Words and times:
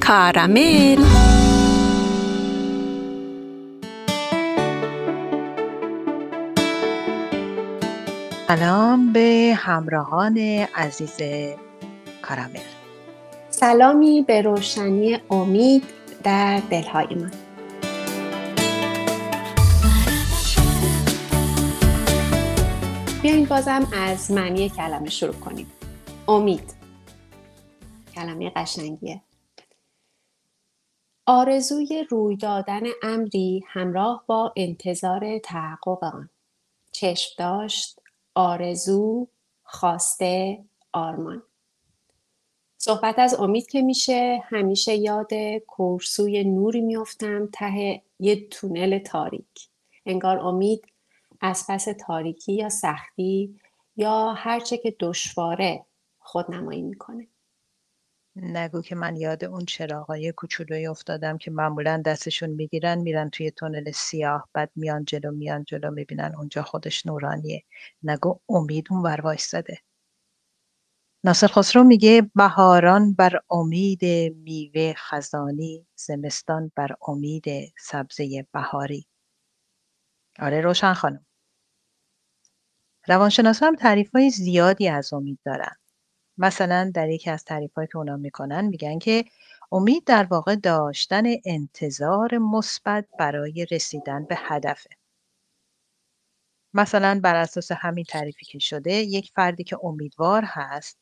کارامل. 0.00 1.04
سلام 8.48 9.12
به 9.12 9.54
همراهان 9.56 10.38
عزیز 10.74 11.16
کارامل. 12.22 12.60
سلامی 13.50 14.24
به 14.26 14.42
روشنی 14.42 15.18
امید 15.30 15.82
در 16.24 16.60
دلهای 16.70 17.06
من. 17.14 17.45
بیاین 23.26 23.44
بازم 23.44 23.88
از 23.92 24.30
معنی 24.30 24.68
کلمه 24.68 25.10
شروع 25.10 25.34
کنیم. 25.34 25.72
امید. 26.28 26.74
کلمه 28.14 28.50
قشنگیه. 28.56 29.22
آرزوی 31.26 32.06
روی 32.10 32.36
دادن 32.36 32.80
امری 33.02 33.64
همراه 33.66 34.24
با 34.26 34.52
انتظار 34.56 35.38
تحقق 35.38 36.04
آن. 36.04 36.30
چشم 36.92 37.30
داشت 37.38 38.00
آرزو 38.34 39.28
خواسته 39.64 40.64
آرمان. 40.92 41.42
صحبت 42.78 43.18
از 43.18 43.34
امید 43.34 43.66
که 43.66 43.82
میشه 43.82 44.42
همیشه 44.44 44.94
یاد 44.94 45.34
کورسوی 45.66 46.44
نوری 46.44 46.80
میفتم 46.80 47.48
ته 47.52 48.02
یه 48.18 48.48
تونل 48.48 48.98
تاریک. 48.98 49.68
انگار 50.06 50.38
امید 50.38 50.84
از 51.40 51.64
پس 51.68 51.88
تاریکی 52.06 52.52
یا 52.52 52.68
سختی 52.68 53.60
یا 53.96 54.32
هرچه 54.32 54.78
که 54.78 54.96
دشواره 55.00 55.86
خودنمایی 56.18 56.82
می‌کنه. 56.82 57.28
نگو 58.36 58.82
که 58.82 58.94
من 58.94 59.16
یاد 59.16 59.44
اون 59.44 59.64
چراغای 59.64 60.32
کوچولوی 60.32 60.86
افتادم 60.86 61.38
که 61.38 61.50
معمولا 61.50 62.02
دستشون 62.06 62.50
می‌گیرن 62.50 62.98
میرن 62.98 63.30
توی 63.30 63.50
تونل 63.50 63.90
سیاه 63.90 64.48
بعد 64.52 64.70
میان 64.76 65.04
جلو 65.04 65.30
میان 65.30 65.64
جلو 65.64 65.90
می‌بینن 65.90 66.34
اونجا 66.36 66.62
خودش 66.62 67.06
نورانیه. 67.06 67.64
نگو 68.02 68.38
امید 68.48 68.86
اون 68.90 69.02
ور 69.02 69.20
وایستاده. 69.20 69.78
ناصر 71.24 71.46
خسرو 71.46 71.84
میگه 71.84 72.30
بهاران 72.34 73.14
بر 73.14 73.40
امید 73.50 74.04
میوه 74.36 74.94
خزانی 74.96 75.86
زمستان 75.96 76.72
بر 76.76 76.96
امید 77.08 77.44
سبزه 77.78 78.46
بهاری. 78.52 79.06
آره 80.38 80.60
روشن 80.60 80.92
خانم. 80.94 81.25
روانشناسا 83.08 83.66
هم 83.66 83.76
تعریف 83.76 84.10
های 84.14 84.30
زیادی 84.30 84.88
از 84.88 85.12
امید 85.12 85.38
دارن. 85.44 85.76
مثلا 86.38 86.90
در 86.94 87.08
یکی 87.08 87.30
از 87.30 87.44
تعریفهایی 87.44 87.88
که 87.88 87.98
اونا 87.98 88.16
می‌کنن 88.16 88.64
میگن 88.66 88.98
که 88.98 89.24
امید 89.72 90.04
در 90.04 90.24
واقع 90.24 90.56
داشتن 90.56 91.24
انتظار 91.44 92.38
مثبت 92.38 93.06
برای 93.18 93.66
رسیدن 93.70 94.24
به 94.24 94.36
هدفه. 94.38 94.90
مثلا 96.74 97.20
بر 97.24 97.34
اساس 97.36 97.72
همین 97.72 98.04
تعریفی 98.04 98.46
که 98.46 98.58
شده 98.58 98.92
یک 98.92 99.32
فردی 99.34 99.64
که 99.64 99.78
امیدوار 99.84 100.42
هست 100.46 100.98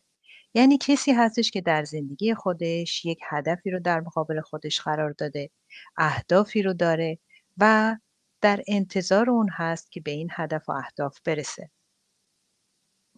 یعنی 0.54 0.78
کسی 0.78 1.12
هستش 1.12 1.50
که 1.50 1.60
در 1.60 1.84
زندگی 1.84 2.34
خودش 2.34 3.04
یک 3.04 3.18
هدفی 3.30 3.70
رو 3.70 3.80
در 3.80 4.00
مقابل 4.00 4.40
خودش 4.40 4.80
قرار 4.80 5.12
داده 5.18 5.50
اهدافی 5.96 6.62
رو 6.62 6.74
داره 6.74 7.18
و 7.58 7.96
در 8.40 8.62
انتظار 8.68 9.30
اون 9.30 9.48
هست 9.52 9.92
که 9.92 10.00
به 10.00 10.10
این 10.10 10.28
هدف 10.32 10.68
و 10.68 10.72
اهداف 10.72 11.18
برسه. 11.24 11.70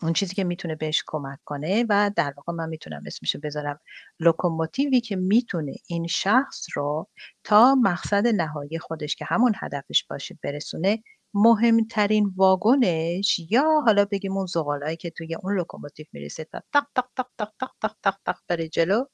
اون 0.03 0.13
چیزی 0.13 0.35
که 0.35 0.45
می‌تونه 0.45 0.75
بهش 0.75 1.03
کمک 1.07 1.39
کنه 1.45 1.85
و 1.89 2.11
در 2.17 2.33
واقع 2.37 2.53
من 2.53 2.69
می‌تونم 2.69 3.03
اسمشو 3.07 3.39
بذارم 3.43 3.81
لوکوموتیوی 4.21 5.01
که 5.01 5.17
می‌تونه 5.17 5.75
این 5.87 6.07
شخص 6.07 6.67
رو 6.75 7.09
تا 7.45 7.75
مقصد 7.75 8.27
نهایی 8.27 8.79
خودش 8.79 9.17
که 9.17 9.25
همون 9.25 9.53
هدفش 9.57 10.05
باشه 10.11 10.39
برسونه 10.43 11.03
مهمترین 11.35 12.33
واگنش 12.37 13.41
یا 13.51 13.81
حالا 13.87 14.05
بگیم 14.05 14.37
اون 14.37 14.47
زغالایی 14.47 14.97
که 14.97 15.11
توی 15.11 15.35
اون 15.35 15.57
لوکوموتیو 15.57 16.07
می‌رسه 16.13 16.45
تا 16.45 16.61
تق 16.75 16.87
تق 16.95 17.07
تق 17.17 17.29
تق 17.39 17.51
تق 17.61 17.71
تق 17.83 17.95
تق 18.05 18.17
تق 18.27 18.39
بره 18.49 18.69
جلو 18.69 19.05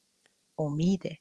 امیده. 0.58 1.18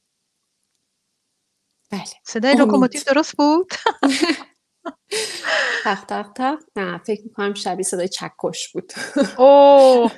بله. 1.91 2.03
صدای 2.23 2.55
لوکوموتیو 2.55 3.01
درست 3.07 3.37
بود؟ 3.37 3.67
تق 5.83 6.05
تق 6.05 6.33
تق. 6.33 6.59
نه 6.75 6.97
فکر 6.97 7.23
می‌کنم 7.23 7.53
شبیه 7.53 7.83
صدای 7.83 8.07
چکش 8.07 8.71
بود. 8.73 8.91
اوه 9.37 10.11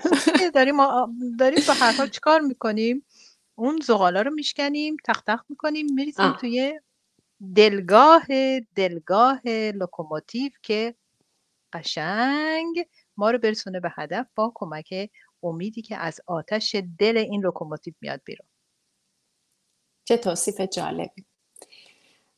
داریم 0.53 0.78
داریم 1.40 1.59
با 1.68 1.74
هر 1.74 1.91
حال 1.91 2.09
چیکار 2.09 2.41
می‌کنیم؟ 2.41 3.06
اون 3.56 3.79
زغالا 3.84 4.22
رو 4.22 4.31
میشکنیم 4.31 4.97
تق 5.06 5.22
تق 5.22 5.40
می‌کنیم 5.50 5.94
میریزیم. 5.94 6.34
توی 6.34 6.79
دلگاه 7.56 8.25
دلگاه 8.75 9.41
لوکوموتیو 9.75 10.52
که 10.62 10.96
قشنگ 11.73 12.88
ما 13.18 13.31
رو 13.31 13.38
برسونه 13.38 13.79
به 13.79 13.91
هدف 13.96 14.28
با 14.35 14.52
کمک 14.56 15.09
امیدی 15.44 15.81
که 15.81 15.97
از 15.97 16.22
آتش 16.28 16.75
دل 17.00 17.18
این 17.18 17.41
لوکوموتیو 17.41 17.94
میاد 18.02 18.22
بیرون. 18.25 18.47
چه 20.07 20.18
توصیف 20.18 20.62
جالبی. 20.62 21.25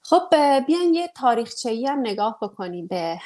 خب 0.08 0.22
بیاین 0.68 0.94
یه 0.94 1.08
تاریخچه‌ای 1.16 1.86
هم 1.86 2.00
نگاه 2.00 2.38
بکنیم 2.42 2.88
به 2.88 3.20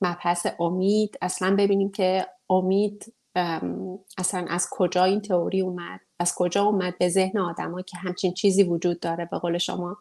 مبحث 0.00 0.46
امید. 0.60 1.18
اصلا 1.22 1.56
ببینیم 1.56 1.92
که 1.92 2.26
امید 2.50 3.14
ام، 3.34 3.98
اصلا 4.18 4.46
از 4.50 4.68
کجا 4.70 5.04
این 5.04 5.20
تئوری 5.20 5.60
اومد 5.60 6.00
از 6.18 6.34
کجا 6.34 6.64
اومد 6.64 6.98
به 6.98 7.08
ذهن 7.08 7.38
آدما 7.38 7.82
که 7.82 7.96
همچین 7.96 8.34
چیزی 8.34 8.62
وجود 8.62 9.00
داره؟ 9.00 9.24
به 9.24 9.38
قول 9.38 9.58
شما 9.58 9.96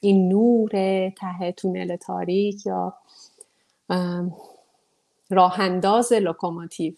این 0.00 0.28
نور 0.28 0.70
ته 1.10 1.52
تونل 1.52 1.96
تاریک 1.96 2.66
یا 2.66 2.94
راهانداز 5.30 6.12
لوکوموتیو؟ 6.12 6.94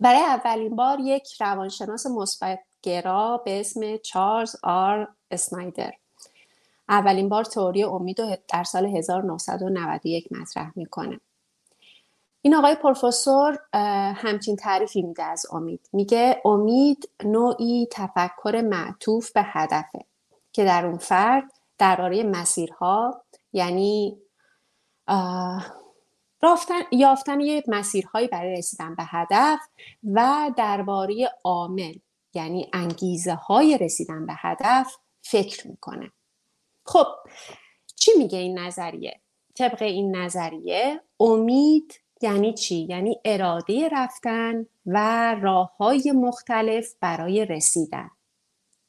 برای 0.00 0.20
اولین 0.20 0.76
بار 0.76 1.00
یک 1.00 1.42
روانشناس 1.42 2.06
مثبت‌گرا 2.06 3.42
به 3.44 3.60
اسم 3.60 3.96
چارلز 3.96 4.56
آر 4.62 5.08
اسنایدر. 5.30 5.92
اولین 6.90 7.28
بار 7.28 7.44
تئوری 7.44 7.82
امید 7.82 8.20
رو 8.20 8.36
در 8.52 8.64
سال 8.64 8.86
1991 8.86 10.32
مطرح 10.32 10.72
می‌کنه. 10.76 11.20
این 12.42 12.54
آقای 12.54 12.74
پروفسور 12.74 13.58
همچین 14.16 14.56
تعریفی 14.56 15.02
میده 15.02 15.22
از 15.22 15.46
امید. 15.52 15.88
میگه 15.92 16.42
امید 16.44 17.10
نوعی 17.24 17.88
تفکر 17.90 18.60
معطوف 18.64 19.32
به 19.32 19.42
هدفه 19.44 20.04
که 20.52 20.64
در 20.64 20.86
اون 20.86 20.98
فرد 20.98 21.52
درباره 21.78 22.22
مسیرها 22.22 23.22
یعنی 23.52 24.18
رافتن، 26.42 26.80
یافتن 26.92 27.40
یه 27.40 27.64
مسیرهایی 27.68 28.28
برای 28.28 28.56
رسیدن 28.56 28.94
به 28.94 29.04
هدف 29.06 29.58
و 30.04 30.50
درباره 30.56 31.30
عامل 31.44 31.94
یعنی 32.34 32.70
انگیزه 32.72 33.34
های 33.34 33.78
رسیدن 33.78 34.26
به 34.26 34.32
هدف 34.36 34.96
فکر 35.22 35.68
می‌کنه. 35.68 36.10
خب 36.90 37.06
چی 37.96 38.10
میگه 38.18 38.38
این 38.38 38.58
نظریه؟ 38.58 39.20
طبق 39.54 39.82
این 39.82 40.16
نظریه 40.16 41.00
امید 41.20 42.00
یعنی 42.22 42.54
چی؟ 42.54 42.86
یعنی 42.90 43.20
اراده 43.24 43.88
رفتن 43.92 44.66
و 44.86 44.96
راه 45.42 45.76
های 45.76 46.12
مختلف 46.12 46.94
برای 47.00 47.44
رسیدن 47.44 48.10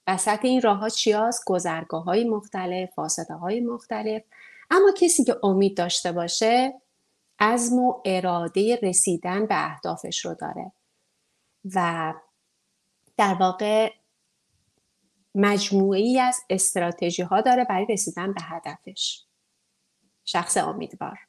وسط 0.08 0.40
این 0.46 0.62
راه 0.62 0.78
ها 0.78 0.90
چی 0.90 1.12
هست؟ 1.12 1.44
گذرگاه 1.48 2.04
های 2.04 2.24
مختلف، 2.24 2.90
واسطه 2.98 3.34
های 3.34 3.60
مختلف 3.60 4.22
اما 4.72 4.92
کسی 4.98 5.24
که 5.24 5.36
امید 5.44 5.78
داشته 5.78 6.12
باشه 6.12 6.82
عزم 7.40 7.80
و 7.80 8.02
اراده 8.06 8.80
رسیدن 8.84 9.46
به 9.46 9.72
اهدافش 9.72 10.26
رو 10.26 10.34
داره 10.34 10.72
و 11.76 12.14
در 13.18 13.34
واقع 13.34 14.01
مجموعی 15.36 16.20
از 16.20 16.42
استراتژی 16.50 17.22
ها 17.22 17.42
داره 17.42 17.64
برای 17.66 17.86
رسیدن 17.86 18.34
به 18.34 18.42
هدفش. 18.42 19.26
شخص 20.26 20.58
امیدوار. 20.58 21.20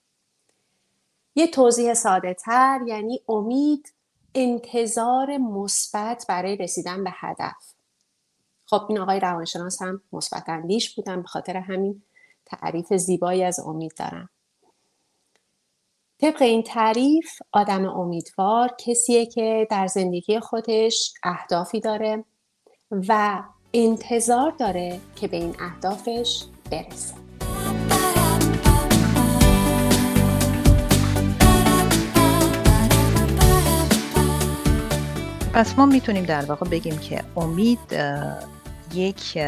یه 1.34 1.46
توضیح 1.46 1.94
ساده 1.94 2.34
تر 2.34 2.80
یعنی 2.86 3.20
امید 3.28 3.92
انتظار 4.34 5.38
مثبت 5.38 6.24
برای 6.28 6.56
رسیدن 6.56 7.04
به 7.04 7.10
هدف. 7.14 7.74
خب 8.66 8.86
این 8.88 8.98
آقای 8.98 9.20
روانشناس 9.20 9.82
هم 9.82 10.02
مثبت 10.12 10.48
اندیش 10.48 10.94
بودن 10.94 11.22
به 11.22 11.28
خاطر 11.28 11.56
همین 11.56 12.02
تعریف 12.46 12.92
زیبایی 12.92 13.44
از 13.44 13.60
امید 13.60 13.94
دارن. 13.96 14.28
طبق 16.20 16.42
این 16.42 16.62
تعریف 16.62 17.42
آدم 17.52 17.84
امیدوار 17.86 18.68
کسیه 18.78 19.26
که 19.26 19.66
در 19.70 19.86
زندگی 19.86 20.40
خودش 20.40 21.14
اهدافی 21.22 21.80
داره 21.80 22.24
و 22.90 23.42
انتظار 23.74 24.50
داره 24.50 25.00
که 25.16 25.28
به 25.28 25.36
این 25.36 25.56
اهدافش 25.60 26.44
برسه 26.70 27.14
پس 35.54 35.78
ما 35.78 35.86
می‌تونیم 35.86 36.24
در 36.24 36.44
واقع 36.44 36.68
بگیم 36.68 36.98
که 36.98 37.24
امید 37.36 37.78
یک 38.94 39.38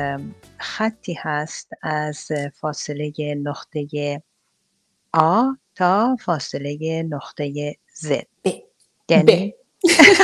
خطی 0.59 1.15
هست 1.19 1.71
از 1.83 2.29
فاصله 2.61 3.13
نقطه 3.35 4.23
آ 5.13 5.45
تا 5.75 6.17
فاصله 6.21 7.03
نقطه 7.03 7.73
Z 8.05 8.23
ب. 8.45 8.51
یعنی 9.09 9.55
ب. 9.55 9.55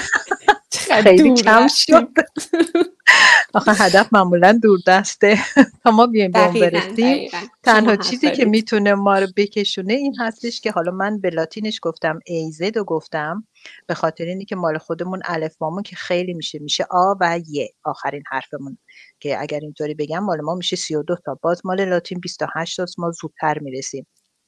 خیلی 0.91 1.35
کم 1.35 1.67
شد. 1.69 2.09
آخه 3.55 3.73
هدف 3.73 4.13
معمولا 4.13 4.59
دور 4.63 4.79
دسته. 4.87 5.39
تا 5.85 5.91
ما 5.91 6.07
بیایم 6.07 6.31
به 6.31 6.49
برسیم 6.61 7.31
تنها 7.63 7.97
چیزی 7.97 8.31
که 8.31 8.45
می‌تونه 8.45 8.95
ما 8.95 9.19
رو 9.19 9.27
بکشونه 9.37 9.93
این 9.93 10.17
هستش 10.19 10.61
که 10.61 10.71
حالا 10.71 10.93
من 10.93 11.21
به 11.21 11.31
لاتینش 11.31 11.79
گفتم 11.83 12.21
ایزد 12.27 12.77
و 12.77 12.85
گفتم 12.85 13.45
به 13.87 13.95
خاطر 13.95 14.25
اینی 14.25 14.45
که 14.45 14.57
مال 14.57 14.79
خودمون 14.79 15.21
الفبامون 15.25 15.83
که 15.83 15.97
خیلی 15.97 16.35
میشه 16.35 16.59
میشه 16.59 16.87
آ 16.91 17.15
و 17.21 17.41
ی 17.49 17.69
آخرین 17.85 18.23
حرفمون. 18.31 18.79
که 19.21 19.41
اگر 19.41 19.61
اینطوری 19.61 19.95
بگم 19.95 20.19
مال 20.19 20.41
ما 20.41 20.55
میشه 20.55 20.77
32 20.77 21.17
تا. 21.25 21.39
باز 21.43 21.61
مال 21.65 21.85
لاتین 21.85 22.21
28 22.21 22.77
تاست 22.77 22.99
ما 22.99 23.11
زودتر 23.11 23.59
می‌رسیم. 23.59 24.07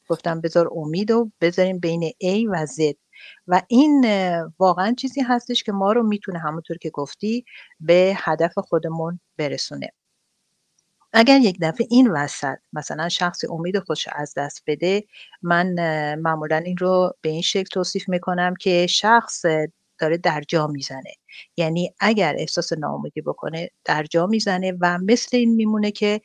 گفتم 0.08 0.40
بذار 0.40 0.68
امید 0.76 1.10
و 1.10 1.30
بذاریم 1.40 1.78
بین 1.78 2.10
A 2.10 2.46
و 2.52 2.66
Z. 2.66 2.94
و 3.46 3.62
این 3.68 4.04
واقعا 4.58 4.94
چیزی 4.98 5.20
هستش 5.20 5.62
که 5.62 5.72
ما 5.72 5.92
رو 5.92 6.02
می‌تونه 6.02 6.38
همونطور 6.38 6.76
که 6.78 6.90
گفتی 6.90 7.44
به 7.80 8.14
هدف 8.16 8.58
خودمون 8.58 9.20
برسونه. 9.36 9.92
اگر 11.12 11.40
یک 11.40 11.58
دفعه 11.62 11.86
این 11.90 12.10
وسط 12.10 12.56
مثلا 12.72 13.08
شخص 13.08 13.44
امید 13.50 13.78
خوش 13.78 14.08
از 14.12 14.34
دست 14.36 14.62
بده 14.66 15.04
من 15.42 15.74
معمولا 16.14 16.56
این 16.56 16.76
رو 16.76 17.14
به 17.20 17.28
این 17.28 17.42
شکل 17.42 17.68
توصیف 17.72 18.08
می‌کنم 18.08 18.54
که 18.54 18.86
شخص 18.86 19.44
داره 19.98 20.18
در 20.18 20.42
جا 20.48 20.66
می‌زنه. 20.66 21.12
یعنی 21.56 21.94
اگر 22.00 22.34
احساس 22.38 22.72
ناامیدی 22.72 23.20
بکنه 23.20 23.70
در 23.84 24.04
جا 24.04 24.26
می‌زنه 24.26 24.72
و 24.80 24.98
مثل 24.98 25.36
این 25.36 25.54
میمونه 25.54 25.90
که 25.90 26.20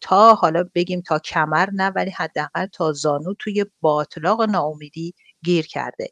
تا 0.00 0.34
حالا 0.34 0.64
بگیم 0.74 1.00
تا 1.00 1.18
کمر 1.18 1.68
نه 1.72 1.88
ولی 1.90 2.10
حداقل 2.10 2.66
تا 2.66 2.92
زانو 2.92 3.34
توی 3.38 3.66
باطلاق 3.80 4.42
ناامیدی 4.42 5.14
گیر 5.44 5.66
کرده. 5.66 6.08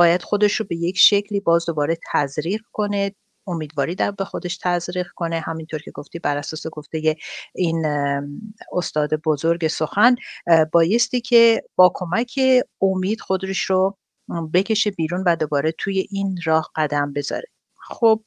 باید 0.00 0.22
خودش 0.22 0.54
رو 0.54 0.66
به 0.68 0.76
یک 0.76 0.98
شکلی 0.98 1.40
باز 1.40 1.66
دوباره 1.66 1.96
تزریق 2.12 2.60
کنه. 2.72 3.14
امیدواری 3.46 3.94
در 3.94 4.10
به 4.10 4.24
خودش 4.24 4.58
تزریق 4.58 5.06
کنه. 5.16 5.40
همینطور 5.40 5.80
که 5.80 5.90
گفتی 5.90 6.18
بر 6.18 6.36
اساس 6.36 6.66
گفته 6.66 7.16
این 7.54 7.86
استاد 8.72 9.14
بزرگ 9.14 9.68
سخن 9.68 10.16
بایستی 10.72 11.20
که 11.20 11.62
با 11.76 11.92
کمک 11.94 12.40
امید 12.80 13.20
خودش 13.20 13.60
رو 13.62 13.96
بکشه 14.54 14.90
بیرون 14.90 15.24
و 15.26 15.36
دوباره 15.36 15.72
توی 15.72 16.06
این 16.10 16.38
راه 16.44 16.70
قدم 16.76 17.12
بذاره. 17.12 17.48
خب 17.74 18.22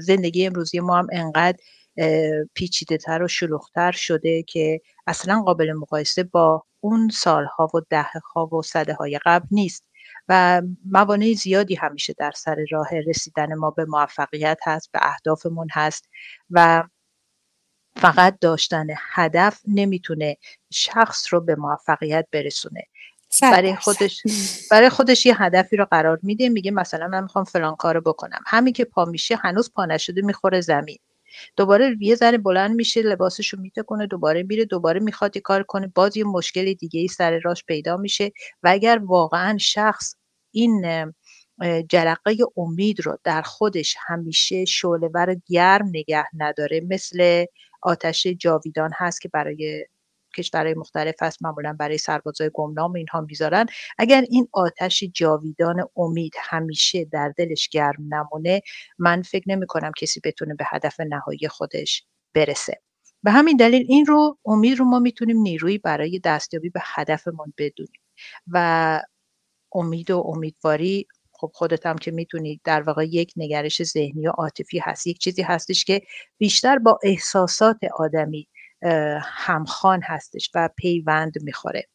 زندگی 0.00 0.46
امروزی 0.46 0.80
ما 0.80 0.98
هم 0.98 1.06
انقدر 1.12 1.58
پیچیده 2.54 2.96
تر 2.96 3.22
و 3.22 3.28
شلوغتر 3.28 3.92
شده 3.92 4.42
که 4.42 4.80
اصلا 5.06 5.42
قابل 5.42 5.72
مقایسه 5.72 6.22
با 6.22 6.64
اون 6.80 7.08
سالها 7.08 7.70
و 7.74 7.80
دهه 7.90 8.18
ها 8.34 8.46
و 8.46 8.62
صده 8.62 8.94
های 8.94 9.20
قبل 9.26 9.46
نیست. 9.50 9.87
و 10.28 10.62
موانع 10.84 11.32
زیادی 11.32 11.74
همیشه 11.74 12.14
در 12.18 12.30
سر 12.30 12.56
راه 12.70 12.88
رسیدن 13.06 13.54
ما 13.54 13.70
به 13.70 13.84
موفقیت 13.84 14.58
هست 14.64 14.92
به 14.92 14.98
اهدافمون 15.02 15.68
هست 15.72 16.08
و 16.50 16.84
فقط 17.96 18.38
داشتن 18.40 18.86
هدف 19.12 19.60
نمی‌تونه 19.68 20.36
شخص 20.72 21.32
رو 21.32 21.40
به 21.40 21.54
موفقیت 21.54 22.26
برسونه. 22.32 22.82
برای 23.42 23.76
خودش 23.76 24.22
برای 24.70 24.88
خودش 24.88 25.26
یه 25.26 25.42
هدفی 25.42 25.76
رو 25.76 25.86
قرار 25.90 26.18
میده 26.22 26.48
میگه 26.48 26.70
مثلا 26.70 27.08
من 27.08 27.22
می‌خوام 27.22 27.44
فلان 27.44 27.76
کارو 27.76 28.00
بکنم. 28.00 28.40
همین 28.46 28.72
که 28.72 28.84
پا 28.84 29.04
میشه 29.04 29.36
هنوز 29.36 29.72
پا 29.72 29.86
نشده 29.86 30.22
می‌خوره 30.22 30.60
زمین. 30.60 30.98
دوباره 31.56 31.96
یه 32.00 32.14
ذره 32.14 32.38
بلند 32.38 32.74
میشه 32.76 33.02
لباسش 33.02 33.48
رو 33.48 33.60
میتکنه 33.60 34.06
دوباره 34.06 34.42
میره 34.42 34.64
دوباره 34.64 35.00
می‌خواد 35.00 35.36
یه 35.36 35.42
کار 35.42 35.62
کنه. 35.62 35.92
باز 35.94 36.16
یه 36.16 36.24
مشکل 36.24 36.72
دیگه 36.74 37.00
ای 37.00 37.08
سر 37.08 37.38
راش 37.44 37.64
پیدا 37.64 37.96
میشه 37.96 38.32
و 38.62 38.68
اگر 38.68 39.00
واقعا 39.04 39.58
شخص 39.58 40.14
این 40.52 40.84
جرقه 41.88 42.36
امید 42.56 43.00
رو 43.00 43.18
در 43.24 43.42
خودش 43.42 43.96
همیشه 44.06 44.64
شعله 44.64 45.10
ور 45.14 45.36
گرم 45.46 45.88
نگه 45.88 46.24
نداره 46.34 46.80
مثل 46.90 47.44
آتش 47.82 48.26
جاویدان 48.26 48.90
هست 48.96 49.20
که 49.20 49.28
برای 49.28 49.86
کشورهای 50.36 50.74
مختلف 50.74 51.14
هست 51.22 51.42
معمولا 51.42 51.76
برای 51.78 51.98
سربازای 51.98 52.50
گمنام 52.54 52.94
اینها 52.94 53.20
می‌ذارن. 53.20 53.66
اگر 53.98 54.24
این 54.30 54.48
آتش 54.52 55.04
جاویدان 55.14 55.88
امید 55.96 56.32
همیشه 56.38 57.04
در 57.04 57.32
دلش 57.36 57.68
گرم 57.68 58.14
نمونه 58.14 58.60
من 58.98 59.22
فکر 59.22 59.44
نمی 59.46 59.66
کنم 59.66 59.92
کسی 59.98 60.20
بتونه 60.24 60.54
به 60.54 60.64
هدف 60.66 61.00
نهایی 61.00 61.48
خودش 61.48 62.04
برسه. 62.34 62.80
به 63.22 63.30
همین 63.30 63.56
دلیل 63.56 63.86
این 63.88 64.06
رو 64.06 64.38
امید 64.46 64.78
رو 64.78 64.84
ما 64.84 64.98
می‌تونیم 64.98 65.36
نیرویی 65.36 65.78
برای 65.78 66.20
دستیابی 66.24 66.70
به 66.70 66.80
هدفمون 66.84 67.52
بدونیم. 67.58 68.00
و 68.46 69.02
امید 69.72 70.10
و 70.10 70.18
امیدواری 70.18 71.06
خب 71.32 71.50
خودت 71.54 71.86
هم 71.86 71.98
که 71.98 72.10
می‌تونید 72.10 72.60
در 72.64 72.82
واقع 72.82 73.04
یک 73.04 73.32
نگرش 73.36 73.82
ذهنی 73.82 74.26
و 74.26 74.30
عاطفی 74.30 74.78
هست. 74.78 75.06
یک 75.06 75.18
چیزی 75.18 75.42
هستش 75.42 75.84
که 75.84 76.02
بیشتر 76.38 76.78
با 76.78 76.98
احساسات 77.02 77.78
آدمی 77.98 78.48
همخان 79.22 80.02
هستش 80.02 80.50
و 80.54 80.68
پیوند 80.76 81.42
می‌خوره. 81.42 81.88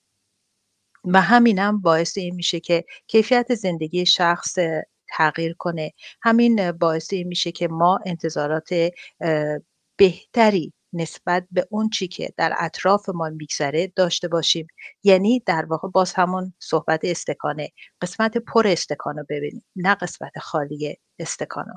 و 1.05 1.21
همینم 1.21 1.81
باعث 1.81 2.17
این 2.17 2.35
میشه 2.35 2.59
که 2.59 2.85
کیفیت 3.07 3.55
زندگی 3.55 4.05
شخص 4.05 4.57
تغییر 5.09 5.55
کنه. 5.59 5.93
همین 6.21 6.71
باعث 6.71 7.13
این 7.13 7.27
میشه 7.27 7.51
که 7.51 7.67
ما 7.67 7.99
انتظارات 8.05 8.69
بهتری 9.97 10.73
نسبت 10.93 11.47
به 11.51 11.67
اون 11.69 11.89
چی 11.89 12.07
که 12.07 12.33
در 12.37 12.53
اطرافمان 12.59 13.33
میگذره 13.33 13.87
داشته 13.95 14.27
باشیم. 14.27 14.67
یعنی 15.03 15.43
در 15.45 15.65
واقع 15.65 15.87
باز 15.89 16.13
همون 16.13 16.53
صحبت 16.59 16.99
استکانه. 17.03 17.69
قسمت 18.01 18.37
پر 18.37 18.67
استکانو 18.67 19.23
ببینیم 19.29 19.65
نه 19.75 19.95
قسمت 19.95 20.39
خالی 20.39 20.97
استکانو. 21.19 21.73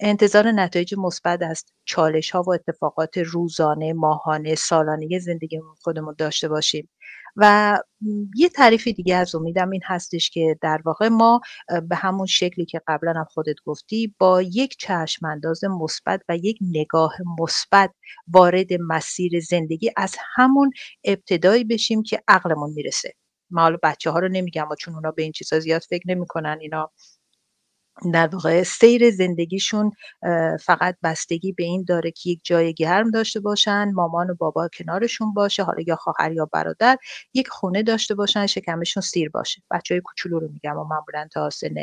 انتظار 0.00 0.52
نتایج 0.52 0.94
مثبت 0.98 1.42
از 1.42 1.64
چالش 1.84 2.30
ها 2.30 2.42
و 2.42 2.52
اتفاقات 2.54 3.18
روزانه 3.18 3.92
ماهانه 3.92 4.54
سالانه 4.54 5.18
زندگی 5.18 5.60
خودمون 5.82 6.14
داشته 6.18 6.48
باشیم. 6.48 6.88
و 7.36 7.78
یه 8.36 8.48
تعریف 8.48 8.88
دیگه 8.88 9.16
از 9.16 9.34
امیدم 9.34 9.70
این 9.70 9.80
هستش 9.84 10.30
که 10.30 10.58
در 10.62 10.80
واقع 10.84 11.08
ما 11.08 11.40
به 11.88 11.96
همون 11.96 12.26
شکلی 12.26 12.64
که 12.64 12.80
قبلا 12.88 13.12
هم 13.12 13.24
خودت 13.24 13.56
گفتی 13.66 14.14
با 14.18 14.42
یک 14.42 14.76
چشم 14.78 15.26
انداز 15.26 15.64
مثبت 15.64 16.22
و 16.28 16.36
یک 16.36 16.58
نگاه 16.60 17.14
مثبت 17.40 17.90
وارد 18.28 18.68
مسیر 18.80 19.40
زندگی 19.40 19.90
از 19.96 20.16
همون 20.36 20.70
ابتدایی 21.04 21.64
بشیم 21.64 22.02
که 22.02 22.22
عقلمون 22.28 22.72
می‌رسه. 22.72 23.12
ما 23.50 23.62
حالا 23.62 23.76
بچه 23.82 24.10
ها 24.10 24.18
رو 24.18 24.28
نمیگم 24.28 24.68
چون 24.78 24.94
اونا 24.94 25.10
به 25.10 25.22
این 25.22 25.32
چیزا 25.32 25.60
زیاد 25.60 25.82
فکر 25.90 26.02
نمی‌کنن 26.06 26.58
اینا 26.60 26.90
در 28.12 28.26
واقع 28.26 28.62
سیر 28.62 29.10
زندگیشون 29.10 29.92
فقط 30.60 30.96
بستگی 31.02 31.52
به 31.52 31.64
این 31.64 31.84
داره 31.88 32.10
که 32.10 32.30
یک 32.30 32.40
جای 32.44 32.74
گرم 32.74 33.10
داشته 33.10 33.40
باشن 33.40 33.92
مامان 33.94 34.30
و 34.30 34.34
بابا 34.34 34.68
کنارشون 34.78 35.34
باشه 35.34 35.62
حالا 35.62 35.82
یا 35.86 35.96
خواهر 35.96 36.32
یا 36.32 36.46
برادر 36.52 36.96
یک 37.34 37.48
خونه 37.48 37.82
داشته 37.82 38.14
باشن 38.14 38.46
شکمشون 38.46 39.00
سیر 39.00 39.30
باشه. 39.30 39.62
بچه 39.70 39.94
های 39.94 40.00
کوچولو 40.00 40.38
رو 40.38 40.48
میگم 40.52 40.76
و 40.78 40.84
معمولا 40.84 41.28
تا 41.32 41.50
سن 41.50 41.74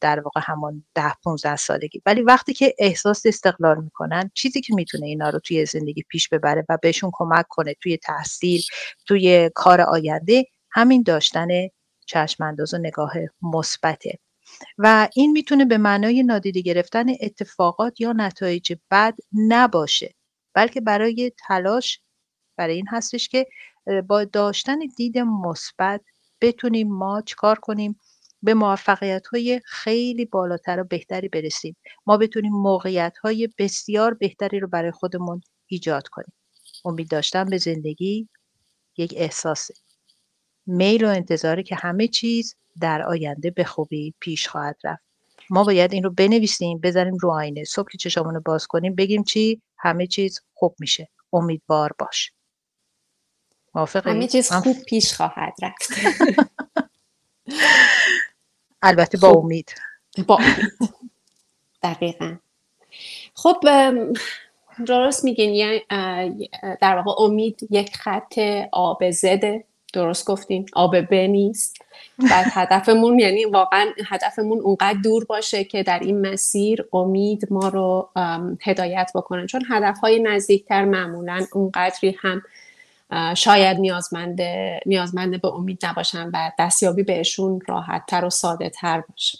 در 0.00 0.20
واقع 0.20 0.40
همون 0.44 0.84
ده 0.94 1.12
15 1.24 1.56
سالگی. 1.56 2.02
ولی 2.06 2.22
وقتی 2.22 2.54
که 2.54 2.74
احساس 2.78 3.26
استقلال 3.26 3.84
می‌کنن 3.84 4.30
چیزی 4.34 4.60
که 4.60 4.74
می‌تونه 4.74 5.06
اینا 5.06 5.28
رو 5.30 5.38
توی 5.38 5.66
زندگی 5.66 6.02
پیش 6.02 6.28
ببره 6.28 6.64
و 6.68 6.78
بهشون 6.82 7.10
کمک 7.14 7.46
کنه 7.48 7.74
توی 7.82 7.96
تحصیل 7.96 8.62
توی 9.06 9.50
کار 9.54 9.80
آینده 9.80 10.44
همین 10.70 11.02
داشتن 11.02 11.48
چشم 12.06 12.44
و 12.44 12.78
نگاه 12.78 13.12
مثبته. 13.42 14.18
و 14.78 15.08
این 15.16 15.32
می‌تونه 15.32 15.64
به 15.64 15.78
معنای 15.78 16.22
نادیده 16.22 16.60
گرفتن 16.60 17.06
اتفاقات 17.20 18.00
یا 18.00 18.12
نتایج 18.12 18.72
بد 18.90 19.14
نباشه 19.32 20.14
بلکه 20.54 20.80
برای 20.80 21.32
تلاش 21.48 22.00
برای 22.56 22.74
این 22.74 22.86
هستش 22.90 23.28
که 23.28 23.46
با 24.08 24.24
داشتن 24.24 24.78
دید 24.96 25.18
مثبت 25.18 26.00
بتونیم 26.40 26.88
ما 26.88 27.20
چکار 27.20 27.58
کنیم؟ 27.58 28.00
به 28.42 28.54
موفقیت 28.54 29.26
های 29.26 29.60
خیلی 29.64 30.24
بالاتر 30.24 30.80
و 30.80 30.84
بهتری 30.84 31.28
برسیم. 31.28 31.76
ما 32.06 32.16
بتونیم 32.16 32.52
موقعیت 32.52 33.18
های 33.18 33.48
بسیار 33.58 34.14
بهتری 34.14 34.60
رو 34.60 34.68
برای 34.68 34.90
خودمون 34.90 35.40
ایجاد 35.66 36.08
کنیم. 36.08 36.32
امید 36.84 37.08
داشتن 37.10 37.44
به 37.44 37.58
زندگی 37.58 38.28
یک 38.96 39.14
احساسه. 39.16 39.74
میل 40.66 41.04
و 41.04 41.08
انتظاره 41.08 41.62
که 41.62 41.74
همه 41.74 42.08
چیز 42.08 42.56
در 42.80 43.02
آینده 43.02 43.50
به 43.50 43.64
خوبی 43.64 44.14
پیش 44.20 44.48
خواهد 44.48 44.76
رفت. 44.84 45.02
ما 45.50 45.64
باید 45.64 45.92
این 45.92 46.02
رو 46.04 46.10
بنویسیم 46.10 46.78
بذاریم 46.78 47.16
رو 47.16 47.30
آینه. 47.30 47.64
صبح 47.64 47.88
که 47.92 47.98
چشمون 47.98 48.34
رو 48.34 48.40
باز 48.44 48.66
کنیم 48.66 48.94
بگیم 48.94 49.24
چی؟ 49.24 49.62
همه 49.78 50.06
چیز 50.06 50.40
خوب 50.54 50.74
میشه. 50.78 51.08
امیدوار 51.32 51.92
باش. 51.98 52.32
موافقی؟ 53.74 54.10
همه 54.10 54.26
چیز 54.26 54.52
خوب 54.52 54.76
پیش 54.82 55.14
خواهد 55.14 55.54
رفت. 55.62 55.90
البته 58.82 59.18
با 59.18 59.28
امید. 59.28 59.74
با 60.26 60.38
دقیقا. 61.82 62.36
خب 63.34 63.56
درست 64.86 65.24
میگین 65.24 65.54
یعنی 65.54 65.80
در 66.80 66.96
واقع 66.96 67.22
امید 67.22 67.60
یک 67.70 67.96
خط 67.96 68.38
آب 68.72 69.10
زده. 69.10 69.64
درست 69.92 70.26
گفتیم 70.26 70.66
آب 70.72 71.00
ب 71.00 71.14
نیست. 71.14 71.76
و 72.18 72.28
هدفمون 72.30 73.18
یعنی 73.18 73.44
واقعا 73.44 73.86
هدفمون 74.06 74.60
اونقدر 74.60 74.98
دور 75.04 75.24
باشه 75.24 75.64
که 75.64 75.82
در 75.82 75.98
این 75.98 76.26
مسیر 76.26 76.84
امید 76.92 77.48
ما 77.50 77.68
رو 77.68 78.10
هدایت 78.60 79.10
بکنه. 79.14 79.46
چون 79.46 79.62
هدفهای 79.70 80.18
نزدیکتر 80.18 80.84
معمولا 80.84 81.46
اونقدری 81.52 82.16
هم 82.20 82.42
شاید 83.34 83.78
نیازمند 83.78 84.40
نیازمند 84.86 85.40
به 85.40 85.48
امید 85.48 85.86
نباشن 85.86 86.30
و 86.32 86.50
دستیابی 86.58 87.02
بهشون 87.02 87.60
راحتتر 87.66 88.24
و 88.24 88.30
ساده 88.30 88.70
تر 88.70 89.00
باشه 89.08 89.38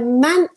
من 0.00 0.48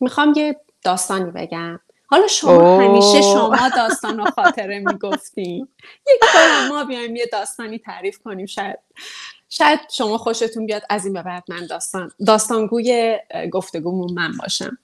می‌خوام 0.00 0.32
یه 0.36 0.56
داستانی 0.82 1.30
بگم. 1.30 1.80
حالا 2.10 2.26
شما 2.26 2.80
همیشه 2.80 3.22
شما 3.22 3.68
داستان 3.76 4.20
و 4.20 4.24
خاطره 4.30 4.78
می‌گفتین 4.78 5.68
یک 6.06 6.20
بار 6.34 6.68
ما 6.68 6.84
بیایم 6.84 7.16
یه 7.16 7.26
داستانی 7.32 7.78
تعریف 7.78 8.18
کنیم. 8.18 8.46
شاید 8.46 8.78
شاید 9.48 9.80
شما 9.96 10.18
خوشتون 10.18 10.66
بیاد. 10.66 10.82
از 10.90 11.04
این 11.04 11.14
به 11.14 11.22
بعد 11.22 11.44
من 11.48 11.66
داستان 11.66 12.10
داستانگوی 12.26 13.18
گفتگومون 13.52 14.12
من 14.12 14.32
باشم. 14.40 14.78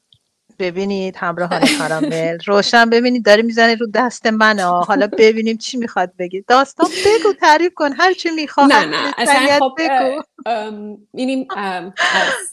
ببینید 0.59 1.17
همراهان 1.17 1.61
کارامل. 1.79 2.39
روشن 2.47 2.91
ببینید 2.91 3.25
داره 3.25 3.43
می‌زنه 3.43 3.75
رو 3.75 3.87
دست 3.95 4.27
من. 4.27 4.61
حالا 4.61 5.09
ببینیم 5.19 5.57
چی 5.57 5.77
می‌خواد 5.77 6.13
بگید 6.19 6.47
داستان 6.47 6.87
بگو 7.07 7.33
تعریف 7.33 7.75
کن. 7.75 7.93
هر 7.93 8.13
چی 8.13 8.31
می‌خواد 8.31 8.73
نه 8.73 8.85
نه. 8.85 9.15
اصلا 9.19 9.59
خب 9.59 9.75
بگو. 9.79 10.23
اینیم 11.15 11.49
از 11.57 12.51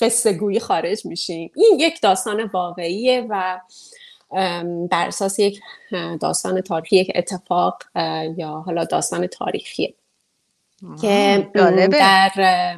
قصه 0.00 0.32
گویی 0.32 0.60
خارج 0.60 1.06
میشیم. 1.06 1.52
این 1.56 1.80
یک 1.80 2.00
داستان 2.00 2.50
واقعیه 2.52 3.26
و 3.30 3.60
بر 4.90 5.06
اساس 5.06 5.38
یک 5.38 5.60
داستان 6.20 6.60
تاریخی 6.60 6.96
یک 6.96 7.12
اتفاق 7.14 7.82
یا 8.36 8.62
حالا 8.66 8.84
داستان 8.84 9.26
تاریخیه 9.26 9.94
که 11.00 11.48
در 11.90 12.76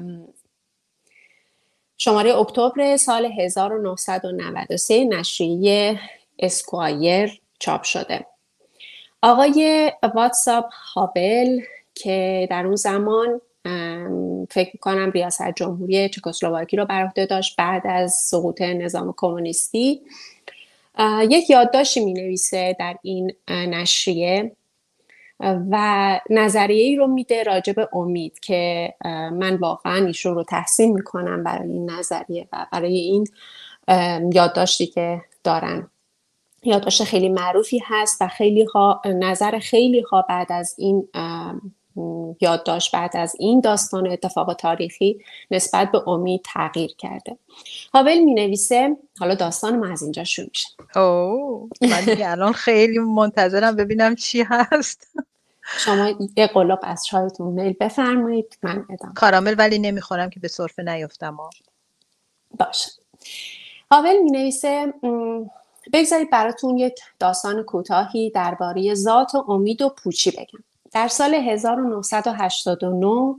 شماره 1.99 2.35
اکتبر 2.35 2.97
سال 2.97 3.25
1993 3.38 5.04
نشریه 5.04 6.00
اسکوایر 6.38 7.40
چاپ 7.59 7.83
شده. 7.83 8.26
آقای 9.23 9.92
واتساپ 10.14 10.64
هابل 10.95 11.61
که 11.95 12.49
در 12.50 12.66
اون 12.66 12.76
زمان 12.76 13.40
فکر 14.50 14.78
کنم 14.80 15.11
ریاست 15.11 15.54
جمهوری 15.57 16.09
چکسلواکی 16.09 16.76
رو 16.76 16.85
بر 16.85 17.04
عهده 17.04 17.26
داشت 17.26 17.57
بعد 17.57 17.83
از 17.85 18.12
سقوط 18.12 18.62
نظام 18.62 19.14
کمونیستی 19.16 20.02
یک 21.30 21.50
یادداشتی 21.50 22.04
می 22.04 22.12
نویسه 22.12 22.76
در 22.78 22.97
این 23.02 23.33
نشریه 23.49 24.57
و 25.40 26.21
نظریه 26.30 26.85
ای 26.85 26.97
رو 26.97 27.07
میده 27.07 27.42
راجع 27.42 27.73
به 27.73 27.88
امید 27.92 28.40
که 28.40 28.95
من 29.33 29.57
واقعا 29.57 30.07
ایشون 30.07 30.35
رو 30.35 30.45
تحسین 30.45 30.92
می‌کنم 30.92 31.45
برای 31.45 31.69
این 31.69 31.90
نظریه 31.90 32.49
و 32.52 32.66
برای 32.73 32.99
این 32.99 33.26
یادداشتی 34.35 34.87
که 34.87 35.23
دارن. 35.45 35.90
یادداشت 36.62 37.04
خیلی 37.04 37.28
معروفی 37.28 37.83
هست 37.85 38.23
و 38.23 38.28
خیلی 38.28 38.64
ها 38.64 39.02
نظر 39.07 39.59
خیلی 39.59 40.00
ها 40.00 40.25
بعد 40.28 40.52
از 40.52 40.75
این 40.78 41.09
یادداشت 42.40 42.92
بعد 42.92 43.16
از 43.16 43.37
این 43.38 43.61
داستان 43.61 44.11
اتفاق 44.11 44.54
تاریخی 44.54 45.20
نسبت 45.50 45.90
به 45.92 46.09
امید 46.09 46.40
تغییر 46.44 46.94
کرده. 46.99 47.38
هاول 47.94 48.18
می 48.18 48.35
نویسه 48.35 48.97
حالا 49.18 49.35
داستان 49.35 49.78
ما 49.78 49.92
از 49.92 50.02
اینجا 50.02 50.25
شروع 50.25 50.49
میشه. 50.49 50.68
اوه 51.00 51.68
من 51.82 52.23
الان 52.23 52.52
خیلی 52.52 52.99
منتظرم 52.99 53.76
ببینم 53.76 54.14
چی 54.14 54.42
هست. 54.42 55.06
شما 55.78 56.14
یه 56.37 56.47
قلاب 56.47 56.80
از 56.82 57.06
چایتون 57.06 57.52
میل 57.52 57.75
بفرمایید 57.80 58.59
من 58.62 58.85
بدم 58.90 59.12
کارامل 59.16 59.54
ولی 59.59 59.78
نمی‌خورم 59.78 60.30
که 60.30 60.40
به 60.40 60.49
صرفه 60.49 60.82
نیفتم 60.82 61.37
باشه. 62.59 62.90
هاول 63.90 64.16
می 64.23 64.30
نویسه 64.30 64.94
بگذارید 65.92 66.30
براتون 66.30 66.78
یک 66.78 66.94
داستان 67.18 67.62
کوتاهی 67.62 68.30
درباره 68.30 68.94
ذات 68.94 69.35
و 69.35 69.50
امید 69.50 69.82
و 69.82 69.88
پوچی 69.88 70.30
بگم. 70.30 70.64
در 70.92 71.09
سال 71.09 71.35
1989 71.35 73.35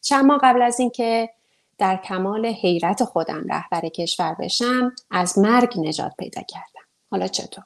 چند 0.00 0.24
ماه 0.24 0.40
قبل 0.42 0.62
از 0.62 0.80
اینکه 0.80 1.30
در 1.78 1.96
کمال 1.96 2.46
حیرت 2.46 3.04
خودم 3.04 3.44
رهبر 3.48 3.88
کشور 3.88 4.36
بشم 4.40 4.92
از 5.10 5.38
مرگ 5.38 5.78
نجات 5.78 6.12
پیدا 6.18 6.42
کردم. 6.42 6.84
حالا 7.10 7.26
چطور؟ 7.26 7.64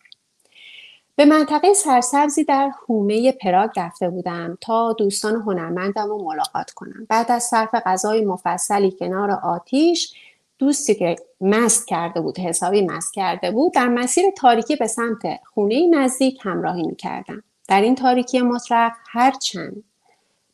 به 1.16 1.24
منطقه 1.24 1.74
سرسبزی 1.74 2.44
در 2.44 2.70
حومه 2.86 3.32
پراگ 3.32 3.70
رفته 3.76 4.10
بودم 4.10 4.58
تا 4.60 4.92
دوستان 4.92 5.34
هنرمندم 5.34 6.06
رو 6.06 6.24
ملاقات 6.24 6.70
کنم. 6.70 7.06
بعد 7.08 7.32
از 7.32 7.42
صرف 7.42 7.74
غذای 7.74 8.24
مفصلی 8.24 8.90
کنار 8.90 9.30
آتیش 9.30 10.14
دوستی 10.58 10.94
که 10.94 11.16
مست 11.40 11.88
کرده 11.88 12.20
بود 12.20 12.38
حسابی 12.38 12.82
مست 12.82 13.14
کرده 13.14 13.50
بود 13.50 13.72
در 13.72 13.88
مسیر 13.88 14.24
تاریکی 14.36 14.76
به 14.76 14.86
سمت 14.86 15.22
خونه 15.54 15.90
نزدیک 15.90 16.38
همراهی 16.42 16.82
می‌کردم. 16.82 17.42
در 17.68 17.80
این 17.80 17.94
تاریکی 17.94 18.40
مطلق 18.40 18.92
هرچند 19.08 19.84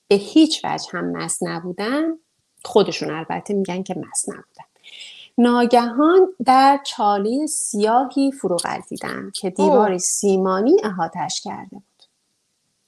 به 0.08 0.14
هیچ 0.14 0.64
وجه 0.64 0.88
هم 0.92 1.04
مست 1.04 1.42
نبودن 1.42 2.18
خودشون 2.64 3.10
البته 3.10 3.54
میگن 3.54 3.82
که 3.82 3.94
مست 3.94 4.28
نبودن. 4.28 4.64
ناگهان 5.38 6.28
در 6.44 6.80
چالی 6.84 7.46
سیاهی 7.46 8.32
فرو 8.32 8.56
دیدم 8.88 9.30
که 9.34 9.50
دیواری 9.50 9.98
سیمانی 9.98 10.76
احاتش 10.84 11.40
کرده 11.40 11.70
بود. 11.70 12.04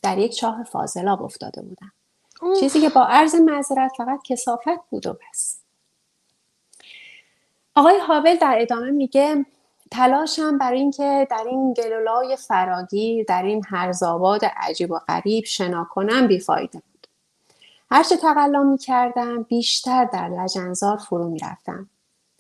در 0.03 0.19
یک 0.19 0.37
چاه 0.37 0.63
فاضلاب 0.63 1.23
افتاده 1.23 1.63
بودم 1.63 1.93
چیزی 2.61 2.81
که 2.81 2.89
با 2.89 3.05
عرض 3.05 3.35
معذرت 3.35 3.93
فقط 3.97 4.23
کسافت 4.25 4.91
بود 4.91 5.07
و 5.07 5.13
بس. 5.13 5.61
آقای 7.75 7.99
هاول 7.99 8.37
در 8.37 8.57
ادامه 8.61 8.91
میگه 8.91 9.47
تلاشم 9.91 10.59
برای 10.59 10.79
اینکه 10.79 11.29
در 11.31 11.45
این 11.47 11.73
گلولای 11.73 12.37
فراگیر 12.37 13.25
در 13.29 13.43
این 13.43 13.63
هرزاباد 13.69 14.41
عجیب 14.45 14.91
و 14.91 14.99
غریب 15.09 15.45
شنا 15.45 15.87
کنم 15.91 16.27
بیفایده 16.27 16.79
بود. 16.79 17.07
هرچه 17.91 18.17
تقلا 18.17 18.63
می 18.63 18.79
کردم 18.79 19.43
بیشتر 19.43 20.05
در 20.05 20.29
لجنزار 20.29 20.97
فرو 20.97 21.29
می 21.29 21.39
رفتم. 21.39 21.91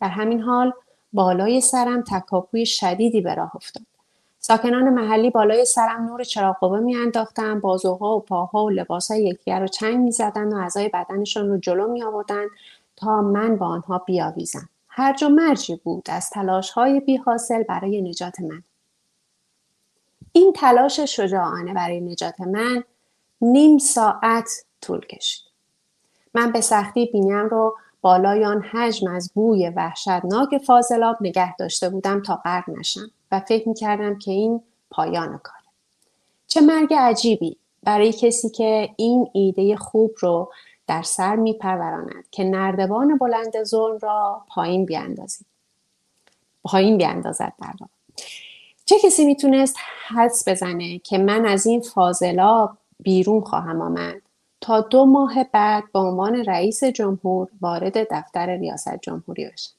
در 0.00 0.08
همین 0.08 0.40
حال 0.40 0.72
بالای 1.12 1.60
سرم 1.60 2.02
تکاپوی 2.02 2.66
شدیدی 2.66 3.20
به 3.20 3.34
راه 3.34 3.56
افتاد. 3.56 3.86
ساکنان 4.38 4.88
محلی 4.88 5.30
بالای 5.30 5.64
سرم 5.64 6.06
نور 6.06 6.24
چراغ 6.24 6.56
قوه 6.60 6.80
میانداختند 6.80 7.60
بازوها 7.60 8.16
و 8.16 8.20
پاها 8.20 8.64
و 8.64 8.70
لباسهای 8.70 9.24
یکدیگر 9.24 9.60
رو 9.60 9.66
چنگ 9.66 9.96
می‌زدند 9.96 10.52
و 10.52 10.56
اعضای 10.56 10.88
بدنشان 10.88 11.48
رو 11.48 11.58
جلو 11.58 11.92
می 11.92 12.02
آوردن 12.02 12.44
تا 12.96 13.22
من 13.22 13.56
با 13.56 13.66
آنها 13.66 13.98
بیاویزم. 13.98 14.68
هرج 14.98 15.22
و 15.22 15.28
مرجی 15.28 15.76
بود 15.76 16.10
از 16.10 16.30
تلاش 16.30 16.70
های 16.70 17.00
بی 17.00 17.16
حاصل 17.16 17.62
برای 17.62 18.02
نجات 18.02 18.40
من. 18.40 18.62
این 20.32 20.52
تلاش 20.52 21.00
شجاعانه 21.00 21.74
برای 21.74 22.00
نجات 22.00 22.40
من 22.40 22.84
نیم 23.40 23.78
ساعت 23.78 24.50
طول 24.82 25.00
کشید. 25.00 25.46
من 26.34 26.52
به 26.52 26.60
سختی 26.60 27.06
بینیم 27.06 27.46
رو 27.46 27.76
بالای 28.00 28.44
آن 28.44 28.62
حجم 28.62 29.10
از 29.10 29.30
بوی 29.34 29.68
وحشتناک 29.68 30.58
فاضلاب 30.58 31.16
نگه 31.20 31.56
داشته 31.56 31.88
بودم 31.88 32.22
تا 32.22 32.36
غرق 32.36 32.70
نشم 32.70 33.10
و 33.32 33.40
فکر 33.40 33.68
می‌کردم 33.68 34.18
که 34.18 34.30
این 34.30 34.62
پایان 34.90 35.38
کاره. 35.38 35.66
چه 36.46 36.60
مرگ 36.60 36.94
عجیبی 36.94 37.56
برای 37.82 38.12
کسی 38.12 38.50
که 38.50 38.88
این 38.96 39.30
ایده 39.32 39.76
خوب 39.76 40.14
رو 40.18 40.52
در 40.86 41.02
سر 41.02 41.36
میپروراند 41.36 42.24
که 42.30 42.44
نردبان 42.44 43.18
بلند 43.18 43.62
ظلم 43.62 43.98
را 43.98 44.42
پایین 44.48 44.84
بیاندازید. 44.84 45.46
پایین 46.64 46.98
بیاندازد 46.98 47.52
در 47.62 47.86
چه 48.86 48.98
کسی 48.98 49.24
می‌تونست 49.24 49.76
حدس 50.08 50.48
بزنه 50.48 50.98
که 50.98 51.18
من 51.18 51.46
از 51.46 51.66
این 51.66 51.80
فاضلا 51.80 52.68
بیرون 53.00 53.40
خواهم 53.40 53.82
آمد 53.82 54.22
تا 54.60 54.80
دو 54.80 55.06
ماه 55.06 55.44
بعد 55.44 55.84
به 55.92 55.98
عنوان 55.98 56.44
رئیس 56.44 56.84
جمهور 56.84 57.48
وارد 57.60 58.12
دفتر 58.14 58.56
ریاست 58.56 59.00
جمهوری 59.02 59.50
بشم؟ 59.50 59.72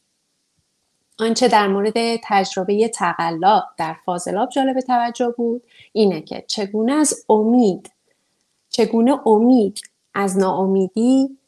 آنچه 1.20 1.48
در 1.48 1.68
مورد 1.68 1.94
تجربه 2.24 2.88
تقلا 2.88 3.64
در 3.78 3.96
فاضلاب 4.06 4.50
جالب 4.50 4.80
توجه 4.80 5.34
بود 5.38 5.64
اینه 5.94 6.22
که 6.22 6.44
چگونه 6.48 6.94
از 6.94 7.26
امید 7.30 7.92
چگونه 8.70 9.28
امید 9.28 9.82
از 10.20 10.38
ناامیدی 10.38 11.40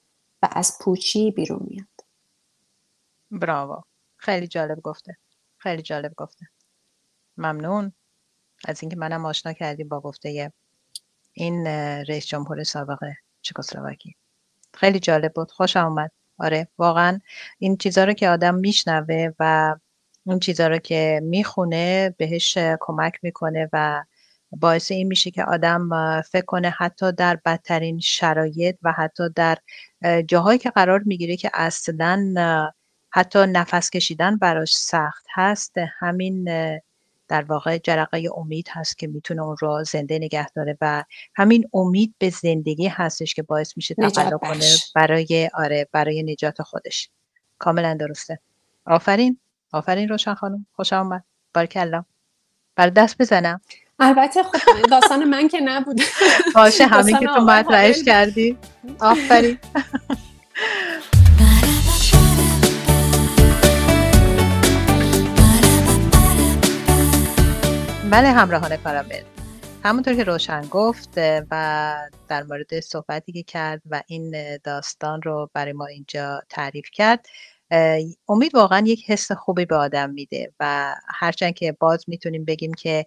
و 0.41 0.49
از 0.51 0.77
پوچی 0.81 1.31
بیرون 1.31 1.67
میاد. 1.69 1.87
براو 3.31 3.83
خیلی 4.17 4.47
جالب 4.47 4.81
گفته. 4.81 5.17
خیلی 5.57 5.81
جالب 5.81 6.13
گفته. 6.17 6.47
ممنون 7.37 7.93
از 8.65 8.83
اینکه 8.83 8.97
منم 8.97 9.25
آشنا 9.25 9.53
کردی 9.53 9.83
با 9.83 9.99
گفته 9.99 10.51
این 11.33 11.67
رئیس 12.07 12.25
جمهور 12.25 12.63
سابق 12.63 12.99
چکسلواکی. 13.41 14.15
خیلی 14.73 14.99
جالب 14.99 15.33
بود. 15.33 15.51
خوش 15.51 15.77
آمد 15.77 16.11
آره 16.39 16.67
واقعا 16.77 17.19
این 17.59 17.77
چیزها 17.77 18.03
رو 18.03 18.13
که 18.13 18.29
آدم 18.29 18.55
میشنوه 18.55 19.29
و 19.39 19.75
اون 20.25 20.39
چیزها 20.39 20.67
رو 20.67 20.77
که 20.77 21.19
می‌خونه 21.23 22.15
بهش 22.17 22.57
کمک 22.79 23.19
می‌کنه 23.23 23.69
و 23.73 24.03
باعث 24.51 24.91
این 24.91 25.07
میشه 25.07 25.31
که 25.31 25.43
آدم 25.43 25.89
فکر 26.21 26.45
کنه 26.45 26.69
حتی 26.69 27.11
در 27.11 27.39
بدترین 27.45 27.99
شرایط 27.99 28.75
و 28.83 28.91
حتی 28.91 29.23
در 29.35 29.57
جاهایی 30.27 30.59
که 30.59 30.69
قرار 30.69 30.99
می‌گیره 31.05 31.37
که 31.37 31.51
اصلا 31.53 32.33
حتی 33.11 33.39
نفس 33.39 33.89
کشیدن 33.89 34.37
براش 34.37 34.77
سخت 34.77 35.25
هست 35.33 35.77
همین 35.99 36.43
در 37.27 37.41
واقع 37.41 37.77
جرقه 37.77 38.23
امید 38.37 38.67
هست 38.71 38.97
که 38.97 39.07
می‌تونه 39.07 39.41
اون 39.41 39.55
رو 39.59 39.83
زنده 39.83 40.19
نگه 40.19 40.49
داره 40.49 40.77
و 40.81 41.03
همین 41.35 41.69
امید 41.73 42.15
به 42.17 42.29
زندگی 42.29 42.87
هستش 42.87 43.33
که 43.33 43.43
باعث 43.43 43.77
میشه 43.77 43.95
تقلا 43.95 44.37
کنه 44.37 44.75
برای 44.95 45.49
آره 45.53 45.87
برای 45.91 46.23
نجات 46.23 46.61
خودش. 46.61 47.09
کاملا 47.57 47.93
درسته. 47.93 48.39
آفرین. 48.85 49.39
آفرین 49.71 50.09
روشن 50.09 50.33
خانم. 50.33 50.65
خوش 50.73 50.93
آمد 50.93 51.23
بارکلا. 51.53 52.03
بر 52.75 52.89
دست 52.89 53.17
بزنم. 53.21 53.61
البته 53.99 54.43
خب 54.43 54.81
داستان 54.91 55.23
من 55.23 55.47
که 55.47 55.59
نبود 55.59 56.01
باشه 56.55 56.85
همین 56.85 57.17
که 57.17 57.25
تو 57.25 57.41
مطرحش 57.41 58.03
کردی. 58.03 58.57
آفرین. 58.99 59.57
بله 68.11 68.31
همراهان 68.31 68.77
کارامل 68.77 69.21
همونطور 69.83 70.13
که 70.13 70.23
روشن 70.23 70.61
گفت 70.61 71.09
و 71.51 71.95
در 72.27 72.43
مورد 72.43 72.79
صحبتی 72.79 73.31
که 73.31 73.43
کرد 73.43 73.81
و 73.89 74.01
این 74.07 74.57
داستان 74.63 75.21
رو 75.21 75.49
برای 75.53 75.73
ما 75.73 75.85
اینجا 75.85 76.41
تعریف 76.49 76.85
کرد 76.93 77.25
امید 78.29 78.55
واقعا 78.55 78.83
یک 78.87 79.03
حس 79.11 79.31
خوبی 79.31 79.65
به 79.65 79.75
آدم 79.75 80.09
میده 80.09 80.53
و 80.59 80.95
هرچند 81.07 81.53
که 81.53 81.77
باز 81.79 82.05
می‌تونیم 82.07 82.45
بگیم 82.45 82.73
که 82.73 83.05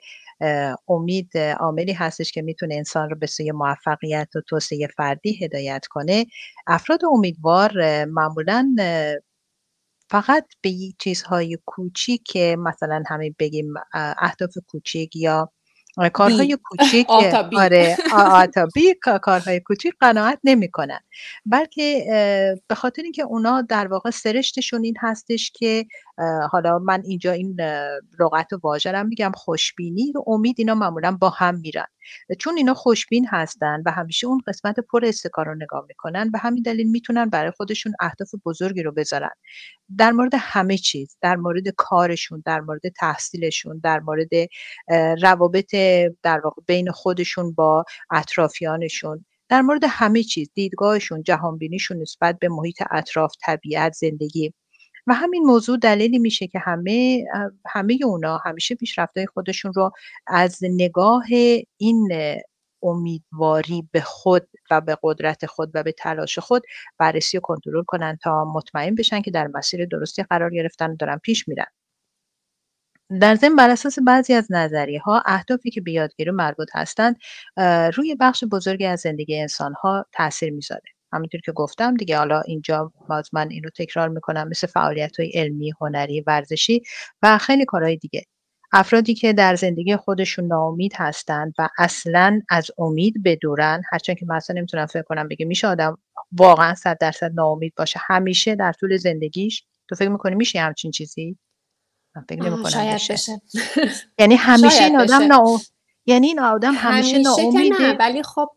امید 0.89 1.39
عاملی 1.39 1.93
هستش 1.93 2.33
که 2.33 2.43
می‌تونه 2.43 2.75
انسان 2.75 3.11
رو 3.11 3.17
به 3.17 3.27
سوی 3.27 3.53
موفقیت 3.53 4.29
و 4.37 4.41
توسعه 4.41 4.89
فردی 4.97 5.45
هدایت 5.45 5.87
کنه 5.91 6.27
افراد 6.67 7.01
امیدوار 7.05 8.05
معمولا 8.05 8.75
فقط 10.11 10.47
به 10.63 10.71
چیزهای 10.99 11.59
کوچیک 11.67 12.23
که 12.27 12.57
مثلا 12.59 13.03
همه 13.07 13.35
بگیم 13.39 13.75
اهداف 13.95 14.51
کوچیک 14.69 15.17
یا 15.17 15.53
کارهای 16.13 16.59
کوچیک 16.65 17.07
آره 17.59 17.97
آتابی 18.13 18.95
کارهای 19.23 19.61
کوچیک 19.61 19.95
قناعت 20.01 20.39
نمی‌کنن. 20.45 21.01
بلکه 21.47 22.05
به 22.69 22.75
خاطر 22.75 23.03
اینکه 23.03 23.23
اونا 23.23 23.63
در 23.63 23.87
واقع 23.87 24.11
سرشتشون 24.11 24.85
این 24.85 24.95
هستش 25.01 25.51
که 25.51 25.87
حالا 26.51 26.79
من 26.79 27.03
اینجا 27.05 27.33
این 27.33 27.61
لغت 28.21 28.53
و 28.53 28.59
واژه 28.63 29.03
میگم 29.03 29.33
خوشبینی 29.35 30.13
و 30.13 30.23
امید 30.27 30.55
اینا 30.59 30.75
معمولا 30.75 31.17
با 31.21 31.31
هم 31.31 31.55
میرن. 31.61 31.87
چون 32.39 32.57
اینا 32.57 32.75
خوشبین 32.75 33.27
هستن 33.31 33.83
و 33.87 33.91
همیشه 33.91 34.27
اون 34.27 34.41
قسمت 34.47 34.81
پر 34.81 35.05
استکار 35.05 35.47
رو 35.47 35.55
نگاه 35.55 35.85
می‌کنن 35.89 36.31
به 36.31 36.39
همین 36.39 36.63
دلیل 36.63 36.91
می‌تونن 36.91 37.31
برای 37.31 37.51
خودشون 37.51 37.93
اهداف 38.01 38.29
بزرگی 38.45 38.83
رو 38.83 38.93
بذارن. 38.93 39.31
در 39.99 40.13
مورد 40.13 40.33
همه 40.39 40.79
چیز 40.79 41.17
در 41.21 41.37
مورد 41.37 41.69
کارشون 41.69 42.43
در 42.47 42.61
مورد 42.61 42.81
تحصیلشون 42.97 43.81
در 43.85 44.01
مورد 44.01 44.31
روابط 45.23 45.75
در 46.23 46.41
واقع 46.45 46.63
بین 46.67 46.91
خودشون 46.91 47.53
با 47.53 47.85
اطرافیانشون 48.11 49.25
در 49.49 49.63
مورد 49.63 49.85
همه 49.89 50.23
چیز 50.23 50.51
دیدگاهشون 50.55 51.23
جهانبینیشون 51.23 52.03
نسبت 52.03 52.39
به 52.39 52.49
محیط 52.49 52.83
اطراف 52.91 53.35
طبیعت 53.43 53.93
زندگی. 53.93 54.55
و 55.07 55.15
همین 55.15 55.45
موضوع 55.45 55.79
دلیلی 55.79 56.19
میشه 56.19 56.47
که 56.47 56.59
همه 56.59 57.25
همه 57.67 57.99
اونا 58.05 58.39
همیشه 58.45 58.75
پیشرفتهای 58.75 59.27
خودشون 59.27 59.73
رو 59.73 59.91
از 60.27 60.59
نگاه 60.63 61.25
این 61.77 62.09
امیدواری 62.83 63.89
به 63.93 64.01
خود 64.01 64.49
و 64.71 64.81
به 64.81 64.99
قدرت 65.03 65.47
خود 65.47 65.71
و 65.75 65.83
به 65.83 65.93
تلاش 65.93 66.39
خود 66.39 66.63
بررسی 66.99 67.39
و 67.39 67.41
کنترل 67.41 67.83
کنن 67.87 68.19
تا 68.23 68.45
مطمئن 68.45 68.95
بشن 68.95 69.23
که 69.23 69.31
در 69.31 69.47
مسیر 69.47 69.87
درستی 69.87 70.23
قرار 70.23 70.51
گرفتن 70.51 70.91
و 70.91 70.97
دارن 70.97 71.19
پیش 71.19 71.49
میرن. 71.49 71.67
در 73.21 73.35
ضمن 73.35 73.57
بر 73.57 73.71
اساس 73.71 73.99
بعضی 74.07 74.35
از 74.35 74.47
نظریه 74.51 75.01
ها 75.01 75.23
اهدافی 75.27 75.71
که 75.71 75.81
به 75.81 75.93
یادگیری 75.93 76.31
مربوط 76.31 76.69
هستند 76.75 77.17
روی 77.97 78.17
بخش 78.21 78.45
بزرگی 78.45 78.87
از 78.87 79.01
زندگی 79.01 79.41
انسان 79.41 79.75
ها 79.75 80.07
تاثیر 80.13 80.53
می‌ذاره. 80.53 80.83
همینطور 81.13 81.41
که 81.41 81.53
گفتم 81.53 81.95
دیگه 81.95 82.19
حالا 82.19 82.41
اینجا 82.41 82.93
باز 83.09 83.31
من 83.33 83.51
این 83.51 83.63
رو 83.65 83.71
تکرار 83.77 84.09
می‌کنم 84.09 84.49
مثل 84.49 84.67
فعالیت 84.67 85.21
های 85.21 85.31
علمی 85.35 85.73
هنری 85.81 86.21
ورزشی 86.21 86.83
و 87.23 87.39
خیلی 87.39 87.65
کارهای 87.65 87.97
دیگه. 87.97 88.23
افرادی 88.73 89.15
که 89.15 89.33
در 89.33 89.55
زندگی 89.55 89.97
خودشون 89.97 90.47
ناامید 90.47 90.93
هستند 90.97 91.55
و 91.59 91.69
اصلا 91.79 92.41
از 92.49 92.71
امید 92.79 93.23
بدورن 93.25 93.83
هرچند 93.93 94.17
که 94.17 94.27
مثلا 94.29 94.57
نمی‌تونم 94.57 94.87
فکر 94.87 95.03
کنم 95.03 95.29
بگه 95.29 95.47
میشه 95.47 95.69
آدم 95.69 95.99
واقعا 96.33 96.75
صد 96.75 96.99
درصد 97.01 97.31
ناامید 97.35 97.75
باشه 97.77 98.01
همیشه 98.07 98.55
در 98.55 98.73
طول 98.73 98.97
زندگیش 98.97 99.65
تو 99.89 99.95
فکر 99.95 100.09
می‌کنی 100.09 100.35
میشه 100.35 100.61
همچین 100.61 100.91
چیزی؟ 100.91 101.39
من 102.17 102.23
فکر 102.29 102.43
نمی‌کنم 102.43 102.63
بشه. 103.05 103.41
یعنی 104.19 104.35
همیشه 104.49 104.85
این 104.85 105.01
آدم 105.01 105.23
ناامید 105.23 105.72
یعنی 106.07 106.27
این 106.27 106.41
آدم 106.41 106.73
همیشه, 106.75 107.17
همیشه 107.17 107.19
ناامیده. 107.19 107.79
نه 107.79 107.97
ولی 108.01 108.23
خب 108.23 108.49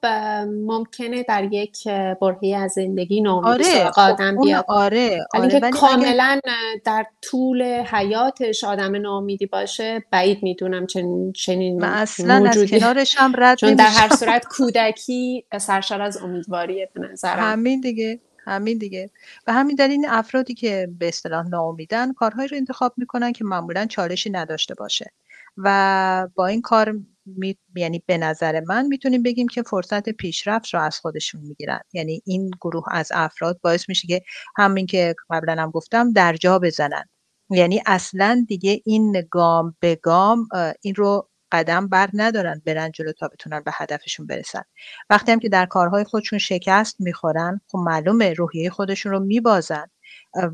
ممکنه 0.65 1.23
در 1.23 1.53
یک 1.53 1.87
برهی 2.21 2.55
از 2.55 2.71
زندگی 2.71 3.21
ناامید 3.21 3.47
آره 3.47 3.91
خب 3.91 3.99
آدم 3.99 4.37
بیاد. 4.37 4.65
آره 4.67 5.25
آره. 5.33 5.59
ولی 5.59 5.71
کاملا 5.71 6.39
در 6.85 7.05
طول 7.21 7.61
حیاتش 7.63 8.63
آدم 8.63 8.95
ناامیدی 8.95 9.45
باشه 9.45 10.03
بعید 10.11 10.43
می‌دونم 10.43 10.87
چنین 10.87 11.33
چنین 11.33 11.83
اصلا 11.83 12.39
موجودی. 12.39 12.75
از 12.75 12.81
کنارش 12.81 13.15
هم 13.17 13.33
رد 13.43 13.57
چون 13.57 13.75
در 13.75 13.87
هر 13.87 14.15
صورت 14.15 14.45
کودکی 14.47 15.45
سرشار 15.57 16.01
از 16.01 16.17
امیدواریه 16.17 16.89
به 16.93 17.01
نظرم. 17.11 17.39
همین 17.39 17.81
دیگه 17.81 18.19
همین 18.45 18.77
دیگه. 18.77 19.09
و 19.47 19.53
همین 19.53 19.75
دلیل 19.75 20.05
افرادی 20.09 20.53
که 20.53 20.89
به 20.99 21.07
اصطلاح 21.07 21.47
ناامیدن 21.47 22.13
کارهایی 22.13 22.47
رو 22.47 22.57
انتخاب 22.57 22.93
می‌کنن 22.97 23.31
که 23.31 23.43
معمولا 23.43 23.85
چالشی 23.85 24.29
نداشته 24.29 24.73
باشه. 24.73 25.11
و 25.57 26.27
با 26.35 26.47
این 26.47 26.61
کار 26.61 26.95
می... 27.25 27.57
یعنی 27.75 28.03
به 28.07 28.17
نظر 28.17 28.59
من 28.59 28.87
می‌تونیم 28.87 29.23
بگیم 29.23 29.47
که 29.47 29.63
فرصت 29.63 30.09
پیشرفت 30.09 30.73
رو 30.73 30.81
از 30.81 30.99
خودشون 30.99 31.41
می‌گیرن. 31.41 31.79
یعنی 31.93 32.21
این 32.25 32.51
گروه 32.61 32.83
از 32.91 33.11
افراد 33.15 33.59
باعث 33.63 33.89
میشه 33.89 34.07
که 34.07 34.21
همین 34.57 34.85
که 34.85 35.15
قبلا 35.29 35.61
هم 35.63 35.71
گفتم 35.71 36.11
در 36.13 36.35
جا 36.35 36.59
بزنن. 36.59 37.03
یعنی 37.49 37.81
اصلا 37.85 38.45
دیگه 38.47 38.81
این 38.85 39.23
گام 39.31 39.75
به 39.79 39.95
گام 39.95 40.47
این 40.81 40.95
رو 40.95 41.29
قدم 41.51 41.87
بر 41.87 42.09
ندارن 42.13 42.61
برن 42.65 42.91
جلو 42.91 43.11
تا 43.11 43.27
بتونن 43.27 43.59
به 43.65 43.71
هدفشون 43.73 44.27
برسن. 44.27 44.61
وقتی 45.09 45.31
هم 45.31 45.39
که 45.39 45.49
در 45.49 45.65
کارهای 45.65 46.03
خودشون 46.03 46.39
شکست 46.39 47.01
می‌خورن 47.01 47.61
خب 47.67 47.77
معلومه 47.77 48.33
روحیه 48.33 48.69
خودشون 48.69 49.11
رو 49.11 49.19
میبازن. 49.19 49.85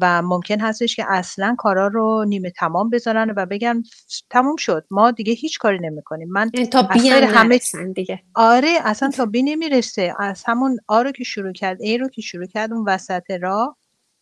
و 0.02 0.22
ممکن 0.22 0.60
هستش 0.60 0.96
که 0.96 1.06
اصلا 1.08 1.56
کارا 1.58 1.88
رو 1.88 2.26
نیمه 2.28 2.52
تمام 2.52 2.90
بذارن 2.90 3.34
و 3.38 3.46
بگن 3.46 3.84
تموم 4.30 4.56
شد. 4.56 4.86
ما 4.92 5.12
دیگه 5.12 5.34
هیچ 5.34 5.60
کاری 5.60 5.80
نمی‌کنیم. 5.80 6.30
من 6.32 6.50
تا 6.50 6.84
بی 6.84 7.10
همه 7.10 7.60
دیگه. 7.96 8.24
آره 8.36 8.78
اصلا 8.84 9.10
تا 9.10 9.26
بی 9.26 9.44
نمی‌رسه. 9.44 10.14
از 10.20 10.44
همون 10.46 10.78
آ 10.88 11.02
رو 11.02 11.12
که 11.12 11.24
شروع 11.24 11.54
کرد 11.54 11.82
ای 11.82 11.98
رو 11.98 12.10
که 12.10 12.22
شروع 12.22 12.46
کرد 12.46 12.74
اون 12.74 12.84
وسط 12.88 13.32
راه 13.32 13.78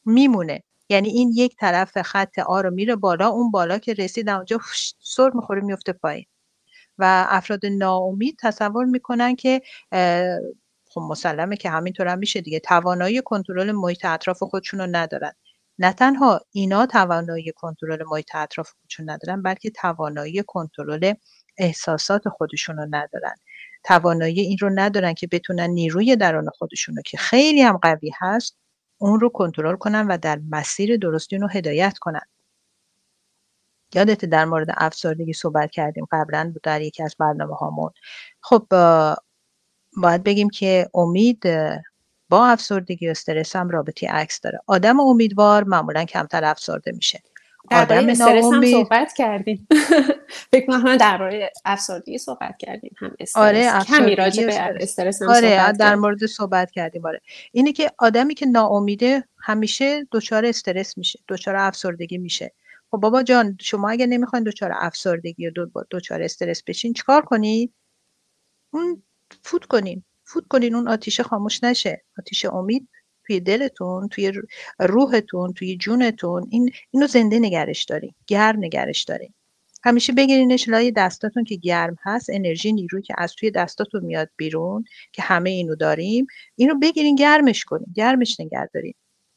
میمونه. 0.06 0.64
یعنی 0.90 1.10
این 1.10 1.34
یک 1.36 1.56
طرف 1.56 2.02
خط 2.02 2.40
آ 2.40 2.62
رو 2.62 2.72
میره 2.72 2.96
بالا 2.96 3.28
اون 3.28 3.52
بالا 3.52 3.78
که 3.78 3.94
رسید 3.94 4.30
اونجا 4.30 4.60
سر 5.04 5.32
می‌خوره 5.34 5.62
میفته 5.62 5.94
پایین. 5.94 6.26
و 6.98 7.26
افراد 7.30 7.66
ناامید 7.66 8.38
تصور 8.42 8.86
می‌کنن 8.86 9.36
که 9.36 9.62
خب 10.92 11.02
مسلمه 11.10 11.58
که 11.58 11.70
همینطور 11.70 12.08
هم 12.08 12.20
میشه 12.20 12.42
دیگه. 12.42 12.60
توانایی 12.60 13.22
کنترل 13.22 13.72
محیط 13.72 14.06
اطراف 14.06 14.44
خودشون 14.44 14.80
رو 14.80 14.88
ندارن. 14.92 15.32
نه 15.80 15.94
تنها 15.94 16.42
اینا 16.52 16.86
توانایی 16.86 17.52
کنترل 17.56 18.04
محیط 18.12 18.36
اطراف 18.36 18.72
خودشون 18.82 19.10
ندارن 19.10 19.42
بلکه 19.42 19.70
توانایی 19.70 20.44
کنترل 20.48 21.14
احساسات 21.58 22.30
خودشون 22.30 22.78
رو 22.78 22.86
ندارن. 22.90 23.36
توانایی 23.84 24.42
این 24.42 24.58
رو 24.62 24.70
ندارن 24.76 25.14
که 25.14 25.28
بتونن 25.28 25.70
نیروی 25.70 26.16
درون 26.16 26.50
خودشون 26.58 26.96
رو 26.96 27.02
که 27.02 27.18
خیلی 27.18 27.62
هم 27.62 27.78
قوی 27.78 28.12
هست 28.20 28.58
اون 28.98 29.20
رو 29.20 29.30
کنترل 29.30 29.76
کنن 29.76 30.08
و 30.08 30.18
در 30.18 30.40
مسیر 30.50 30.98
درستی 30.98 31.38
رو 31.38 31.48
هدایت 31.48 31.98
کنن. 31.98 32.26
یادت 33.96 34.26
در 34.26 34.46
مورد 34.46 34.68
افسردگی 34.78 35.34
صحبت 35.34 35.72
کردیم 35.72 36.06
قبلا 36.12 36.54
در 36.64 36.82
یکی 36.82 37.04
از 37.04 37.16
برنامه 37.20 37.56
هامون 37.56 37.92
خب 38.42 38.68
باید 39.98 40.24
بگیم 40.24 40.50
که 40.50 40.90
امید 40.94 41.44
با 42.30 42.48
افسردگی 42.48 43.08
و 43.08 43.12
استرس 43.12 43.56
هم 43.56 43.70
رابطی 43.70 44.06
عکس 44.06 44.42
داره. 44.42 44.60
آدم 44.68 45.00
امیدوار 45.00 45.64
معمولا 45.64 46.06
کمتر 46.06 46.46
افسرده 46.46 46.92
میشه. 46.92 47.22
آدم 47.72 48.10
استرس 48.10 48.46
هم 48.54 48.66
صحبت 48.66 49.14
کردیم. 49.14 49.68
فکر 50.52 50.66
کنم 50.66 50.98
درباره 50.98 51.52
افسردگی 51.66 52.18
صحبت 52.18 52.58
کردیم. 52.60 52.96
هم 52.98 53.16
استرس. 53.20 53.44
آره 53.44 53.84
کمی 53.86 54.16
راجع 54.16 54.46
به 54.46 54.60
استرس. 54.84 55.22
هم 55.22 55.30
آره 55.30 55.72
در 55.72 55.96
مورد 55.96 56.26
صحبت 56.26 56.72
کردیم 56.72 57.06
آره. 57.06 57.22
اینه 57.52 57.72
که 57.74 57.92
آدمی 57.98 58.36
که 58.36 58.46
ناامیده 58.46 59.24
همیشه 59.44 60.08
دچار 60.12 60.46
استرس 60.46 60.98
میشه 60.98 61.20
دچار 61.28 61.56
افسردگی 61.56 62.18
میشه. 62.18 62.54
خب 62.92 62.98
بابا 62.98 63.24
جان 63.24 63.58
شما 63.62 63.90
اگه 63.90 64.06
نمی‌خواین 64.06 64.44
دچار 64.44 64.72
افسردگی 64.76 65.48
و 65.48 65.52
دچار 65.92 66.22
استرس 66.22 66.64
بشین 66.64 66.94
چیکار 66.94 67.22
کنید 67.22 67.74
اون 68.74 69.04
فوت 69.44 69.66
کنین. 69.66 70.04
فوت 70.30 70.48
کنین 70.48 70.76
اون 70.76 70.88
آتیشه 70.88 71.24
خاموش 71.24 71.64
نشه. 71.64 72.04
آتیش 72.20 72.46
امید 72.46 72.90
توی 73.26 73.40
دلتون 73.40 74.08
توی 74.08 74.34
روحتون 74.80 75.54
توی 75.54 75.78
جونتون 75.78 76.48
این 76.52 76.72
اینو 76.92 77.08
زنده 77.08 77.40
نگرش 77.40 77.84
دارین 77.84 78.14
گرم 78.28 78.66
نگرش 78.66 79.04
دارین. 79.04 79.34
همیشه 79.84 80.14
بگیرینش 80.14 80.70
لای 80.70 80.92
دستاتون 80.92 81.44
که 81.44 81.56
گرم 81.56 81.96
هست 82.04 82.30
انرژی 82.30 82.74
نیروی 82.74 83.02
که 83.02 83.14
از 83.18 83.36
توی 83.36 83.52
دستاتون 83.52 84.06
میاد 84.06 84.30
بیرون 84.36 84.84
که 85.14 85.22
همه 85.22 85.50
اینو 85.50 85.76
داریم. 85.76 86.28
اینو 86.56 86.80
بگیرین 86.80 87.16
گرمش 87.16 87.66
کنین 87.66 87.88
گرمش 87.96 88.40
نگه 88.40 88.66
دارین. 88.74 88.94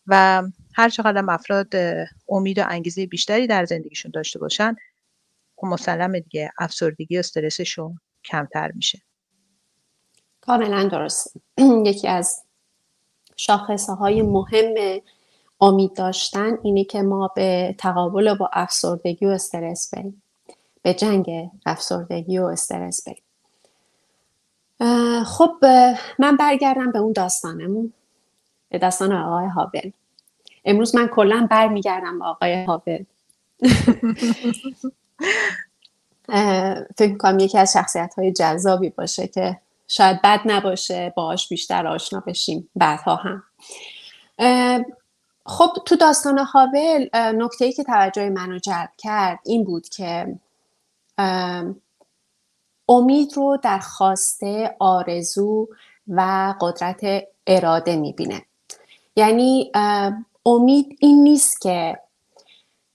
و 0.06 0.42
هر 0.74 0.88
چقدر 0.88 1.24
افراد 1.28 1.74
امید 2.28 2.58
و 2.58 2.64
انگیزه 2.68 3.06
بیشتری 3.06 3.46
در 3.46 3.64
زندگیشون 3.64 4.10
داشته 4.14 4.38
باشن 4.38 4.76
خب 5.56 5.66
مسلمه 5.66 6.20
دیگه 6.20 6.52
افسردگی 6.58 7.16
و 7.16 7.18
استرسشون 7.18 7.98
کمتر 8.24 8.72
میشه. 8.74 9.02
کاملا 10.46 10.88
درست 10.88 11.36
یکی 11.86 12.08
از 12.08 12.42
شاخصه 13.36 13.92
های 13.92 14.22
مهم 14.22 15.00
امید 15.60 15.94
داشتن 15.94 16.58
اینه 16.62 16.84
که 16.84 17.02
ما 17.02 17.30
به 17.36 17.74
تقابل 17.78 18.34
با 18.34 18.50
افسردگی 18.52 19.26
و 19.26 19.28
استرس 19.28 19.94
بریم. 19.94 20.22
به 20.82 20.94
جنگ 20.94 21.50
افسردگی 21.66 22.38
و 22.38 22.44
استرس 22.44 23.08
بریم. 23.08 23.22
خب 25.24 25.56
من 26.18 26.36
برگردم 26.36 26.92
به 26.92 26.98
اون 26.98 27.12
داستانمون. 27.12 27.92
به 28.68 28.78
داستان 28.78 29.12
آقای 29.12 29.46
هابل 29.46 29.90
امروز 30.64 30.94
من 30.94 31.06
کلا 31.06 31.46
برمیگردم 31.50 32.18
به 32.18 32.24
آقای 32.24 32.64
هابل 32.64 33.04
فکر 36.98 37.16
کنم 37.16 37.38
یکی 37.38 37.58
از 37.58 37.72
شخصیت 37.72 38.14
های 38.18 38.32
جذابی 38.32 38.90
باشه 38.90 39.26
که 39.26 39.60
شاید 39.94 40.22
بد 40.22 40.40
نباشه 40.44 41.12
باهاش 41.16 41.48
بیشتر 41.48 41.86
آشنا 41.86 42.20
بشیم 42.26 42.70
بعدها 42.76 43.16
هم. 43.16 43.42
خب 45.46 45.70
تو 45.86 45.96
داستان 45.96 46.38
هابل 46.38 47.08
نکته 47.14 47.64
ای 47.64 47.72
که 47.72 47.84
توجه 47.84 48.30
منو 48.30 48.58
جلب 48.58 48.90
کرد 48.98 49.38
این 49.44 49.64
بود 49.64 49.88
که 49.88 50.38
امید 52.88 53.32
رو 53.36 53.58
در 53.62 53.78
خواسته 53.78 54.76
آرزو 54.78 55.68
و 56.08 56.54
قدرت 56.60 57.00
اراده 57.46 57.96
می‌بینه. 57.96 58.42
یعنی 59.16 59.72
امید 60.46 60.98
این 61.00 61.22
نیست 61.22 61.60
که 61.60 61.98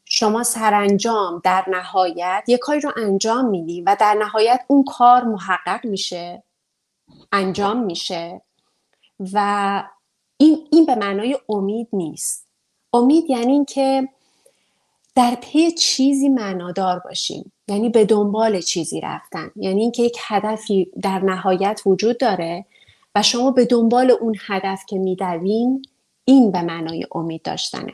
شما 0.06 0.44
سرانجام 0.44 1.42
در 1.44 1.66
نهایت 1.68 2.44
یه 2.48 2.58
کاری 2.58 2.80
رو 2.80 2.92
انجام 2.98 3.46
میدی 3.46 3.82
و 3.82 3.98
در 4.00 4.14
نهایت 4.14 4.62
اون 4.68 4.84
کار 4.84 5.24
محقق 5.24 5.86
میشه. 5.86 6.44
انجام 7.32 7.84
میشه. 7.84 8.42
و 9.34 9.84
این, 10.38 10.68
این 10.72 10.86
به 10.86 10.96
معنای 10.96 11.38
امید 11.50 11.88
نیست. 11.94 12.48
امید 12.94 13.30
یعنی 13.30 13.52
اینکه 13.52 14.10
در 15.16 15.38
پی 15.42 15.72
چیزی 15.72 16.30
معنادار 16.30 17.00
باشیم. 17.00 17.52
یعنی 17.68 17.90
به 17.90 18.06
دنبال 18.06 18.62
چیزی 18.62 19.02
رفتن. 19.02 19.52
یعنی 19.56 19.82
اینکه 19.82 20.04
یک 20.04 20.18
هدفی 20.28 20.92
در 21.02 21.20
نهایت 21.20 21.82
وجود 21.86 22.18
داره 22.18 22.66
و 23.16 23.24
شما 23.24 23.52
به 23.52 23.66
دنبال 23.66 24.12
اون 24.12 24.36
هدف 24.48 24.86
که 24.86 24.98
میدوین 24.98 25.86
این 26.26 26.52
به 26.52 26.62
معنای 26.62 27.06
امید 27.12 27.42
داشتنه. 27.42 27.94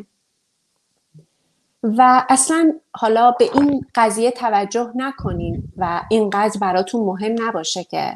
و 1.84 2.26
اصلا 2.30 2.74
حالا 2.91 3.32
به 3.32 3.50
این 3.54 3.86
قضیه 3.96 4.32
توجه 4.32 4.91
نکنین 4.96 5.63
و 5.78 6.02
اینقدر 6.10 6.60
براتون 6.60 7.06
مهم 7.06 7.36
نباشه 7.39 7.84
که 7.84 8.13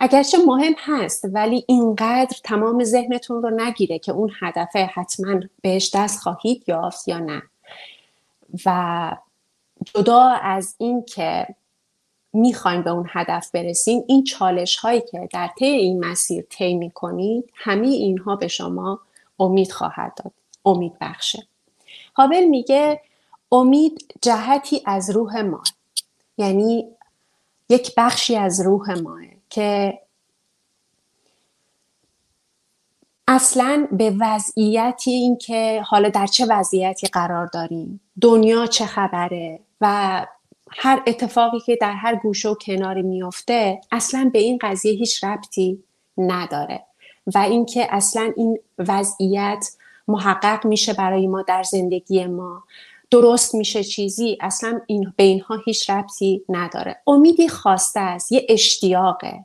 اگرچه 0.00 0.38
مهم 0.46 0.74
هست 0.78 1.24
ولی 1.32 1.64
اینقدر 1.68 2.36
تمام 2.44 2.84
ذهنتون 2.84 3.42
رو 3.42 3.50
نگیره 3.50 3.98
که 3.98 4.12
اون 4.12 4.30
هدفه 4.40 4.90
حتما 4.94 5.40
بهش 5.62 5.90
دست 5.94 6.20
خواهید 6.20 6.64
یافت 6.68 7.08
یا 7.08 7.18
نه. 7.18 7.42
و 8.66 9.16
جدا 9.84 10.22
از 10.42 10.74
این 10.78 11.04
که 11.04 11.46
می‌خواین 12.32 12.82
به 12.82 12.90
اون 12.90 13.06
هدف 13.12 13.50
برسین 13.50 14.04
این 14.08 14.24
چالش 14.24 14.76
هایی 14.76 15.00
که 15.00 15.28
در 15.32 15.50
طی 15.58 15.64
این 15.64 16.04
مسیر 16.04 16.44
طی 16.50 16.74
می‌کنید 16.74 17.50
همه 17.54 17.86
اینها 17.86 18.36
به 18.36 18.48
شما 18.48 19.00
امید 19.38 19.72
خواهد 19.72 20.14
داد 20.14 20.32
امید 20.64 20.92
بخشه. 21.00 21.46
هابل 22.16 22.44
میگه 22.44 23.00
امید 23.52 24.14
جهتی 24.22 24.82
از 24.86 25.10
روح 25.10 25.40
ما 25.40 25.62
یعنی 26.38 26.88
یک 27.68 27.94
بخشی 27.96 28.36
از 28.36 28.60
روح 28.60 29.00
ماه. 29.00 29.37
که 29.50 29.98
اصلا 33.28 33.88
به 33.92 34.16
وضعیتی 34.20 35.10
این 35.10 35.38
که 35.38 35.82
حالا 35.86 36.08
در 36.08 36.26
چه 36.26 36.46
وضعیتی 36.50 37.06
قرار 37.06 37.46
داریم 37.46 38.00
دنیا 38.20 38.66
چه 38.66 38.86
خبره 38.86 39.60
و 39.80 40.26
هر 40.70 41.02
اتفاقی 41.06 41.60
که 41.60 41.76
در 41.80 41.92
هر 41.92 42.14
گوشه 42.14 42.48
و 42.48 42.54
کناری 42.54 43.02
میفته 43.02 43.80
اصلا 43.92 44.30
به 44.32 44.38
این 44.38 44.58
قضیه 44.60 44.92
هیچ 44.92 45.24
ربطی 45.24 45.84
نداره 46.18 46.84
و 47.34 47.38
اینکه 47.38 47.86
اصلا 47.90 48.32
این 48.36 48.58
وضعیت 48.78 49.68
محقق 50.08 50.66
میشه 50.66 50.92
برای 50.92 51.26
ما 51.26 51.42
در 51.42 51.62
زندگی 51.62 52.26
ما. 52.26 52.64
درست 53.10 53.54
میشه 53.54 53.84
چیزی 53.84 54.38
اصلا 54.40 54.80
این 54.86 55.12
به 55.16 55.22
اینها 55.22 55.56
هیچ 55.64 55.90
ربطی 55.90 56.44
نداره. 56.48 56.96
امیدی 57.06 57.48
خواسته 57.48 58.00
است 58.00 58.32
یه 58.32 58.46
اشتیاقه. 58.48 59.44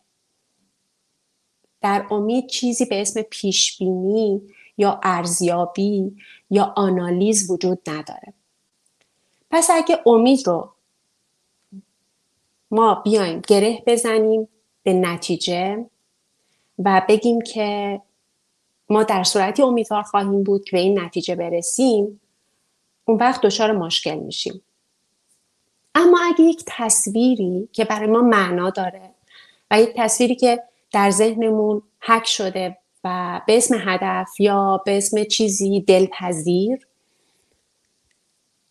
در 1.81 2.05
امید 2.11 2.47
چیزی 2.47 2.85
به 2.85 3.01
اسم 3.01 3.21
پیشبینی 3.21 4.41
یا 4.77 4.99
ارزیابی 5.03 6.15
یا 6.49 6.73
آنالیز 6.75 7.51
وجود 7.51 7.79
نداره. 7.87 8.33
پس 9.51 9.69
اگه 9.73 9.99
امید 10.05 10.47
رو 10.47 10.69
ما 12.71 12.95
بیایم 12.95 13.41
گره 13.47 13.83
بزنیم 13.87 14.47
به 14.83 14.93
نتیجه 14.93 15.85
و 16.79 17.01
بگیم 17.09 17.41
که 17.41 18.01
ما 18.89 19.03
در 19.03 19.23
صورتی 19.23 19.61
امیدوار 19.61 20.03
خواهیم 20.03 20.43
بود 20.43 20.63
که 20.63 20.71
به 20.71 20.79
این 20.79 20.99
نتیجه 20.99 21.35
برسیم 21.35 22.19
اون 23.05 23.17
وقت 23.17 23.41
دچار 23.41 23.71
مشکل 23.71 24.15
میشیم. 24.15 24.61
اما 25.95 26.19
اگه 26.23 26.41
یک 26.41 26.63
تصویری 26.67 27.69
که 27.71 27.85
برای 27.85 28.07
ما 28.07 28.21
معنا 28.21 28.69
داره 28.69 29.09
و 29.71 29.81
یک 29.81 29.93
تصویری 29.95 30.35
که 30.35 30.63
در 30.91 31.09
ذهنمون 31.11 31.81
حک 31.99 32.27
شده 32.27 32.77
و 33.03 33.41
به 33.47 33.57
اسم 33.57 33.75
هدف 33.79 34.39
یا 34.39 34.81
به 34.85 34.97
اسم 34.97 35.23
چیزی 35.23 35.81
دلپذیر 35.81 36.87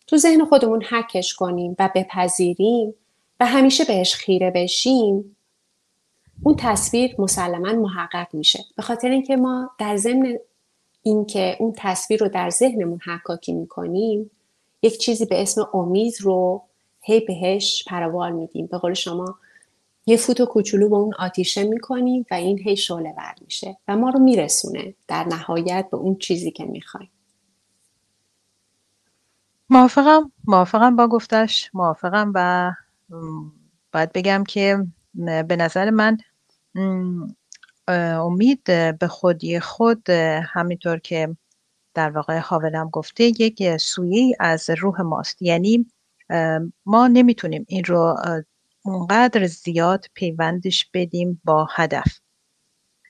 تو 0.07 0.17
ذهن 0.17 0.45
خودمون 0.45 0.83
حکش 0.83 1.33
کنیم 1.33 1.75
و 1.79 1.89
بپذیریم 1.95 2.93
و 3.39 3.45
همیشه 3.45 3.83
بهش 3.83 4.15
خیره 4.15 4.51
بشیم 4.51 5.35
اون 6.43 6.55
تصویر 6.59 7.15
مسلما 7.19 7.73
محقق 7.73 8.27
میشه. 8.33 8.59
به 8.77 8.83
خاطر 8.83 9.09
اینکه 9.09 9.35
ما 9.35 9.69
در 9.79 9.97
ضمن 9.97 10.37
اینکه 11.03 11.57
اون 11.59 11.73
تصویر 11.77 12.19
رو 12.19 12.29
در 12.29 12.49
ذهنمون 12.49 12.99
حکاکی 13.05 13.53
می‌کنیم 13.53 14.31
یک 14.81 14.97
چیزی 14.97 15.25
به 15.25 15.41
اسم 15.41 15.67
امید 15.73 16.13
رو 16.21 16.63
هی 17.01 17.19
بهش 17.19 17.83
پروال 17.87 18.31
میدیم. 18.31 18.65
به 18.65 18.77
قول 18.77 18.93
شما 18.93 19.35
یه 20.05 20.17
فوتو 20.17 20.45
کوچولو 20.45 20.89
به 20.89 20.95
اون 20.95 21.13
آتیشه 21.19 21.63
می‌کنیم 21.63 22.25
و 22.31 22.33
این 22.33 22.59
هی 22.59 22.75
شعله 22.75 23.13
ور 23.17 23.35
میشه 23.41 23.77
و 23.87 23.97
ما 23.97 24.09
رو 24.09 24.19
میرسونه 24.19 24.93
در 25.07 25.23
نهایت 25.23 25.87
به 25.91 25.97
اون 25.97 26.15
چیزی 26.15 26.51
که 26.51 26.65
می‌خوایم. 26.65 27.09
موافقم؟ 29.69 30.31
موافقم 30.45 30.95
با 30.95 31.07
گفتش. 31.07 31.69
موافقم 31.73 32.31
و 32.35 32.71
باید 33.91 34.11
بگم 34.13 34.43
که 34.47 34.85
به 35.47 35.55
نظر 35.55 35.89
من 35.89 36.17
امید 37.87 38.63
به 38.99 39.07
خودی 39.09 39.59
خود 39.59 40.09
همینطور 40.43 40.99
که 40.99 41.37
در 41.93 42.09
واقع 42.09 42.37
حاولم 42.37 42.89
گفته 42.89 43.23
یک 43.23 43.77
سویه 43.77 44.35
از 44.39 44.69
روح 44.69 45.01
ماست. 45.01 45.41
یعنی 45.41 45.85
ما 46.85 47.07
نمی‌تونیم 47.07 47.65
این 47.67 47.83
رو 47.83 48.17
اونقدر 48.85 49.45
زیاد 49.45 50.05
پیوندش 50.13 50.89
بدیم 50.93 51.41
با 51.43 51.67
هدف. 51.71 52.19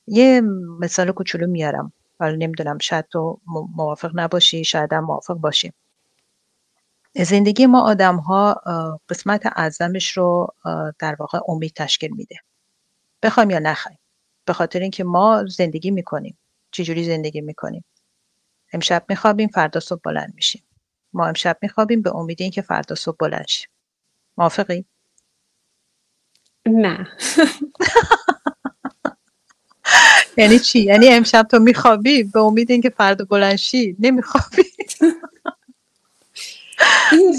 یه 0.07 0.41
مثال 0.79 1.11
کوچولو 1.11 1.47
میارم. 1.47 1.93
حالا 2.19 2.35
نمی‌دونم 2.35 2.77
شاید 2.77 3.05
تو 3.07 3.39
موافق 3.75 4.11
نباشی 4.13 4.63
شاید 4.63 4.93
هم 4.93 5.03
موافق 5.03 5.33
باشی. 5.33 5.73
زندگی 7.15 7.65
ما 7.65 7.81
آدم 7.81 8.15
ها 8.15 8.61
قسمت 9.09 9.41
اعظمش 9.55 10.17
رو 10.17 10.53
در 10.99 11.15
واقع 11.19 11.39
امید 11.47 11.73
تشکیل 11.75 12.15
میده. 12.15 12.35
بخوایم 13.23 13.49
یا 13.49 13.59
نخوایم. 13.59 13.97
به 14.45 14.53
خاطر 14.53 14.79
اینکه 14.79 15.03
ما 15.03 15.45
زندگی 15.45 15.91
می‌کنیم. 15.91 16.37
چجوری 16.71 17.03
زندگی 17.03 17.41
می‌کنیم؟ 17.41 17.85
امشب 18.73 19.05
میخوابیم 19.09 19.49
فردا 19.49 19.79
صبح 19.79 20.01
بلند 20.03 20.33
میشیم. 20.35 20.63
ما 21.13 21.27
امشب 21.27 21.57
میخوابیم 21.61 22.01
به 22.01 22.15
امید 22.15 22.41
اینکه 22.41 22.61
فردا 22.61 22.95
صبح 22.95 23.15
بلند 23.19 23.47
شیم. 23.47 23.69
موافقی؟ 24.37 24.85
نه. 26.65 27.07
یعنی 30.37 30.59
چی؟ 30.59 30.79
یعنی 30.79 31.07
امشب 31.07 31.47
تو 31.51 31.59
میخوابی 31.59 32.23
به 32.23 32.39
امید 32.39 32.71
اینکه 32.71 32.89
فردا 32.89 33.25
بلند 33.25 33.55
شی؟ 33.55 33.95
نمیخوابی. 33.99 34.63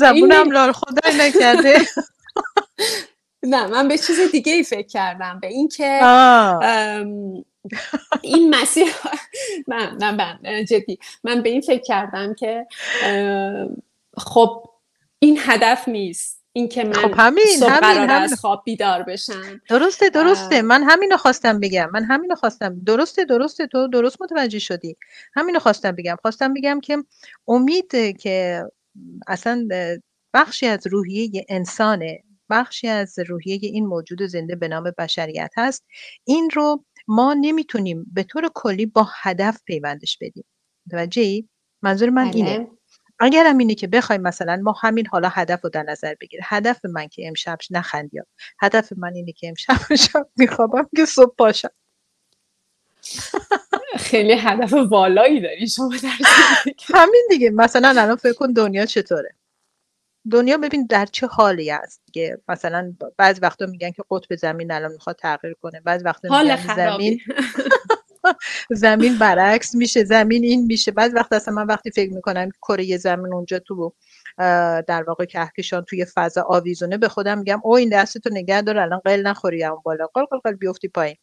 زبونم 0.01 0.51
لال 0.51 0.73
خدای 0.73 1.19
نکرده. 1.19 1.75
نه 3.45 3.67
من 3.67 3.89
به 3.89 3.99
چیز 3.99 4.21
دیگه 4.33 4.53
ای 4.53 4.63
فکر 4.63 4.87
کردم 4.87 5.39
به 5.41 5.47
اینکه 5.47 6.01
این 8.23 8.55
مسیر 8.55 8.87
من 9.69 9.97
نه 10.01 10.11
من 10.11 10.65
جدی 10.65 10.99
من 11.25 11.43
به 11.43 11.49
این 11.49 11.61
فکر 11.61 11.83
کردم 11.83 12.35
که 12.35 12.67
خب 14.17 14.71
این 15.19 15.39
هدف 15.41 15.89
نیست 15.89 16.45
اینکه 16.57 16.85
من 16.85 16.93
خب 16.93 17.15
همین 17.17 17.45
همین, 17.63 18.11
از 18.11 18.35
خواب 18.41 18.63
بیدار 18.65 19.03
بشم. 19.03 19.61
درسته 19.69 20.11
درسته 20.11 20.63
من 20.63 20.83
همینو 20.83 21.17
خواستم 21.17 21.61
بگم 21.61 21.91
من 21.93 22.05
همینو 22.05 22.35
خواستم 22.35 22.81
درسته 22.87 23.25
درسته 23.25 23.67
تو 23.67 23.89
درست 23.89 24.23
متوجه 24.23 24.59
شدی 24.59 24.97
همینو 25.35 25.59
خواستم 25.59 25.93
بگم 25.93 26.17
خواستم 26.23 26.55
بگم 26.55 26.81
که 26.81 27.05
امید 27.49 28.19
که 28.19 28.65
اصلا 29.27 29.69
بخشی 30.35 30.67
از 30.67 30.87
روحیه 30.87 31.47
انسانه 31.49 32.23
بخشی 32.51 32.89
از 32.89 33.19
روحیه 33.19 33.59
این 33.63 33.87
موجود 33.87 34.23
زنده 34.23 34.57
به 34.57 34.69
نام 34.69 34.93
بشریت 34.99 35.51
هست. 35.57 35.85
این 36.25 36.51
رو 36.51 36.85
ما 37.09 37.35
نمی‌تونیم 37.41 38.07
به 38.13 38.23
طور 38.23 38.51
کلی 38.55 38.87
با 38.87 39.09
هدف 39.23 39.63
پیوندش 39.65 40.19
بدیم. 40.21 40.45
متوجه 40.87 41.45
منظور 41.83 42.11
من 42.11 42.31
اینه. 42.35 42.59
بله. 42.59 42.69
اگرم 43.19 43.59
اینه 43.59 43.75
که 43.75 43.87
بخوایم 43.87 44.23
مثلا 44.23 44.57
ما 44.57 44.73
همین 44.73 45.07
حالا 45.07 45.29
هدف 45.29 45.65
رو 45.65 45.71
در 45.71 45.83
نظر 45.83 46.15
بگیر 46.21 46.41
هدف 46.45 46.85
من 46.85 47.09
که 47.09 47.29
امشب 47.29 47.59
نخند 47.71 48.15
یا 48.15 48.27
هدف 48.61 48.93
من 48.97 49.15
اینه 49.15 49.33
که 49.33 49.49
امشب 49.49 49.95
شب 50.13 50.29
میخوابم 50.37 50.89
که 50.97 51.05
صبح 51.05 51.35
پاشم. 51.39 51.71
خیلی 53.99 54.33
هدف 54.33 54.73
والایی 54.73 55.41
داری 55.41 55.69
شما 55.69 55.89
در 56.03 56.09
همین 56.95 57.27
دیگه. 57.31 57.51
مثلا 57.51 57.89
الان 57.89 58.17
فکر 58.17 58.33
کن 58.33 58.53
دنیا 58.53 58.87
چطوره. 58.87 59.35
دنیا 60.31 60.59
ببین 60.59 60.87
در 60.87 61.07
چه 61.07 61.27
حالی 61.27 61.71
است 61.71 62.03
که 62.13 62.39
مثلا 62.49 62.95
بعض 63.17 63.39
وقتا 63.43 63.67
میگن 63.67 63.91
که 63.91 64.03
قطب 64.11 64.37
زمین 64.37 64.73
الان 64.73 64.93
می‌خواد 64.93 65.17
تغییر 65.17 65.55
کنه 65.55 65.81
بعض 65.81 66.03
وقتا 66.05 66.29
حال 66.29 66.57
زمین 66.57 67.21
زمین 68.71 69.19
برعکس 69.19 69.75
میشه 69.75 70.05
زمین 70.05 70.45
این 70.45 70.67
میشه. 70.67 70.91
بعض 70.93 71.13
وقت 71.15 71.33
اصلا 71.33 71.55
من 71.55 71.67
وقتی 71.67 71.91
فکر 71.91 72.13
می‌کنم 72.13 72.51
کره 72.63 72.97
زمین 72.97 73.35
اونجا 73.35 73.59
تو 73.59 73.93
در 74.87 75.05
واقع 75.09 75.25
کهکشان 75.25 75.85
توی 75.85 76.05
فضا 76.15 76.43
آویزونه 76.43 76.99
به 76.99 77.09
خودم 77.09 77.39
میگم 77.39 77.61
او 77.65 77.77
این 77.77 77.89
دستتو 77.89 78.31
نگه 78.33 78.63
دار 78.63 78.79
الان 78.79 79.01
قل 79.05 79.23
نخوری 79.23 79.65
اون 79.65 79.81
بالا 79.85 80.07
قل 80.15 80.25
قل 80.25 80.39
قل 80.39 80.53
بیفتی 80.53 80.89
پایین. 80.89 81.17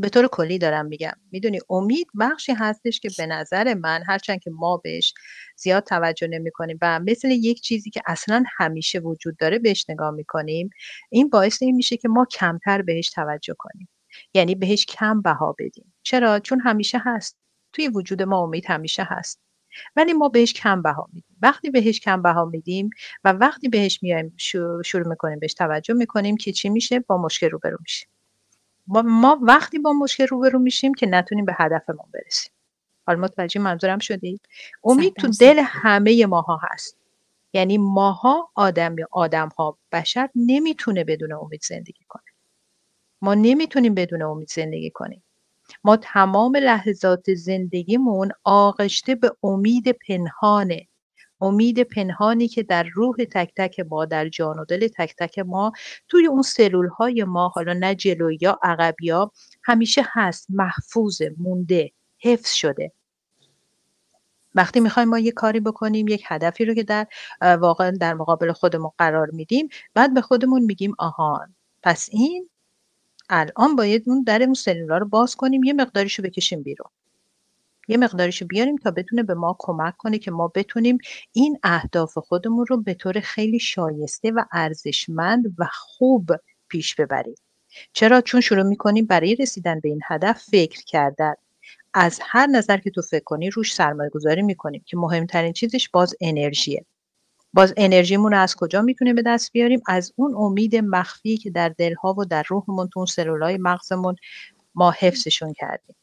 به 0.00 0.08
طور 0.08 0.28
کلی 0.28 0.58
دارم 0.58 0.86
میگم. 0.86 1.12
می‌دونی 1.32 1.60
امید 1.70 2.06
بخشی 2.20 2.52
هستش 2.52 3.00
که 3.00 3.08
به 3.18 3.26
نظر 3.26 3.74
من 3.74 4.02
هرچند 4.06 4.40
که 4.40 4.50
ما 4.50 4.76
بهش 4.76 5.14
زیاد 5.56 5.84
توجه 5.84 6.26
نمی 6.26 6.50
کنیم 6.50 6.78
و 6.82 7.00
مثل 7.00 7.30
یک 7.30 7.60
چیزی 7.60 7.90
که 7.90 8.00
اصلا 8.06 8.44
همیشه 8.56 8.98
وجود 8.98 9.36
داره 9.36 9.58
بهش 9.58 9.90
نگاه 9.90 10.10
می‌کنیم 10.10 10.70
این 11.10 11.28
باعث 11.28 11.62
این 11.62 11.76
میشه 11.76 11.96
که 11.96 12.08
ما 12.08 12.24
کمتر 12.24 12.82
بهش 12.82 13.10
توجه 13.10 13.54
کنیم. 13.58 13.88
یعنی 14.34 14.54
بهش 14.54 14.86
کم 14.86 15.22
بها 15.22 15.56
بدیم. 15.58 15.94
چرا؟ 16.02 16.38
چون 16.40 16.60
همیشه 16.60 17.02
هست. 17.04 17.36
توی 17.72 17.88
وجود 17.88 18.22
ما 18.22 18.42
امید 18.42 18.64
همیشه 18.68 19.06
هست. 19.08 19.40
ولی 19.96 20.12
ما 20.12 20.28
بهش 20.28 20.52
کم 20.52 20.82
بها 20.82 21.08
میدیم. 21.12 21.36
وقتی 21.42 21.70
بهش 21.70 22.00
کم 22.00 22.22
بها 22.22 22.44
میدیم 22.44 22.90
و 23.24 23.32
وقتی 23.32 23.68
بهش 23.68 24.02
میایم 24.02 24.36
شروع 24.84 25.08
می‌کنیم 25.08 25.38
بهش 25.38 25.54
توجه 25.54 25.94
می‌کنیم 25.94 26.36
که 26.36 26.52
چی 26.52 26.68
میشه؟ 26.68 27.00
با 27.00 27.18
مشکل 27.18 27.50
روبرو 27.50 27.78
میشیم. 27.80 28.08
ما 28.88 29.38
وقتی 29.42 29.78
با 29.78 29.92
مشکل 29.92 30.26
روبرو 30.26 30.58
میشیم 30.58 30.94
که 30.94 31.06
نتونیم 31.06 31.44
به 31.44 31.54
هدفمون 31.58 32.06
برسیم. 32.14 32.52
حالا 33.06 33.20
متوجه 33.20 33.60
منظورم 33.60 33.98
شدید؟ 33.98 34.40
امید 34.84 35.14
تو 35.14 35.28
دل 35.40 35.60
همه 35.64 36.26
ماها 36.26 36.60
هست. 36.62 36.96
یعنی 37.52 37.78
ماها 37.78 38.50
آدم 38.54 38.98
یا 38.98 39.08
آدم 39.12 39.48
ها 39.48 39.78
بشر 39.92 40.28
نمی‌تونه 40.34 41.04
بدون 41.04 41.32
امید 41.32 41.62
زندگی 41.62 42.04
کنه. 42.08 42.22
ما 43.22 43.34
نمی‌تونیم 43.34 43.94
بدون 43.94 44.22
امید 44.22 44.48
زندگی 44.50 44.90
کنیم. 44.90 45.22
ما 45.84 45.96
تمام 45.96 46.56
لحظات 46.56 47.34
زندگیمون 47.34 48.30
آغشته 48.44 49.14
به 49.14 49.30
امید 49.42 49.88
پنهانه. 50.08 50.88
امید 51.40 51.82
پنهانی 51.82 52.48
که 52.48 52.62
در 52.62 52.86
روح 52.94 53.16
تک 53.16 53.52
تک 53.56 53.80
ما 53.80 54.04
در 54.04 54.28
جان 54.28 54.58
و 54.58 54.64
دل 54.64 54.88
تک 54.88 55.14
تک 55.18 55.38
ما 55.38 55.72
توی 56.08 56.26
اون 56.26 56.42
سلول 56.42 56.88
های 56.88 57.24
ما 57.24 57.48
حالا 57.48 57.72
نه 57.72 57.94
جلوی 57.94 58.38
یا 58.40 58.58
عقبی 58.62 59.10
ها 59.10 59.32
همیشه 59.64 60.02
هست 60.12 60.46
محفوظ 60.48 61.22
مونده 61.38 61.90
حفظ 62.18 62.52
شده. 62.52 62.92
وقتی 64.54 64.80
می‌خوایم 64.80 65.08
ما 65.08 65.18
یه 65.18 65.32
کاری 65.32 65.60
بکنیم 65.60 66.08
یک 66.08 66.24
هدفی 66.26 66.64
رو 66.64 66.74
که 66.74 66.82
در 66.82 67.06
واقعا 67.40 67.90
در 67.90 68.14
مقابل 68.14 68.52
خودمون 68.52 68.90
قرار 68.98 69.30
میدیم 69.30 69.68
بعد 69.94 70.14
به 70.14 70.20
خودمون 70.20 70.62
میگیم 70.62 70.94
آهان 70.98 71.54
پس 71.82 72.08
این 72.12 72.48
الان 73.28 73.76
باید 73.76 74.02
اون 74.06 74.22
در 74.22 74.42
اون 74.42 74.54
سلولا 74.54 74.98
رو 74.98 75.08
باز 75.08 75.36
کنیم 75.36 75.64
یه 75.64 75.72
مقداریشو 75.72 76.22
بکشیم 76.22 76.62
بیرون. 76.62 76.90
یه 77.88 77.96
مقداریشو 77.96 78.46
بیاریم 78.46 78.76
تا 78.76 78.90
بتونه 78.90 79.22
به 79.22 79.34
ما 79.34 79.56
کمک 79.58 79.96
کنه 79.96 80.18
که 80.18 80.30
ما 80.30 80.48
بتونیم 80.54 80.98
این 81.32 81.58
اهداف 81.62 82.18
خودمون 82.18 82.66
رو 82.66 82.82
به 82.82 82.94
طور 82.94 83.20
خیلی 83.20 83.58
شایسته 83.58 84.30
و 84.30 84.44
ارزشمند 84.52 85.54
و 85.58 85.64
خوب 85.72 86.30
پیش 86.68 86.94
ببریم. 86.94 87.34
چرا؟ 87.92 88.20
چون 88.20 88.40
شروع 88.40 88.62
می‌کنیم 88.62 89.06
برای 89.06 89.34
رسیدن 89.34 89.80
به 89.80 89.88
این 89.88 90.00
هدف 90.04 90.42
فکر 90.42 90.84
کردن. 90.84 91.34
از 91.94 92.20
هر 92.22 92.46
نظر 92.46 92.76
که 92.76 92.90
تو 92.90 93.02
فکر 93.02 93.24
کنی 93.24 93.50
روش 93.50 93.74
سرمایه 93.74 94.10
گذاری 94.10 94.42
می‌کنیم 94.42 94.82
که 94.86 94.96
مهمترین 94.96 95.52
چیزش 95.52 95.88
باز 95.88 96.14
انرژیه. 96.20 96.84
باز 97.52 97.74
انرژیمون 97.76 98.34
از 98.34 98.56
کجا 98.56 98.82
می‌تونیم 98.82 99.14
به 99.14 99.22
دست 99.22 99.52
بیاریم؟ 99.52 99.82
از 99.86 100.12
اون 100.16 100.34
امید 100.36 100.76
مخفی 100.76 101.36
که 101.36 101.50
در 101.50 101.68
دلها 101.68 102.14
و 102.18 102.24
در 102.24 102.44
روحمون 102.48 102.88
تو 102.88 103.00
اون 103.00 103.06
سلولای 103.06 103.58
مغزمون 103.58 104.16
ما 104.74 104.90
حفظشون 104.90 105.52
کردیم. 105.52 105.96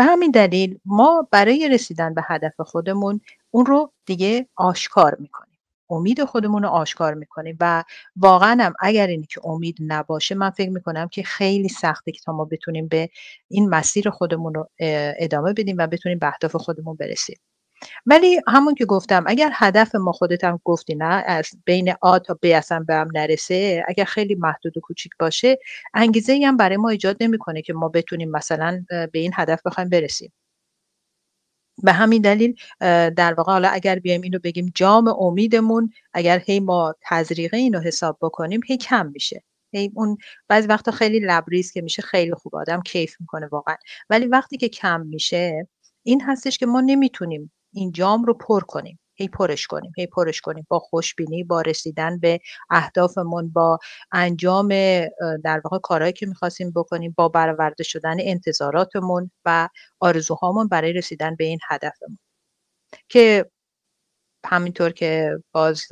به 0.00 0.04
همین 0.04 0.30
دلیل 0.30 0.78
ما 0.84 1.28
برای 1.30 1.68
رسیدن 1.68 2.14
به 2.14 2.22
هدف 2.26 2.60
خودمون 2.60 3.20
اون 3.50 3.66
رو 3.66 3.92
دیگه 4.06 4.48
آشکار 4.56 5.16
می‌کنیم. 5.20 5.58
امید 5.90 6.24
خودمون 6.24 6.62
رو 6.62 6.68
آشکار 6.68 7.14
می‌کنیم 7.14 7.56
و 7.60 7.84
واقعا 8.16 8.64
هم 8.64 8.74
اگر 8.80 9.06
اینی 9.06 9.26
که 9.26 9.40
امید 9.44 9.76
نباشه 9.80 10.34
من 10.34 10.50
فکر 10.50 10.70
می‌کنم 10.70 11.08
که 11.08 11.22
خیلی 11.22 11.68
سخته 11.68 12.12
که 12.12 12.20
تا 12.24 12.32
ما 12.32 12.44
بتونیم 12.44 12.88
به 12.88 13.08
این 13.48 13.68
مسیر 13.68 14.10
خودمون 14.10 14.54
رو 14.54 14.68
ادامه 15.18 15.52
بدیم 15.52 15.76
و 15.78 15.86
بتونیم 15.86 16.18
به 16.18 16.26
اهداف 16.26 16.56
خودمون 16.56 16.96
برسیم. 16.96 17.38
ولی 18.06 18.40
همون 18.48 18.74
که 18.74 18.84
گفتم 18.84 19.24
اگر 19.26 19.50
هدف 19.54 19.94
ما 19.94 20.12
خودت 20.12 20.44
هم 20.44 20.60
گفتی 20.64 20.94
نه 20.94 21.24
از 21.26 21.50
بین 21.64 21.94
آ 22.00 22.18
تا 22.18 22.38
ب 22.42 22.46
اصلا 22.46 22.84
به 22.88 22.94
هم 22.94 23.08
نرسه 23.14 23.84
اگر 23.88 24.04
خیلی 24.04 24.34
محدود 24.34 24.76
و 24.76 24.80
کوچیک 24.80 25.12
باشه 25.18 25.58
انگیزه 25.94 26.32
ای 26.32 26.44
هم 26.44 26.56
برای 26.56 26.76
ما 26.76 26.88
ایجاد 26.88 27.16
نمی‌کنه 27.20 27.62
که 27.62 27.72
ما 27.72 27.88
بتونیم 27.88 28.30
مثلا 28.30 28.84
به 28.90 29.18
این 29.18 29.32
هدف 29.34 29.62
بخوایم 29.66 29.88
برسیم. 29.88 30.32
به 31.82 31.92
همین 31.92 32.22
دلیل 32.22 32.54
در 33.16 33.34
واقع 33.34 33.52
حالا 33.52 33.68
اگر 33.68 33.98
بیایم 33.98 34.22
اینو 34.22 34.38
بگیم 34.38 34.72
جام 34.74 35.08
امیدمون 35.08 35.90
اگر 36.12 36.38
هی 36.46 36.60
ما 36.60 36.94
تزریقه 37.02 37.56
اینو 37.56 37.80
حساب 37.80 38.18
بکنیم 38.22 38.60
هی 38.66 38.76
کم 38.76 39.06
میشه. 39.06 39.42
هی 39.72 39.92
اون 39.94 40.16
بعضی 40.48 40.68
وقتا 40.68 40.92
خیلی 40.92 41.20
لبریز 41.20 41.72
که 41.72 41.82
میشه 41.82 42.02
خیلی 42.02 42.34
خوب 42.34 42.56
آدم 42.56 42.82
کیف 42.82 43.16
می‌کنه 43.20 43.46
واقعا. 43.46 43.76
ولی 44.10 44.26
وقتی 44.26 44.56
که 44.56 44.68
کم 44.68 45.00
میشه 45.00 45.68
این 46.02 46.22
هستش 46.22 46.58
که 46.58 46.66
ما 46.66 46.80
نمی‌تونیم 46.80 47.52
این 47.72 47.92
جام 47.92 48.24
رو 48.24 48.34
پر 48.34 48.60
کنیم. 48.60 49.00
هی 49.14 49.28
پرش 49.28 49.66
کنیم 49.66 49.92
هی 49.98 50.06
پرش 50.06 50.40
کنیم. 50.40 50.66
با 50.68 50.78
خوشبینی 50.78 51.44
با 51.44 51.60
رسیدن 51.60 52.18
به 52.20 52.40
اهدافمون 52.70 53.48
با 53.48 53.78
انجام 54.12 54.68
در 55.44 55.60
واقع 55.64 55.78
کارهایی 55.78 56.12
که 56.12 56.26
می‌خواستیم 56.26 56.72
بکنیم 56.76 57.14
با 57.16 57.28
برآورده 57.28 57.84
شدن 57.84 58.16
انتظاراتمون 58.20 59.30
و 59.44 59.68
آرزوهامون 60.00 60.68
برای 60.68 60.92
رسیدن 60.92 61.36
به 61.36 61.44
این 61.44 61.58
هدفمون. 61.68 62.18
که 63.08 63.50
همینطور 64.46 64.90
که 64.90 65.38
باز 65.52 65.82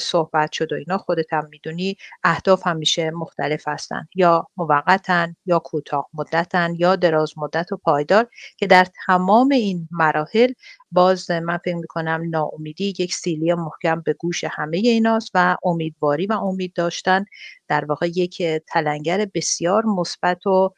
صحبت 0.00 0.52
شد 0.52 0.72
و 0.72 0.76
اینا 0.76 0.98
خودت 0.98 1.32
هم 1.32 1.48
می‌دونی 1.50 1.96
اهداف 2.24 2.66
همیشه 2.66 3.10
مختلف 3.10 3.68
هستن. 3.68 4.08
یا 4.14 4.48
موقتن 4.56 5.36
یا 5.46 5.58
کوتاه 5.58 6.08
مدتن 6.14 6.74
یا 6.78 6.96
دراز 6.96 7.32
مدت 7.36 7.72
و 7.72 7.76
پایدار 7.76 8.26
که 8.56 8.66
در 8.66 8.86
تمام 9.06 9.48
این 9.48 9.88
مراحل 9.90 10.52
باز 10.92 11.30
من 11.30 11.58
فکر 11.58 11.76
می‌کنم 11.76 12.22
ناامیدی 12.30 12.94
یک 12.98 13.14
سیلی 13.14 13.54
محکم 13.54 14.00
به 14.00 14.12
گوش 14.12 14.44
همه 14.44 14.76
ایناست 14.76 15.30
و 15.34 15.56
امیدواری 15.64 16.26
و 16.26 16.32
امید 16.32 16.72
داشتن. 16.72 17.24
در 17.68 17.84
واقع 17.84 18.06
یک 18.06 18.42
تلنگر 18.42 19.26
بسیار 19.34 19.84
مثبت 19.84 20.46
و 20.46 20.74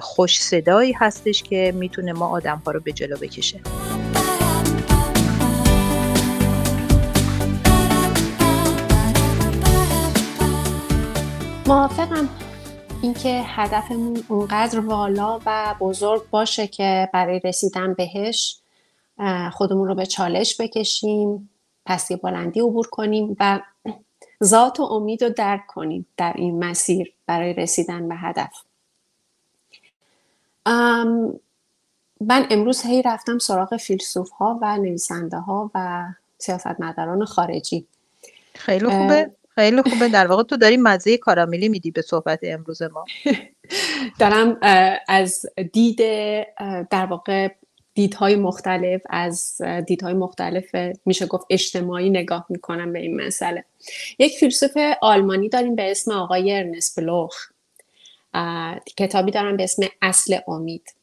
خوش 0.00 0.40
صدایی 0.40 0.92
هستش 0.92 1.42
که 1.42 1.72
می‌تونه 1.76 2.12
ما 2.12 2.28
آدم 2.28 2.62
ها 2.66 2.72
رو 2.72 2.80
به 2.80 2.92
جلو 2.92 3.16
بکشه. 3.16 3.60
موافقم. 11.68 12.28
اینکه 13.02 13.42
هدفمون 13.46 14.24
اونقدر 14.28 14.80
والا 14.80 15.40
و 15.46 15.74
بزرگ 15.80 16.30
باشه 16.30 16.66
که 16.66 17.08
برای 17.12 17.40
رسیدن 17.44 17.94
بهش 17.94 18.60
خودمون 19.52 19.88
رو 19.88 19.94
به 19.94 20.06
چالش 20.06 20.60
بکشیم 20.60 21.50
پس 21.86 22.12
بلندی 22.12 22.60
عبور 22.60 22.86
کنیم 22.86 23.36
و 23.40 23.60
ذات 24.44 24.80
و 24.80 24.82
امید 24.82 25.24
رو 25.24 25.30
درک 25.30 25.66
کنیم 25.66 26.06
در 26.16 26.32
این 26.36 26.64
مسیر 26.64 27.12
برای 27.26 27.52
رسیدن 27.52 28.08
به 28.08 28.14
هدف. 28.14 28.52
من 32.20 32.46
امروز 32.50 32.82
هی 32.82 33.02
رفتم 33.02 33.38
سراغ 33.38 33.76
فیلسوف 33.76 34.30
ها 34.30 34.58
و 34.62 34.76
نویسنده 34.76 35.36
ها 35.36 35.70
و 35.74 36.06
سیاستمداران 36.38 37.24
خارجی. 37.24 37.86
خیلی 38.54 38.86
خوبه. 38.86 39.30
خیلی 39.58 39.82
خوبه. 39.82 40.08
در 40.08 40.26
واقع 40.26 40.42
تو 40.42 40.56
داری 40.56 40.76
مزه 40.76 41.16
کاراملی 41.16 41.68
میدی 41.68 41.90
به 41.90 42.02
صحبت 42.02 42.38
امروز 42.42 42.82
ما. 42.82 43.04
دارم 44.20 44.58
از 45.08 45.46
دید 45.72 45.98
در 46.90 47.06
واقع 47.06 47.48
دیدهای 47.94 48.36
مختلف 48.36 49.02
از 49.10 49.62
دیدهای 49.86 50.14
مختلف 50.14 50.74
میشه 51.06 51.26
گفت 51.26 51.46
اجتماعی 51.50 52.10
نگاه 52.10 52.46
می‌کنم 52.48 52.92
به 52.92 52.98
این 52.98 53.26
مسئله. 53.26 53.64
یک 54.18 54.38
فیلسوف 54.38 54.76
آلمانی 55.00 55.48
داریم 55.48 55.74
به 55.74 55.90
اسم 55.90 56.12
آقای 56.12 56.52
ارنست 56.52 57.00
بلوخ. 57.00 57.34
کتابی 58.96 59.30
دارم 59.30 59.56
به 59.56 59.64
اسم 59.64 59.82
اصل 60.02 60.38
امید. 60.48 60.94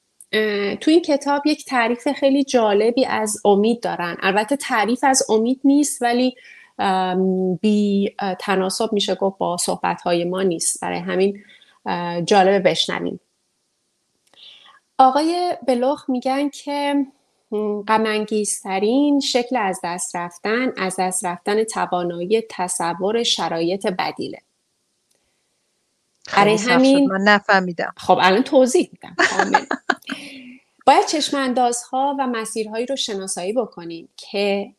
تو 0.82 0.92
این 0.92 1.02
کتاب 1.02 1.48
یک 1.48 1.66
تعریف 1.66 2.08
خیلی 2.12 2.44
جالبی 2.44 3.06
از 3.06 3.42
امید 3.46 3.80
دارن. 3.80 4.18
البته 4.20 4.56
تعریف 4.56 5.00
از 5.04 5.24
امید 5.30 5.60
نیست 5.64 6.02
ولی 6.02 6.36
بی 7.62 8.16
تناسب 8.40 8.94
میشه 8.94 9.16
گفت 9.16 9.38
با 9.38 9.58
صحبت 9.58 10.02
های 10.02 10.24
ما 10.24 10.44
نیست. 10.44 10.82
برای 10.82 11.00
همین 11.00 11.44
جالبه 12.26 12.60
بشنویم. 12.60 13.20
آقای 14.98 15.58
بلوخ 15.68 16.10
میگن 16.10 16.50
که 16.50 17.06
غمانگیزترین 17.88 19.20
شکل 19.20 19.58
از 19.58 19.80
دست 19.84 20.16
رفتن 20.16 20.74
از 20.78 20.96
دست 21.00 21.26
رفتن 21.26 21.64
توانایی 21.64 22.44
تصور 22.50 23.24
شرایط 23.24 23.88
بدیله. 23.88 24.42
برای 26.38 26.56
همین 26.56 27.12
من 27.12 27.22
نفهمیدم. 27.22 27.94
خب 27.98 28.18
الان 28.22 28.44
توضیح 28.44 28.90
میدم. 28.92 29.16
باید 30.86 31.06
چشم 31.06 31.38
اندازها 31.38 32.16
و 32.20 32.28
مسیرهایی 32.28 32.86
رو 32.86 32.96
شناسایی 32.96 33.54
بکنیم 33.54 34.10
که 34.18 34.74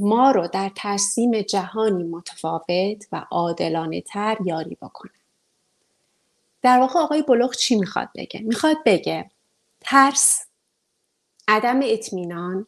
ما 0.00 0.30
رو 0.30 0.48
در 0.48 0.70
ترسیم 0.76 1.40
جهانی 1.40 2.02
متفاوت 2.02 3.06
و 3.12 3.26
عادلانه 3.30 4.00
تر 4.00 4.38
یاری 4.44 4.74
بکنه 4.74 5.12
در 6.62 6.78
واقع 6.78 7.00
آقای 7.00 7.22
بلوغ 7.22 7.54
چی 7.54 7.76
می‌خواد 7.76 8.08
بگه؟ 8.14 8.40
می‌خواد 8.40 8.76
بگه 8.86 9.30
ترس 9.80 10.46
عدم 11.48 11.80
اطمینان 11.82 12.66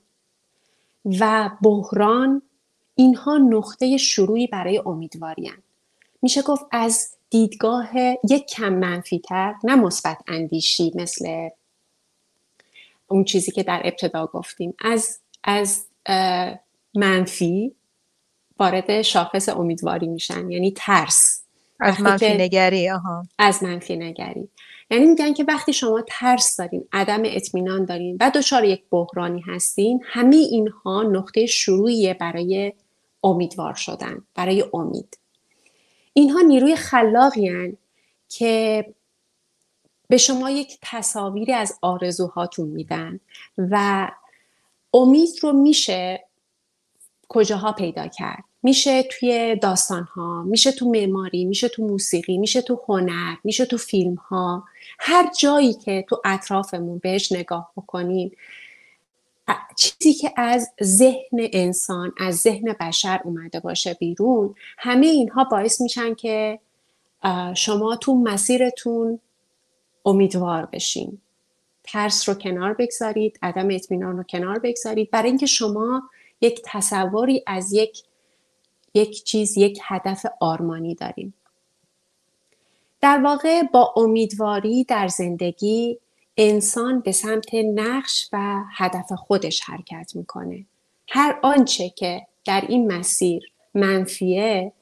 و 1.20 1.50
بحران 1.62 2.42
اینها 2.94 3.38
نقطه 3.38 3.96
شروعی 3.96 4.46
برای 4.46 4.82
امیدواری 4.86 5.52
میشه 6.22 6.42
گفت 6.42 6.64
از 6.70 7.14
دیدگاه 7.30 7.90
یک 8.30 8.46
کم 8.46 8.72
منفی 8.72 9.18
تر 9.18 9.54
نه 9.64 9.74
مثبت 9.74 10.18
اندیشی 10.28 10.92
مثل 10.94 11.48
اون 13.08 13.24
چیزی 13.24 13.52
که 13.52 13.62
در 13.62 13.82
ابتدا 13.84 14.26
گفتیم 14.26 14.74
از 14.78 15.18
از 15.44 15.86
منفی 16.94 17.74
وارد 18.58 19.02
شاخص 19.02 19.48
امیدواری 19.48 20.06
میشن 20.06 20.50
یعنی 20.50 20.72
ترس. 20.76 21.42
از 21.80 22.00
منفی 22.00 22.34
نگری 22.34 22.90
آها. 22.90 23.26
از 23.38 23.62
منفی 23.62 23.96
نگری. 23.96 24.48
یعنی 24.90 25.06
میگن 25.06 25.32
که 25.32 25.44
وقتی 25.44 25.72
شما 25.72 26.04
ترس 26.08 26.56
دارین 26.56 26.88
عدم 26.92 27.22
اطمینان 27.24 27.84
دارین 27.84 28.16
و 28.20 28.30
دچار 28.34 28.64
یک 28.64 28.82
بحرانی 28.90 29.40
هستین 29.40 30.00
همه 30.04 30.36
اینها 30.36 31.02
نقطه 31.02 31.46
شروعیه 31.46 32.14
برای 32.14 32.72
امیدوار 33.24 33.74
شدن 33.74 34.22
برای 34.34 34.64
امید. 34.74 35.18
اینها 36.12 36.40
نیروی 36.40 36.76
خلاقی 36.76 37.76
که 38.28 38.86
به 40.08 40.16
شما 40.16 40.50
یک 40.50 40.78
تصاویری 40.82 41.52
از 41.52 41.78
آرزوهاتون 41.82 42.68
میدن 42.68 43.20
و 43.58 44.08
امید 44.94 45.30
رو 45.42 45.52
میشه 45.52 46.24
کجاها 47.32 47.72
پیدا 47.72 48.06
کرد. 48.06 48.44
میشه 48.62 49.02
توی 49.02 49.56
داستان 49.56 50.02
ها 50.02 50.42
میشه 50.42 50.72
تو 50.72 50.90
معماری 50.90 51.44
میشه 51.44 51.68
تو 51.68 51.82
موسیقی 51.86 52.38
میشه 52.38 52.62
تو 52.62 52.80
هنر 52.88 53.34
میشه 53.44 53.66
تو 53.66 53.76
فیلم 53.76 54.14
ها 54.14 54.64
هر 54.98 55.30
جایی 55.40 55.74
که 55.74 56.04
تو 56.08 56.20
اطرافمون 56.24 56.98
بهش 56.98 57.32
نگاه 57.32 57.72
بکنیم 57.76 58.32
چیزی 59.76 60.14
که 60.14 60.32
از 60.36 60.70
ذهن 60.82 61.38
انسان 61.52 62.12
از 62.18 62.36
ذهن 62.36 62.76
بشر 62.80 63.20
اومده 63.24 63.60
باشه 63.60 63.94
بیرون 63.94 64.54
همه 64.78 65.06
اینها 65.06 65.44
باعث 65.44 65.80
میشن 65.80 66.14
که 66.14 66.58
شما 67.54 67.96
تو 67.96 68.14
مسیرتون 68.14 69.20
امیدوار 70.04 70.66
بشین. 70.66 71.18
ترس 71.84 72.28
رو 72.28 72.34
کنار 72.34 72.74
بگذارید 72.74 73.38
عدم 73.42 73.68
اطمینان 73.70 74.16
رو 74.16 74.22
کنار 74.22 74.58
بگذارید. 74.58 75.10
برای 75.10 75.28
اینکه 75.28 75.46
شما 75.46 76.02
یک 76.42 76.60
تصوری 76.64 77.42
از 77.46 77.72
یک 77.72 78.02
یک 78.94 79.24
چیز 79.24 79.58
یک 79.58 79.78
هدف 79.82 80.26
آرمانی 80.40 80.94
داریم. 80.94 81.34
در 83.00 83.20
واقع 83.24 83.62
با 83.62 83.94
امیدواری 83.96 84.84
در 84.84 85.08
زندگی 85.08 85.98
انسان 86.36 87.00
به 87.00 87.12
سمت 87.12 87.54
نقش 87.54 88.28
و 88.32 88.62
هدف 88.76 89.12
خودش 89.12 89.60
حرکت 89.60 90.12
می‌کنه. 90.14 90.66
هر 91.08 91.38
آنچه 91.42 91.88
که 91.88 92.26
در 92.44 92.64
این 92.68 92.92
مسیر 92.92 93.42
منفیه 93.74 94.72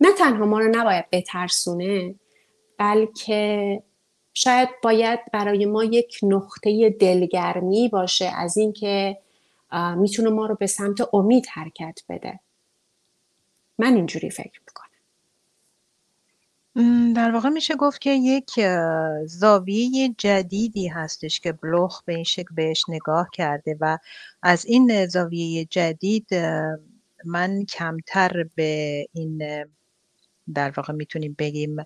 نه 0.00 0.12
تنها 0.12 0.46
ما 0.46 0.60
رو 0.60 0.68
نباید 0.72 1.10
بترسونه 1.12 2.14
بلکه 2.78 3.82
شاید 4.34 4.68
باید 4.82 5.20
برای 5.32 5.66
ما 5.66 5.84
یک 5.84 6.18
نقطه 6.22 6.90
دلگرمی 6.90 7.88
باشه 7.88 8.32
از 8.36 8.56
اینکه 8.56 9.18
می‌تونه 9.96 10.30
ما 10.30 10.46
رو 10.46 10.54
به 10.54 10.66
سمت 10.66 11.14
امید 11.14 11.46
حرکت 11.52 12.00
بده. 12.08 12.40
من 13.78 13.94
اینجوری 13.94 14.30
فکر 14.30 14.60
می‌کنم. 14.66 14.84
در 17.12 17.30
واقع 17.30 17.48
میشه 17.48 17.74
گفت 17.76 18.00
که 18.00 18.10
یک 18.10 18.60
زاویه 19.26 20.14
جدیدی 20.18 20.88
هستش 20.88 21.40
که 21.40 21.52
بلوخ 21.52 22.02
به 22.02 22.14
این 22.14 22.24
شکل 22.24 22.54
بهش 22.54 22.84
نگاه 22.88 23.28
کرده 23.32 23.76
و 23.80 23.98
از 24.42 24.64
این 24.64 25.06
زاویه 25.06 25.64
جدید 25.64 26.34
من 27.24 27.64
کمتر 27.64 28.44
به 28.54 29.06
این 29.12 29.42
در 30.54 30.72
واقع 30.76 30.92
می‌تونیم 30.92 31.36
بگیم 31.38 31.76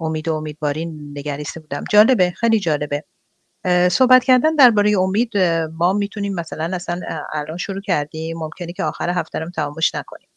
امید 0.00 0.28
و 0.28 0.34
امیدواری 0.34 0.86
نگریسته 0.86 1.60
بودم. 1.60 1.84
جالبه 1.90 2.30
خیلی 2.30 2.60
جالبه. 2.60 3.04
صحبت 3.90 4.24
کردن 4.24 4.54
درباره 4.54 4.98
امید 4.98 5.38
ما 5.78 5.92
می‌تونیم 5.92 6.34
مثلا 6.34 6.70
اصلا 6.72 7.00
الان 7.32 7.56
شروع 7.56 7.80
کردیم. 7.80 8.38
ممکنه 8.38 8.72
که 8.72 8.84
آخر 8.84 9.10
هفته 9.10 9.38
رو 9.38 9.50
تمامش 9.50 9.94
نکنیم. 9.94 10.28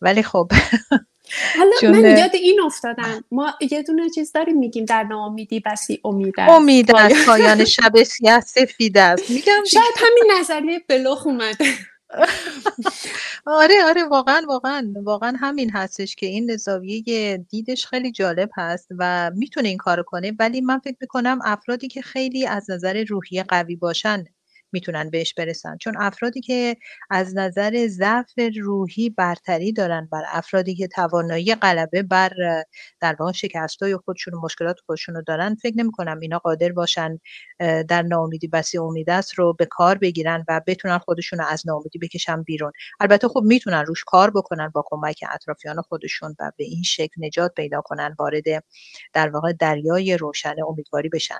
ولی 0.00 0.22
خب 0.22 0.50
حالا 1.58 2.00
من 2.00 2.18
یاد 2.18 2.34
این 2.34 2.60
افتادم. 2.60 3.24
ما 3.30 3.54
یه 3.70 3.82
دونه 3.82 4.10
چیز 4.10 4.32
داریم 4.32 4.58
میگیم 4.58 4.84
در 4.84 5.02
ناامیدی 5.02 5.60
بسی 5.60 6.00
امید 6.04 6.34
است. 6.38 6.50
امید 6.50 6.96
است. 6.96 7.26
پایان 7.26 7.64
شب 7.64 8.02
سیاه 8.02 8.40
سفید 8.40 8.98
است. 8.98 9.30
میگم 9.30 9.64
شاید 9.72 9.94
همین 9.96 10.32
نظریه 10.40 10.80
بلوخ 10.88 11.26
اومده. 11.26 11.64
آره 13.46 13.74
آره 13.88 14.04
واقعا 14.04 14.42
واقعا 14.48 14.92
واقعا 15.04 15.34
همین 15.40 15.70
هستش 15.70 16.16
که 16.16 16.26
این 16.26 16.56
زاویه 16.56 17.36
دیدش 17.50 17.86
خیلی 17.86 18.12
جالب 18.12 18.50
هست 18.56 18.88
و 18.98 19.30
می‌تونه 19.36 19.68
این 19.68 19.78
کارو 19.78 20.02
کنه. 20.02 20.32
ولی 20.38 20.60
من 20.60 20.78
فکر 20.78 20.96
می‌کنم 21.00 21.38
افرادی 21.44 21.88
که 21.88 22.02
خیلی 22.02 22.46
از 22.46 22.70
نظر 22.70 23.04
روحی 23.08 23.42
قوی 23.42 23.76
باشن 23.76 24.24
می‌تونن 24.74 25.10
بهش 25.10 25.34
برسن. 25.34 25.76
چون 25.76 25.96
افرادی 25.96 26.40
که 26.40 26.76
از 27.10 27.36
نظر 27.36 27.86
ضعف 27.86 28.32
روحی 28.56 29.10
برتری 29.10 29.72
دارن 29.72 30.08
بر 30.12 30.22
افرادی 30.28 30.74
که 30.74 30.88
توانایی 30.88 31.54
غلبه 31.54 32.02
بر 32.02 32.32
در 33.00 33.16
واقع 33.20 33.32
شکستای 33.32 33.96
خودشون 33.96 34.34
و 34.34 34.40
مشکلات 34.40 34.76
خودشون 34.86 35.14
رو 35.14 35.22
دارن 35.22 35.54
فکر 35.54 35.76
نمی 35.76 35.92
کنم 35.92 36.20
اینا 36.20 36.38
قادر 36.38 36.72
باشن 36.72 37.18
در 37.88 38.02
ناامیدی 38.02 38.48
بسی 38.48 38.78
امید 38.78 39.10
است 39.10 39.34
رو 39.34 39.52
به 39.52 39.66
کار 39.66 39.98
بگیرن 39.98 40.44
و 40.48 40.60
بتونن 40.66 40.98
خودشون 40.98 41.38
رو 41.38 41.44
از 41.48 41.62
ناامیدی 41.66 41.98
بکشن 41.98 42.42
بیرون. 42.42 42.72
البته 43.00 43.28
خب 43.28 43.42
می‌تونن 43.44 43.84
روش 43.86 44.04
کار 44.06 44.30
بکنن 44.30 44.68
با 44.74 44.84
کمک 44.86 45.24
اطرافیان 45.30 45.80
خودشون 45.82 46.36
و 46.40 46.52
به 46.56 46.64
این 46.64 46.82
شکل 46.82 47.26
نجات 47.26 47.54
پیدا 47.54 47.80
کنن 47.80 48.16
وارد 48.18 48.44
در 49.12 49.28
واقع 49.28 49.52
دریای 49.52 50.16
روشن 50.16 50.54
امیدواری 50.68 51.08
بشن. 51.08 51.38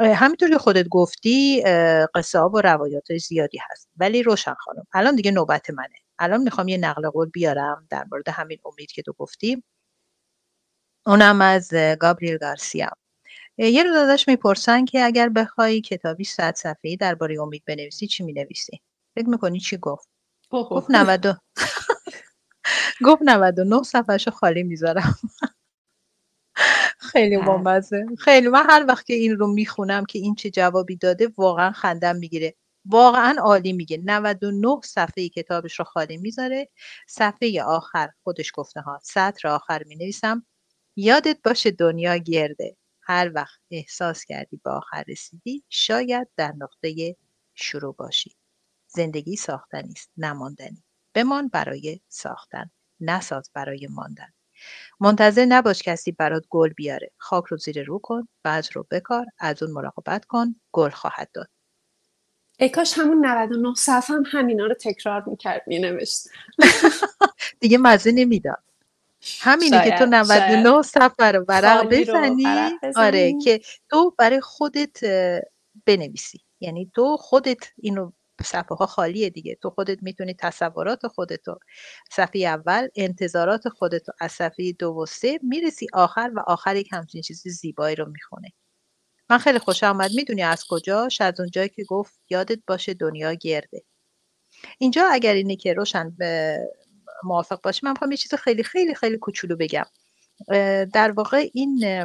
همینطور 0.00 0.50
که 0.50 0.58
خودت 0.58 0.88
گفتی 0.88 1.62
قصه 2.14 2.38
ها 2.38 2.48
و 2.48 2.60
روایات 2.60 3.16
زیادی 3.16 3.58
هست. 3.70 3.88
ولی 3.96 4.22
روشن 4.22 4.54
خانم 4.54 4.86
الان 4.92 5.16
دیگه 5.16 5.30
نوبت 5.30 5.70
منه. 5.70 5.96
الان 6.18 6.42
می‌خوام 6.42 6.68
یه 6.68 6.78
نقل 6.78 7.10
قول 7.10 7.28
بیارم 7.30 7.86
در 7.90 8.04
مورد 8.12 8.28
همین 8.28 8.58
امید 8.64 8.92
که 8.92 9.02
تو 9.02 9.12
گفتی. 9.12 9.62
اونم 11.06 11.40
از 11.40 11.70
گابریل 12.00 12.38
گارسیا. 12.38 12.90
یه 13.58 13.82
روز 13.82 13.96
ازش 13.96 14.28
می‌پرسن 14.28 14.84
که 14.84 15.04
اگر 15.04 15.28
بخوای 15.28 15.80
کتابی 15.80 16.24
صد 16.24 16.54
صفحه‌ای 16.54 16.96
درباره 16.96 17.40
امید 17.42 17.62
بنویسی 17.66 18.06
چی 18.06 18.24
می‌نویسی؟ 18.24 18.80
فکر 19.16 19.28
می‌کنی 19.28 19.60
چی 19.60 19.76
گفت؟ 19.76 20.08
گفت 20.70 20.90
90 20.90 21.26
گفت 23.06 23.22
99 23.24 23.82
صفحهشو 23.82 24.30
خالی 24.30 24.62
می‌ذارم. 24.62 25.18
خیلی 27.00 27.36
بامزه. 27.36 28.06
خیلی. 28.18 28.48
من 28.48 28.66
هر 28.70 28.84
وقت 28.88 29.06
که 29.06 29.14
این 29.14 29.36
رو 29.36 29.46
می‌خونم 29.46 30.04
که 30.04 30.18
این 30.18 30.34
چه 30.34 30.50
جوابی 30.50 30.96
داده 30.96 31.28
واقعا 31.38 31.72
خندم 31.72 32.16
می‌گیره. 32.16 32.54
واقعا 32.84 33.36
عالی 33.40 33.72
میگه. 33.72 33.96
99 34.04 34.80
صفحه 34.84 35.28
کتابش 35.28 35.78
رو 35.78 35.84
خالی 35.84 36.16
می‌ذاره. 36.16 36.68
صفحه 37.08 37.62
آخر 37.62 38.10
خودش 38.22 38.52
گفته 38.54 38.80
ها. 38.80 39.00
سطر 39.02 39.48
آخر 39.48 39.82
می 39.86 39.96
نویسم 39.96 40.46
یادت 40.96 41.38
باشه 41.44 41.70
دنیا 41.70 42.16
گرده. 42.16 42.76
هر 43.02 43.30
وقت 43.34 43.60
احساس 43.70 44.24
کردی 44.24 44.60
به 44.64 44.70
آخر 44.70 45.04
رسیدی 45.08 45.64
شاید 45.68 46.28
در 46.36 46.52
نقطه 46.58 47.16
شروع 47.54 47.94
باشی. 47.94 48.36
زندگی 48.88 49.36
ساختنی 49.36 49.92
است 49.92 50.10
نماندنی 50.16 50.84
بمان 51.14 51.48
برای 51.48 52.00
ساختن 52.08 52.70
نساز 53.00 53.50
برای 53.54 53.88
ماندن. 53.90 54.32
منتظر 55.00 55.44
نباش 55.44 55.82
کسی 55.82 56.12
برات 56.12 56.44
گل 56.50 56.68
بیاره. 56.68 57.10
خاک 57.16 57.44
رو 57.44 57.56
زیر 57.56 57.82
رو 57.84 57.98
کن 57.98 58.28
بعد 58.42 58.68
رو 58.72 58.86
بکار 58.90 59.26
از 59.38 59.62
اون 59.62 59.72
مراقبت 59.72 60.24
کن 60.24 60.54
گل 60.72 60.90
خواهد 60.90 61.30
داد. 61.34 61.48
ای 62.58 62.68
کاش 62.68 62.98
همون 62.98 63.26
99 63.26 63.74
صفحه 63.74 64.16
هم 64.16 64.24
همینا 64.26 64.66
رو 64.66 64.74
تکرار 64.74 65.24
می‌کرد 65.26 65.62
مینوشت. 65.66 66.22
دیگه 67.60 67.78
مزه 67.78 68.12
نمی‌داد. 68.12 68.62
همینه 69.40 69.84
که 69.84 69.98
تو 69.98 70.06
99 70.06 70.82
صفحه 70.82 71.32
رو 71.32 71.44
ورق 71.48 71.86
بزنی. 71.86 72.78
آره 72.96 73.38
که 73.44 73.60
تو 73.88 74.14
برای 74.18 74.40
خودت 74.40 75.00
بنویسی. 75.86 76.40
یعنی 76.60 76.90
تو 76.94 77.16
خودت 77.16 77.58
اینو 77.78 78.12
صفحه 78.42 78.76
ها 78.76 78.86
خالیه 78.86 79.30
دیگه. 79.30 79.58
تو 79.62 79.70
خودت 79.70 80.02
می‌تونی 80.02 80.34
تصورات 80.34 81.06
خودتو 81.06 81.58
صفحه 82.10 82.40
اول 82.40 82.88
انتظارات 82.96 83.68
خودتو 83.68 84.12
از 84.20 84.32
صفحه 84.32 84.72
دو 84.72 84.88
و 84.88 85.06
سه 85.06 85.38
می‌رسی 85.42 85.86
آخر 85.92 86.30
و 86.36 86.40
آخر 86.46 86.76
یک 86.76 86.88
همچین 86.92 87.22
چیزی 87.22 87.50
زیبایی 87.50 87.96
رو 87.96 88.10
می‌خونه 88.10 88.52
من 89.30 89.38
خیلی 89.38 89.58
خوش 89.58 89.84
آمد 89.84 90.10
می‌دونی 90.16 90.42
از 90.42 90.64
کجاش 90.68 91.20
از 91.20 91.40
اونجایی 91.40 91.68
که 91.68 91.84
گفت 91.84 92.20
یادت 92.30 92.58
باشه 92.66 92.94
دنیا 92.94 93.34
گرده. 93.34 93.82
اینجا 94.78 95.08
اگر 95.12 95.34
اینه 95.34 95.56
که 95.56 95.72
روشن 95.72 96.16
موافق 97.24 97.60
باشه 97.60 97.80
من 97.84 97.90
می‌خوام 97.90 98.10
یه 98.10 98.16
چیز 98.16 98.34
خیلی 98.34 98.62
خیلی 98.62 98.94
خیلی 98.94 99.18
کوچولو 99.18 99.56
بگم. 99.56 99.86
در 100.94 101.10
واقع 101.10 101.50
این 101.54 102.04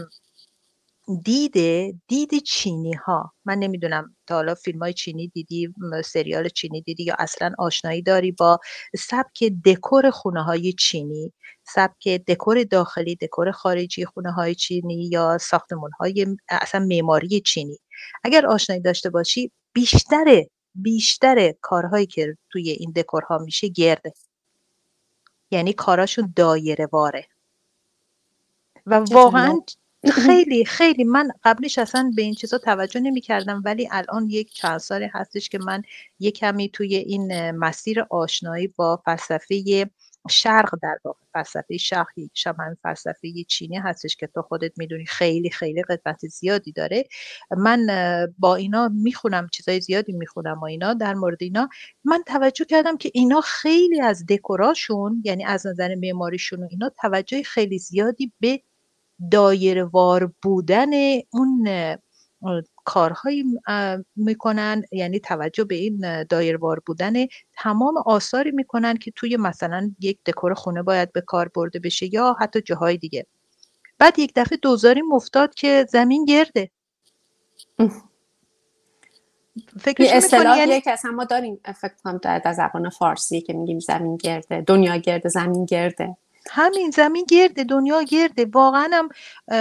دید 1.24 1.54
دید 2.08 2.44
چینی 2.44 2.94
ها 2.94 3.34
من 3.46 3.58
نمی‌دونم 3.58 4.16
تا 4.28 4.36
حالا 4.36 4.56
فیلم 4.56 4.80
های 4.80 4.94
چینی 4.94 5.28
دیدی 5.28 5.74
سریال 6.06 6.50
چینی 6.50 6.82
دیدی 6.82 7.04
یا 7.04 7.16
اصلا 7.20 7.52
آشنایی 7.60 8.02
داری 8.02 8.32
با 8.32 8.60
سبک 8.98 9.44
دکور 9.66 10.10
خونه 10.10 10.44
های 10.44 10.74
چینی؟ 10.74 11.34
سبک 11.64 12.08
دکور 12.08 12.64
داخلی 12.64 13.16
دکور 13.16 13.52
خارجی 13.52 14.06
خونه 14.06 14.32
های 14.32 14.56
چینی 14.56 15.10
یا 15.12 15.38
ساختمون 15.38 15.92
های 16.00 16.38
اصلا 16.50 16.86
معماری 16.86 17.42
چینی؟ 17.42 17.78
اگر 18.24 18.46
آشنایی 18.46 18.82
داشته 18.82 19.10
باشی 19.10 19.52
بیشتر 19.74 20.44
بیشتر 20.76 21.54
کارهایی 21.62 22.06
که 22.06 22.38
توی 22.50 22.70
این 22.70 22.92
دکورها 22.92 23.38
میشه 23.38 23.68
گرده. 23.68 24.14
یعنی 25.52 25.74
کاراشون 25.74 26.34
دایره 26.36 26.88
واره 26.92 27.28
و 28.86 28.96
واقعا 28.96 29.60
خیلی 30.14 30.66
خیلی. 30.66 31.04
من 31.04 31.32
قبلش 31.44 31.78
اصلا 31.78 32.12
به 32.16 32.22
این 32.22 32.34
چیزا 32.34 32.58
توجه 32.58 33.00
نمی 33.00 33.22
کردم 33.22 33.62
ولی 33.66 33.88
الان 33.92 34.28
یک 34.30 34.54
چند 34.54 34.78
سالی 34.78 35.06
هستش 35.14 35.50
که 35.50 35.60
من 35.60 35.82
یک 36.20 36.38
کمی 36.38 36.70
توی 36.70 36.96
این 36.96 37.52
مسیر 37.52 38.02
آشنایی 38.10 38.68
با 38.68 39.02
فلسفه 39.06 39.90
شرق 40.30 40.70
در 40.82 40.98
واقع 41.06 41.20
فلسفه 41.34 41.78
شرقی 41.78 42.30
همین 42.46 42.78
فلسفه 42.84 43.44
چینی 43.48 43.78
هستش 43.78 44.16
که 44.16 44.28
تو 44.28 44.42
خودت 44.42 44.72
می‌دونی 44.78 45.06
خیلی 45.06 45.50
خیلی 45.50 45.82
قدمت 45.82 46.28
زیادی 46.28 46.72
داره. 46.72 47.04
من 47.58 47.88
با 48.40 48.56
اینا 48.56 48.90
می‌خونم 48.94 49.48
چیزای 49.52 49.82
زیادی 49.82 50.14
می‌خونم 50.14 50.60
و 50.60 50.66
اینا. 50.66 50.94
در 50.94 51.14
مورد 51.14 51.38
اینا 51.44 51.70
من 52.04 52.24
توجه 52.28 52.66
کردم 52.66 52.98
که 52.98 53.12
اینا 53.14 53.42
خیلی 53.42 54.02
از 54.02 54.26
دکوراشون 54.26 55.22
یعنی 55.26 55.46
از 55.46 55.68
نظر 55.68 55.96
معماریشون 55.96 56.64
و 56.64 56.68
اینا 56.72 56.92
توجه 57.02 57.44
خیلی 57.44 57.80
زیادی 57.80 58.32
به 58.40 58.62
وار 59.92 60.32
بودن 60.42 60.90
اون 61.30 61.68
کارهایی 62.86 63.44
می‌کنن. 64.16 64.84
یعنی 64.92 65.20
توجه 65.20 65.64
به 65.64 65.76
این 65.76 66.06
وار 66.60 66.82
بودن. 66.86 67.14
تمام 67.54 67.98
آثاری 67.98 68.52
می‌کنن 68.52 68.98
که 68.98 69.12
توی 69.12 69.38
مثلا 69.38 69.92
یک 70.00 70.20
دکور 70.26 70.54
خونه 70.54 70.84
باید 70.84 71.12
به 71.12 71.22
کار 71.22 71.48
برده 71.48 71.80
بشه 71.80 72.14
یا 72.14 72.36
حتی 72.40 72.62
جاهای 72.62 72.98
دیگه. 72.98 73.26
بعد 74.00 74.20
یک 74.20 74.32
دفعه 74.36 74.58
دوزاری 74.58 75.02
مفتاد 75.02 75.54
که 75.54 75.86
زمین 75.90 76.26
گرده. 76.26 76.72
فکر 79.80 80.04
اصطلاحیه 80.18 80.68
یعنی... 80.68 80.82
که 80.82 80.92
اصلا 80.92 81.12
ما 81.12 81.24
داریم 81.24 81.60
فکر 81.82 81.94
کنم 82.04 82.18
در 82.18 82.54
زبان 82.54 82.90
فارسی 82.90 83.42
که 83.42 83.54
میگیم 83.54 83.80
زمین 83.80 84.18
گرده 84.18 84.62
دنیا 84.62 84.96
گرده 84.96 85.30
زمین 85.30 85.66
گرده. 85.66 86.18
همین 86.52 86.92
زمین 86.92 87.26
گرده 87.30 87.64
دنیا 87.64 88.02
گرده. 88.02 88.46
واقعا 88.46 88.90
هم 88.94 89.10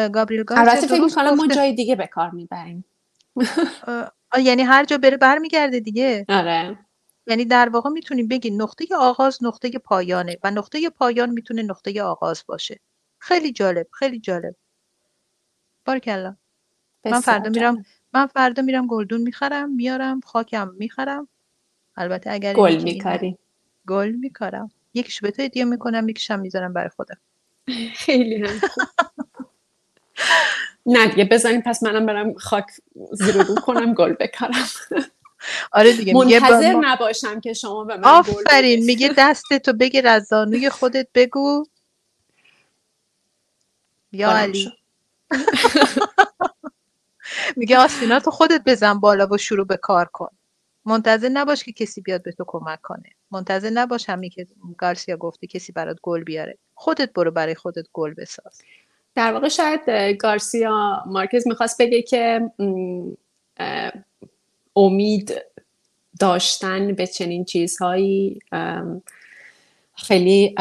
گابریل 0.09 0.43
گارسیا 0.43 0.73
البته 0.73 0.87
فکر 0.87 1.05
می‌کنم 1.05 1.35
ما 1.35 1.47
جای 1.47 1.73
دیگه 1.73 1.97
به 1.97 2.07
کار 2.07 2.31
می‌بریم. 2.31 2.85
یعنی 4.39 4.63
هر 4.63 4.85
جا 4.85 4.99
بره 4.99 5.17
برمیگرده 5.17 5.81
دیگه. 5.81 6.27
آره. 6.29 6.79
یعنی 7.27 7.45
در 7.45 7.69
واقع 7.69 7.91
می‌تونیم 7.91 8.29
بگیم 8.29 8.63
نقطه 8.63 8.85
آغاز 8.97 9.39
نقطه 9.43 9.71
پایانه 9.71 10.39
و 10.45 10.51
نقطه 10.51 10.91
پایان 10.91 11.31
می‌تونه 11.31 11.63
نقطه 11.63 12.03
آغاز 12.03 12.45
باشه. 12.47 12.81
خیلی 13.19 13.53
جالب 13.53 13.87
خیلی 13.93 14.21
جالب. 14.21 14.55
بارکلا 15.85 16.37
من 17.05 17.21
فردا 17.21 17.51
میرم 17.51 17.85
من 18.13 18.27
فردا 18.27 18.63
میرم 18.63 18.87
گلدون 18.87 19.21
می‌خرم 19.21 19.71
میارم 19.71 20.21
خاکم 20.21 20.69
می‌خرم. 20.69 21.29
البته 21.97 22.31
اگر 22.31 22.53
گل 22.55 22.83
میکاری. 22.83 23.39
گل 23.87 24.11
میکارم. 24.11 24.71
یکیش 24.95 25.21
به 25.21 25.31
تو 25.31 25.43
هدیه 25.43 25.65
می‌کنم 25.65 26.09
یکیش 26.09 26.31
هم 26.31 26.41
می‌ذارم 26.41 26.73
برای 26.73 26.89
خودم. 26.89 27.19
خیلی 28.05 28.37
هم 28.37 28.61
نه 30.87 31.09
دیگه 31.09 31.25
بزنیم 31.25 31.61
پس 31.61 31.83
منم 31.83 32.07
برم 32.07 32.35
خاک 32.35 32.67
زیر 33.13 33.35
رو 33.35 33.55
کنم 33.55 33.95
گل 33.95 34.13
بکارم 34.13 34.69
آره 35.73 35.93
دیگه 35.93 36.15
منتظر 36.15 36.73
ما... 36.73 36.81
نباشم 36.85 37.41
که 37.41 37.53
شما 37.53 37.85
به 37.85 37.97
من 37.97 38.05
آفرین 38.05 38.85
میگه 38.85 39.15
دستتو 39.19 39.73
بگیر 39.73 40.09
از 40.09 40.25
زانوی 40.25 40.71
خودت 40.71 41.09
بگو. 41.15 41.65
یا 44.13 44.31
علی. 44.31 44.73
میگه 47.57 47.79
آستیناتو 47.79 48.31
خودت 48.31 48.63
بزن 48.67 49.01
بالا 49.01 49.29
و 49.31 49.39
شروع 49.39 49.67
به 49.67 49.77
کار 49.77 50.07
کن. 50.07 50.31
منتظر 50.85 51.29
نباش 51.29 51.65
که 51.65 51.73
کسی 51.73 52.01
بیاد 52.01 52.23
به 52.23 52.33
تو 52.33 52.45
کمک 52.47 52.83
کنه. 52.83 53.11
منتظر 53.35 53.71
نباش 53.71 54.09
همین 54.09 54.31
که 54.31 54.47
گارسیا 54.79 55.17
گفته 55.17 55.47
کسی 55.47 55.73
برات 55.73 55.97
گل 56.03 56.25
بیاره. 56.25 56.59
خودت 56.75 57.13
برو 57.13 57.31
برای 57.31 57.55
خودت 57.55 57.87
گل 57.93 58.15
بساز. 58.15 58.63
در 59.15 59.33
واقع 59.33 59.49
شاید 59.49 59.81
گارسیا 60.19 61.03
مارکز 61.07 61.49
می‌خواست 61.49 61.83
بگه 61.83 62.03
که 62.03 62.51
امید 64.77 65.35
داشتن 66.21 66.93
به 66.93 67.07
چنین 67.07 67.45
چیزهایی 67.45 68.39
خیلی 69.95 70.55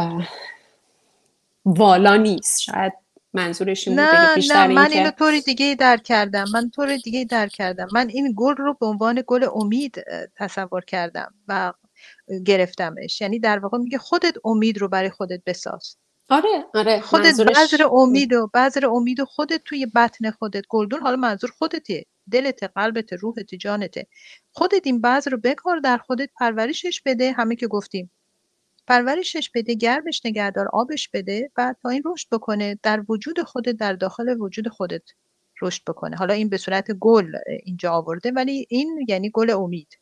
والا 1.65 2.15
نیست. 2.15 2.61
شاید 2.61 2.93
منظورش 3.33 3.87
این 3.87 3.99
نه 3.99 4.35
بیشتر 4.35 4.67
نه 4.67 4.73
من 4.73 4.91
اینو 4.91 5.11
طور 5.11 5.39
دیگه 5.39 5.75
در 5.79 5.97
کردم. 5.97 6.45
من 6.53 6.69
طور 6.69 6.97
دیگه 6.97 7.25
در 7.25 7.47
کردم. 7.47 7.87
من 7.93 8.09
این 8.09 8.33
گل 8.37 8.55
رو 8.55 8.73
به 8.73 8.85
عنوان 8.85 9.23
گل 9.27 9.47
امید 9.55 10.03
تصور 10.35 10.81
کردم 10.81 11.33
و 11.47 11.73
گرفتمش. 12.45 13.21
یعنی 13.21 13.39
در 13.39 13.59
واقع 13.59 13.77
میگه 13.77 13.97
خودت 13.97 14.33
امید 14.45 14.77
رو 14.77 14.87
برای 14.87 15.09
خودت 15.09 15.41
بساز. 15.45 15.97
آره 16.29 16.65
آره 16.73 16.99
خودت 17.01 17.41
بذر 17.41 17.87
امید 17.91 18.33
و 18.33 18.49
بذر 18.53 18.85
امید 18.85 19.19
و 19.19 19.25
خودت 19.25 19.61
توی 19.65 19.85
بطن 19.85 20.31
خودت. 20.31 20.63
گلدون 20.69 20.99
حالا 21.01 21.15
منظور 21.15 21.49
خودته 21.49 22.05
دلت 22.31 22.63
قلبت 22.63 23.13
روحت 23.13 23.55
جانته. 23.55 24.07
خودت 24.51 24.81
این 24.83 25.01
بذر 25.01 25.31
رو 25.31 25.37
بکار 25.37 25.79
در 25.79 25.97
خودت 25.97 26.29
پرورشش 26.39 27.01
بده 27.05 27.31
همه 27.31 27.55
که 27.55 27.67
گفتیم. 27.67 28.11
پرورشش 28.87 29.49
بده 29.55 29.73
گرمش 29.73 30.21
نگهدار 30.25 30.67
آبش 30.73 31.09
بده 31.09 31.51
و 31.57 31.75
تا 31.81 31.89
این 31.89 32.03
رشد 32.05 32.27
بکنه. 32.31 32.79
در 32.83 33.03
وجود 33.09 33.41
خودت 33.41 33.75
در 33.75 33.93
داخل 33.93 34.35
وجود 34.39 34.67
خودت 34.67 35.03
رشد 35.61 35.81
بکنه. 35.87 36.15
حالا 36.15 36.33
این 36.33 36.49
به 36.49 36.57
صورت 36.57 36.91
گل 36.91 37.31
اینجا 37.63 37.91
آورده 37.91 38.31
ولی 38.31 38.65
این 38.69 39.05
یعنی 39.07 39.29
گل 39.29 39.49
امید. 39.49 39.97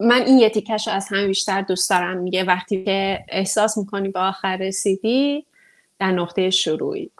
من 0.00 0.22
این 0.22 0.38
یه 0.38 0.50
تیکش 0.50 0.88
از 0.88 1.08
همه 1.10 1.26
بیشتر 1.26 1.62
دوست 1.62 1.90
دارم 1.90 2.16
میگه. 2.16 2.44
وقتی 2.44 2.84
که 2.84 3.24
احساس 3.28 3.78
می‌کنی 3.78 4.08
به 4.08 4.20
آخر 4.20 4.56
رسیدی 4.56 5.44
در 5.98 6.12
نقطه 6.12 6.50
شروعی. 6.50 7.10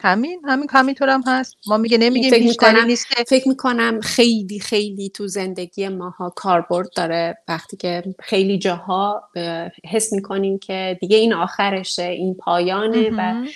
همین 0.00 0.42
همین 0.44 0.68
همینطور 0.70 1.08
هم 1.08 1.22
هست. 1.26 1.56
ما 1.66 1.76
میگه 1.76 1.98
نمیگیم 1.98 2.30
بیشتری 2.30 2.84
نیست 2.86 3.08
که 3.08 3.24
فکر 3.24 3.48
می‌کنم 3.48 4.00
خیلی 4.00 4.60
خیلی 4.60 5.08
تو 5.08 5.26
زندگی 5.26 5.88
ماها 5.88 6.30
کاربرد 6.30 6.88
داره. 6.96 7.38
وقتی 7.48 7.76
که 7.76 8.02
خیلی 8.18 8.58
جاها 8.58 9.22
حس 9.84 10.12
می‌کنیم 10.12 10.58
که 10.58 10.98
دیگه 11.00 11.16
این 11.16 11.32
آخرشه 11.32 12.02
این 12.02 12.34
پایانه 12.34 13.10
و 13.10 13.46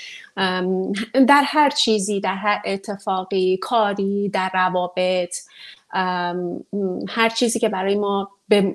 در 1.29 1.43
هر 1.47 1.71
چیزی 1.71 2.21
در 2.21 2.35
هر 2.35 2.63
اتفاقی 2.65 3.57
کاری 3.57 4.29
در 4.29 4.51
روابط 4.55 5.37
هر 7.09 7.29
چیزی 7.37 7.59
که 7.59 7.69
برای 7.69 7.95
ما 7.95 8.31
به 8.49 8.75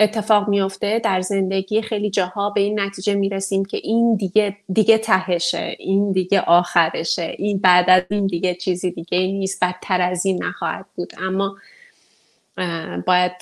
اتفاق 0.00 0.48
میفته 0.48 0.98
در 1.04 1.20
زندگی 1.20 1.82
خیلی 1.82 2.10
جاها 2.10 2.50
به 2.50 2.60
این 2.60 2.80
نتیجه 2.80 3.14
می‌رسیم 3.14 3.64
که 3.64 3.76
این 3.82 4.16
دیگه 4.16 4.56
دیگه 4.72 4.98
تهشه 4.98 5.76
این 5.78 6.12
دیگه 6.12 6.40
آخرشه 6.40 7.34
این 7.38 7.58
بعد 7.58 7.90
از 7.90 8.02
این 8.10 8.26
دیگه 8.26 8.54
چیزی 8.54 8.90
دیگه 8.90 9.18
نیست 9.18 9.64
بدتر 9.64 10.00
از 10.00 10.26
این 10.26 10.44
نخواهد 10.44 10.86
بود. 10.94 11.12
اما 11.18 11.56
باید 13.06 13.32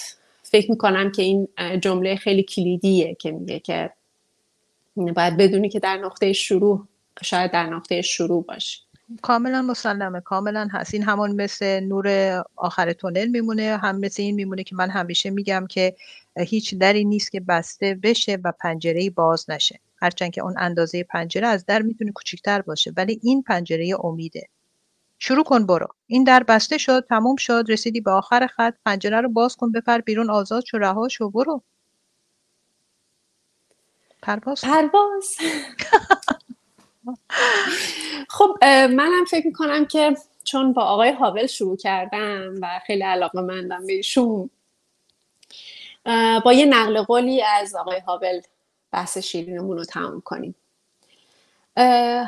فکر 0.42 0.70
می‌کنم 0.70 1.12
که 1.12 1.22
این 1.22 1.48
جمله 1.80 2.16
خیلی 2.16 2.42
کلیدیه 2.42 3.14
که 3.14 3.30
میگه 3.30 3.58
که 3.60 3.90
باید 4.96 5.36
بدونی 5.36 5.68
که 5.68 5.78
در 5.78 5.96
نقطه 5.96 6.32
شروع 6.32 6.86
شاید 7.22 7.50
در 7.50 7.66
نقطه 7.66 8.02
شروع 8.02 8.44
باشی 8.44 8.85
کاملا 9.22 9.62
مسلمه 9.62 10.20
کاملا 10.20 10.68
هست. 10.72 10.94
این 10.94 11.02
همون 11.02 11.42
مثل 11.42 11.80
نور 11.80 12.08
آخر 12.56 12.92
تونل 12.92 13.26
میمونه 13.26 13.76
هم 13.76 13.98
مثل 13.98 14.22
این 14.22 14.34
میمونه 14.34 14.64
که 14.64 14.76
من 14.76 14.90
همیشه 14.90 15.30
میگم 15.30 15.66
که 15.66 15.96
هیچ 16.38 16.74
دری 16.74 17.04
نیست 17.04 17.32
که 17.32 17.40
بسته 17.40 17.98
بشه 18.02 18.38
و 18.44 18.52
پنجره 18.60 19.10
باز 19.10 19.50
نشه. 19.50 19.80
هرچند 19.96 20.30
که 20.30 20.42
اون 20.42 20.54
اندازه 20.58 21.02
پنجره 21.02 21.46
از 21.46 21.66
در 21.66 21.82
می‌تونه 21.82 22.12
کوچیکتر 22.12 22.62
باشه 22.62 22.92
ولی 22.96 23.20
این 23.22 23.42
پنجره 23.42 24.04
امیده. 24.04 24.48
شروع 25.18 25.44
کن 25.44 25.66
برو. 25.66 25.88
این 26.06 26.24
در 26.24 26.42
بسته 26.42 26.78
شد 26.78 27.06
تموم 27.08 27.36
شد 27.36 27.64
رسیدی 27.68 28.00
به 28.00 28.10
آخر 28.10 28.46
خط. 28.46 28.74
پنجره 28.84 29.20
رو 29.20 29.28
باز 29.28 29.56
کن 29.56 29.72
بپر 29.72 29.98
بیرون 30.00 30.30
آزاد 30.30 30.64
شو 30.66 30.78
رها 30.78 31.08
شو 31.08 31.30
برو. 31.30 31.62
پرواز 34.22 34.60
پرواز. 34.60 35.36
خب 38.28 38.56
منم 38.64 39.24
فکر 39.24 39.46
می‌کنم 39.46 39.84
که 39.84 40.16
چون 40.44 40.72
با 40.72 40.82
آقای 40.82 41.10
هاول 41.10 41.46
شروع 41.46 41.76
کردم 41.76 42.54
و 42.62 42.80
خیلی 42.86 43.02
علاقه 43.02 43.40
مندم 43.40 43.86
بهشون 43.86 44.50
با 46.44 46.52
یه 46.52 46.64
نقل 46.64 47.02
قولی 47.02 47.42
از 47.42 47.74
آقای 47.74 48.00
هاول 48.00 48.40
بحث 48.92 49.18
شیرینمون 49.18 49.78
رو 49.78 49.84
تمام 49.84 50.20
کنیم. 50.20 50.54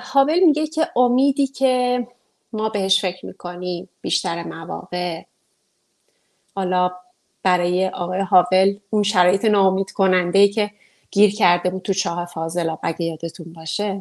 هاول 0.01 0.41
میگه 0.47 0.67
که 0.67 0.89
امیدی 0.97 1.47
که 1.47 2.07
ما 2.53 2.69
بهش 2.69 3.01
فکر 3.01 3.27
می‌کنیم 3.27 3.89
بیشتر 4.01 4.43
مواقع. 4.43 5.23
حالا 6.55 6.91
برای 7.43 7.89
آقای 7.89 8.21
هاول 8.21 8.79
اون 8.91 9.03
شرایط 9.03 9.45
ناامید 9.45 9.91
کننده 9.91 10.49
که 10.49 10.71
گیر 11.11 11.35
کرده 11.35 11.71
بود 11.71 11.83
تو 11.83 11.93
چاه 11.93 12.25
فاضلاب 12.25 12.81
اگه 12.83 13.03
یادتون 13.07 13.53
باشه. 13.53 13.99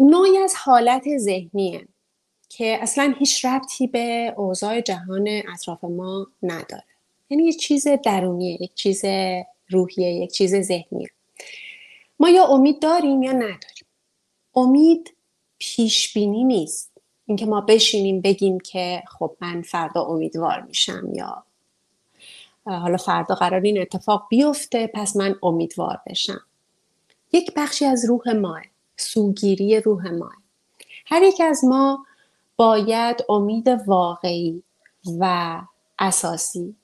نوعی 0.00 0.38
از 0.38 0.54
حالت 0.64 1.04
ذهنیه 1.16 1.88
که 2.48 2.78
اصلا 2.82 3.14
هیچ 3.18 3.44
ربطی 3.44 3.86
به 3.86 4.34
اوضاع 4.36 4.80
جهان 4.80 5.28
اطراف 5.54 5.84
ما 5.84 6.26
نداره. 6.42 6.84
یعنی 7.30 7.44
یک 7.44 7.58
چیز 7.58 7.88
درونیه 8.04 8.62
یک 8.62 8.74
چیز 8.74 9.04
روحیه 9.68 10.08
یک 10.08 10.32
چیز 10.32 10.54
ذهنیه. 10.54 11.08
ما 12.20 12.28
یا 12.28 12.44
امید 12.46 12.82
داریم 12.82 13.22
یا 13.22 13.32
نداریم. 13.32 13.86
امید 14.54 15.14
پیش 15.58 16.14
بینی 16.14 16.44
نیست. 16.44 16.92
اینکه 17.26 17.46
ما 17.46 17.60
بشینیم 17.60 18.20
بگیم 18.20 18.60
که 18.60 19.02
خب 19.08 19.36
من 19.40 19.62
فردا 19.62 20.02
امیدوار 20.02 20.60
میشم 20.60 21.12
یا 21.14 21.45
حالا 22.66 22.96
فردا 22.96 23.34
قرار 23.34 23.60
این 23.60 23.80
اتفاق 23.80 24.26
بیفته 24.30 24.90
پس 24.94 25.16
من 25.16 25.36
امیدوار 25.42 26.00
بشم. 26.06 26.40
یک 27.32 27.54
بخشی 27.56 27.84
از 27.84 28.04
روح 28.04 28.32
ماه 28.32 28.62
سوگیری 28.96 29.80
روح 29.80 30.10
ماه. 30.10 30.32
هر 31.06 31.22
یک 31.22 31.40
از 31.40 31.64
ما 31.64 32.06
باید 32.56 33.24
امید 33.28 33.68
واقعی 33.86 34.62
و 35.20 35.60
اساسی 35.98 36.76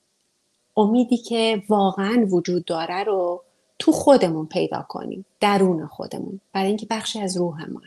امیدی 0.77 1.17
که 1.17 1.63
واقعا 1.69 2.27
وجود 2.31 2.65
داره 2.65 3.03
رو 3.03 3.43
تو 3.79 3.91
خودمون 3.91 4.45
پیدا 4.45 4.85
کنیم 4.89 5.25
درون 5.39 5.87
خودمون 5.87 6.39
برای 6.53 6.67
اینکه 6.67 6.87
بخشی 6.89 7.19
از 7.19 7.37
روح 7.37 7.65
ما 7.65 7.81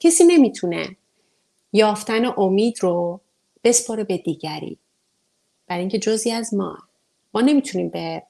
کسی 0.00 0.24
نمی‌تونه 0.24 0.96
یافتن 1.72 2.24
امید 2.36 2.82
رو 2.82 3.20
بسپاره 3.64 4.04
به 4.04 4.18
دیگری. 4.18 4.78
برای 5.66 5.80
اینکه 5.80 5.98
جزی 5.98 6.30
از 6.30 6.54
ما 6.54 6.78
ما 7.34 7.40
نمی‌تونیم 7.40 7.88
به 7.88 8.22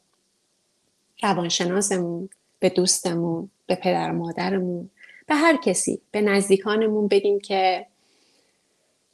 روانشناسمون 1.22 2.28
به 2.58 2.68
دوستمون 2.68 3.50
به 3.66 3.74
پدر 3.74 4.10
و 4.10 4.14
مادرمون 4.14 4.90
به 5.26 5.34
هر 5.34 5.56
کسی 5.56 6.00
به 6.10 6.20
نزدیکانمون 6.20 7.08
بدیم 7.08 7.40
که 7.40 7.86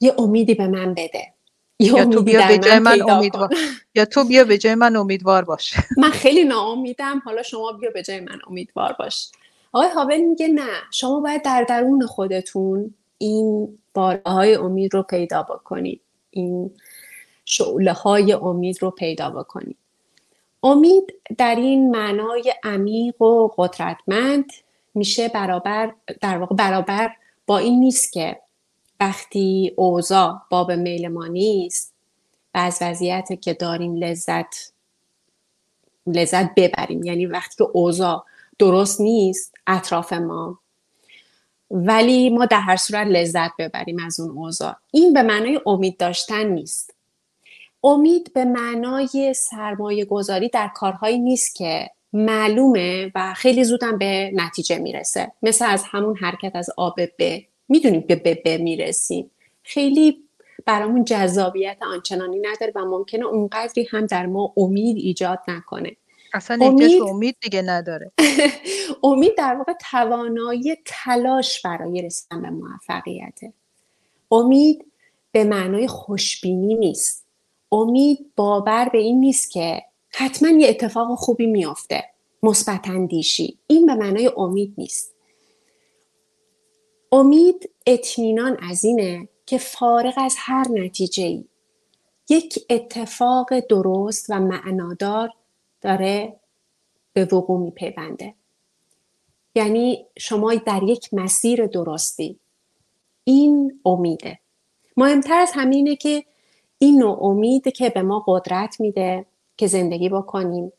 یه 0.01 0.15
امیدی 0.19 0.55
به 0.55 0.67
من 0.67 0.95
بده. 0.95 1.33
یا 1.81 2.05
تو 2.05 2.23
بیا 2.23 2.49
به 2.49 2.59
جای 2.59 2.79
من 2.79 3.11
امیدوار 3.11 3.51
یا 3.95 4.05
تو 4.05 4.25
بیا 4.25 4.45
به 4.45 4.59
جای 4.59 4.75
من 4.75 4.97
امیدوار 4.97 5.45
باش. 5.45 5.75
من 6.03 6.11
خیلی 6.11 6.45
ناامیدم. 6.45 7.23
حالا 7.25 7.43
شما 7.43 7.73
بیا 7.73 7.91
به 7.91 8.03
جای 8.03 8.21
من 8.21 8.39
امیدوار 8.47 8.93
باش. 8.99 9.33
آقای 9.73 9.89
هاول 9.89 10.19
میگه 10.19 10.49
نه 10.49 10.69
شما 10.93 11.21
باید 11.21 11.43
در 11.43 11.63
درون 11.69 12.07
خودتون 12.07 12.95
این 13.19 13.79
باره 13.95 14.23
های 14.27 14.55
امید 14.55 14.95
رو 14.95 15.03
پیدا 15.03 15.43
بکنید. 15.43 16.01
این 16.31 16.71
شعله 17.51 17.93
های 17.93 18.33
امید 18.33 18.83
رو 18.83 18.91
پیدا 18.91 19.31
بکنید 19.31 19.77
امید 20.63 21.15
در 21.39 21.55
این 21.55 21.91
معنای 21.91 22.55
عمیق 22.65 23.23
و 23.23 23.49
قدرتمند 23.57 24.53
میشه 24.95 25.29
برابر 25.29 25.95
در 26.21 26.39
واقع 26.39 26.57
برابر 26.57 27.11
با 27.47 27.59
این 27.59 27.81
نیست 27.81 28.13
که 28.13 28.41
وقتی 29.01 29.73
اوضاع 29.77 30.35
باب 30.51 30.73
میل 30.73 31.09
ما 31.09 31.27
نیست 31.27 31.95
و 32.55 32.59
از 32.59 32.79
وضعیت 32.81 33.41
که 33.41 33.55
داریم 33.55 33.97
لذت 33.97 34.73
لذت 36.07 36.55
ببریم 36.57 37.05
یعنی 37.05 37.27
وقتی 37.27 37.57
که 37.57 37.71
اوضاع 37.73 38.25
درست 38.59 39.01
نیست 39.01 39.55
اطراف 39.67 40.13
ما 40.13 40.59
ولی 41.71 42.31
ما 42.31 42.47
در 42.47 42.61
هر 42.61 42.77
صورت 42.77 43.07
لذت 43.07 43.51
ببریم 43.59 44.05
از 44.07 44.21
اون 44.21 44.31
اوضاع. 44.31 44.77
این 44.91 45.13
به 45.13 45.23
معنای 45.23 45.61
امید 45.67 45.97
داشتن 45.97 46.47
نیست. 46.47 46.98
امید 47.85 48.33
به 48.33 48.45
معنای 48.45 49.35
سرمایه 49.35 50.05
گذاری 50.05 50.49
در 50.49 50.69
کارهایی 50.75 51.19
نیست 51.19 51.55
که 51.55 51.91
معلومه 52.13 53.13
و 53.15 53.35
خیلی 53.35 53.65
زودم 53.65 53.99
به 53.99 54.31
نتیجه 54.35 54.79
می‌رسه. 54.79 55.33
مثل 55.43 55.65
از 55.69 55.85
همون 55.87 56.17
حرکت 56.17 56.53
از 56.55 56.71
آب 56.77 56.95
به 57.19 57.45
می‌دونیم 57.69 58.01
به 58.01 58.17
به 58.17 58.35
به 58.45 58.59
می‌رسیم. 58.59 59.31
خیلی 59.63 60.29
برامون 60.67 61.05
جذابیت 61.05 61.77
آنچنانی 61.93 62.39
نداره 62.39 62.73
و 62.75 62.85
ممکنه 62.85 63.27
اونقدری 63.27 63.89
هم 63.91 64.07
در 64.07 64.27
ما 64.27 64.53
امید 64.57 64.97
ایجاد 64.97 65.39
نکنه. 65.49 65.97
اصلا 66.35 66.67
امید, 66.67 67.03
امید 67.03 67.37
دیگه 67.41 67.63
نداره. 67.63 68.13
امید 69.03 69.37
در 69.39 69.55
واقع 69.55 69.73
توانایی 69.91 70.77
تلاش 70.85 71.63
برای 71.63 72.03
رسیدن 72.03 72.43
به 72.43 72.51
موفقیته 72.51 73.53
امید 74.31 74.85
به 75.33 75.45
معنای 75.45 75.87
خوشبینی 75.87 76.75
نیست. 76.75 77.28
امید 77.73 78.33
باور 78.37 78.89
به 78.89 78.99
این 78.99 79.21
نیست 79.21 79.51
که 79.51 79.83
حتما 80.09 80.49
یه 80.49 80.69
اتفاق 80.69 81.19
خوبی 81.19 81.47
میافته. 81.47 82.05
مثبت 82.43 82.89
اندیشی 82.89 83.59
این 83.67 83.87
به 83.87 83.95
معنای 83.95 84.31
امید 84.37 84.75
نیست. 84.79 85.15
امید 87.13 87.71
اطمینان 87.87 88.57
از 88.63 88.85
اینه 88.85 89.29
که 89.47 89.59
فارغ 89.59 90.15
از 90.17 90.35
هر 90.39 90.67
نتیجه 90.71 91.25
ای 91.25 91.45
یک 92.29 92.67
اتفاق 92.71 93.61
درست 93.61 94.27
و 94.29 94.41
معنادار 94.41 95.31
داره 95.81 96.41
به 97.13 97.25
وقوع 97.25 97.61
میپیونده. 97.61 98.35
یعنی 99.55 100.07
شما 100.19 100.55
در 100.55 100.83
یک 100.83 101.09
مسیر 101.13 101.67
درستی. 101.67 102.39
این 103.25 103.81
امیده. 103.85 104.39
مهمتر 104.97 105.41
از 105.41 105.51
همینه 105.55 105.97
که 105.97 106.25
این 106.79 106.99
نوع 106.99 107.25
امید 107.25 107.69
که 107.69 107.91
به 107.91 108.03
ما 108.03 108.25
قدرت 108.27 108.81
میده 108.81 109.27
که 109.57 109.67
زندگی 109.67 110.09
بکنیم. 110.09 110.73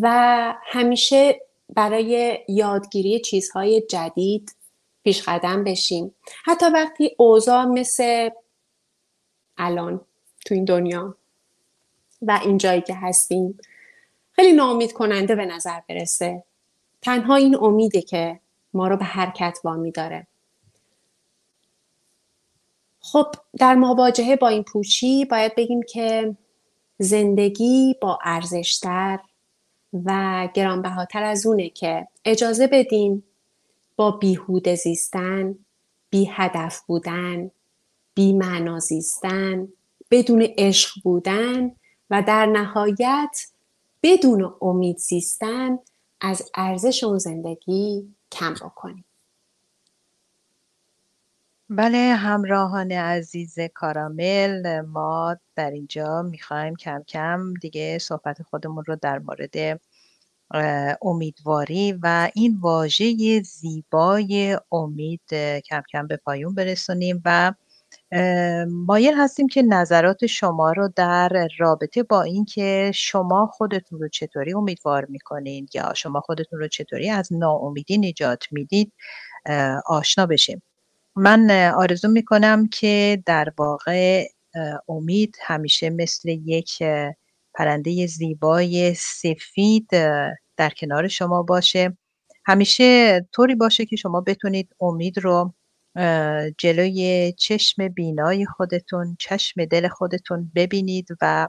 و 0.00 0.54
همیشه 0.64 1.40
برای 1.74 2.38
یادگیری 2.48 3.20
چیزهای 3.20 3.80
جدید 3.80 4.54
پیش 5.04 5.22
قدم 5.28 5.64
بشیم. 5.64 6.14
حتی 6.44 6.66
وقتی 6.66 7.14
اوضاع 7.18 7.64
مثل 7.64 8.30
الان 9.58 10.00
تو 10.46 10.54
این 10.54 10.64
دنیا 10.64 11.16
و 12.22 12.40
این 12.44 12.58
جایی 12.58 12.80
که 12.80 12.94
هستیم 12.94 13.58
خیلی 14.32 14.52
ناامید 14.52 14.92
کننده 14.92 15.34
به 15.34 15.46
نظر 15.46 15.80
برسه. 15.88 16.44
تنها 17.02 17.34
این 17.34 17.56
امیده 17.60 18.02
که 18.02 18.40
ما 18.74 18.88
رو 18.88 18.96
به 18.96 19.04
حرکت 19.04 19.58
وامی 19.64 19.90
داره. 19.90 20.26
خب 23.00 23.26
در 23.58 23.74
مواجهه 23.74 24.36
با 24.36 24.48
این 24.48 24.62
پوچی 24.62 25.24
باید 25.24 25.54
بگیم 25.54 25.82
که 25.82 26.36
زندگی 26.98 27.94
با 28.02 28.18
ارزشتر 28.22 29.18
و 30.04 30.48
گرانبهاتر 30.54 31.22
از 31.22 31.46
اونه 31.46 31.68
که 31.68 32.08
اجازه 32.24 32.66
بدیم 32.66 33.24
با 33.96 34.10
بیهوده 34.10 34.74
زیستن 34.74 35.58
بی 36.10 36.28
هدف 36.32 36.80
بودن 36.80 37.50
بی 38.14 38.32
معنا 38.32 38.78
زیستن 38.78 39.68
بدون 40.10 40.42
عشق 40.58 40.90
بودن 41.04 41.70
و 42.10 42.22
در 42.22 42.46
نهایت 42.46 43.46
بدون 44.02 44.54
امید 44.60 44.98
زیستن 44.98 45.78
از 46.20 46.50
ارزش 46.54 47.04
اون 47.04 47.18
زندگی 47.18 48.14
کم 48.32 48.54
بکنیم. 48.54 49.04
بله 51.70 51.98
همراهان 52.14 52.92
عزیز 52.92 53.58
کارامل 53.74 54.80
ما 54.80 55.36
در 55.56 55.70
اینجا 55.70 56.22
می‌خوایم 56.22 56.76
کم 56.76 57.02
کم 57.08 57.54
دیگه 57.60 57.98
صحبت 57.98 58.42
خودمون 58.42 58.84
رو 58.86 58.96
در 58.96 59.18
مورد 59.18 59.80
امیدواری 61.02 61.92
و 62.02 62.30
این 62.34 62.58
واژه 62.60 63.42
زیبای 63.42 64.58
امید 64.72 65.22
کم 65.66 65.82
کم 65.92 66.06
به 66.06 66.16
پایون 66.16 66.54
برسونیم 66.54 67.22
و 67.24 67.52
مایل 68.68 69.14
هستیم 69.18 69.48
که 69.48 69.62
نظرات 69.62 70.26
شما 70.26 70.72
رو 70.72 70.88
در 70.96 71.48
رابطه 71.58 72.02
با 72.02 72.22
اینکه 72.22 72.90
شما 72.94 73.46
خودتون 73.46 74.00
رو 74.00 74.08
چطوری 74.08 74.54
امیدوار 74.54 75.04
می‌کنین 75.06 75.68
یا 75.74 75.94
شما 75.94 76.20
خودتون 76.20 76.58
رو 76.60 76.68
چطوری 76.68 77.10
از 77.10 77.28
ناامیدی 77.32 77.98
نجات 77.98 78.44
می‌دید 78.52 78.92
آشنا 79.86 80.26
بشیم. 80.26 80.62
من 81.18 81.70
آرزو 81.76 82.08
می‌کنم 82.08 82.68
که 82.68 83.22
در 83.26 83.52
واقع 83.58 84.24
امید 84.88 85.36
همیشه 85.40 85.90
مثل 85.90 86.28
یک 86.28 86.82
پرنده 87.54 88.06
زیبای 88.06 88.94
سفید 88.94 89.88
در 90.56 90.70
کنار 90.76 91.08
شما 91.08 91.42
باشه. 91.42 91.96
همیشه 92.46 93.20
طوری 93.32 93.54
باشه 93.54 93.86
که 93.86 93.96
شما 93.96 94.20
بتونید 94.20 94.74
امید 94.80 95.18
رو 95.18 95.54
جلوی 96.58 97.32
چشم 97.38 97.88
بینای 97.88 98.46
خودتون 98.46 99.16
چشم 99.18 99.64
دل 99.64 99.88
خودتون 99.88 100.52
ببینید 100.54 101.08
و 101.20 101.48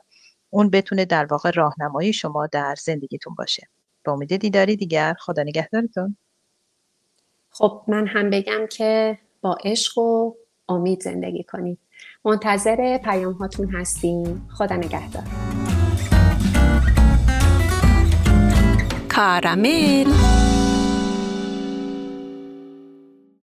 اون 0.49 0.69
بتونه 0.69 1.05
در 1.05 1.25
واقع 1.25 1.51
راهنمای 1.51 2.13
شما 2.13 2.47
در 2.47 2.75
زندگیتون 2.83 3.35
باشه. 3.35 3.67
به 4.03 4.11
امید 4.11 4.37
دیداری 4.37 4.75
دیگر 4.75 5.15
خدا 5.19 5.43
نگهدارتون. 5.43 6.17
خب 7.49 7.83
من 7.87 8.07
هم 8.07 8.29
بگم 8.29 8.67
که 8.67 9.17
با 9.41 9.57
عشق 9.63 9.97
و 9.97 10.33
امید 10.69 11.01
زندگی 11.01 11.43
کنید 11.43 11.79
منتظر 12.25 12.97
پیام 12.97 13.33
هاتون 13.33 13.69
هستیم. 13.69 14.47
خدا 14.57 14.75
نگهدار. 14.75 15.23
کارامل. 19.09 20.05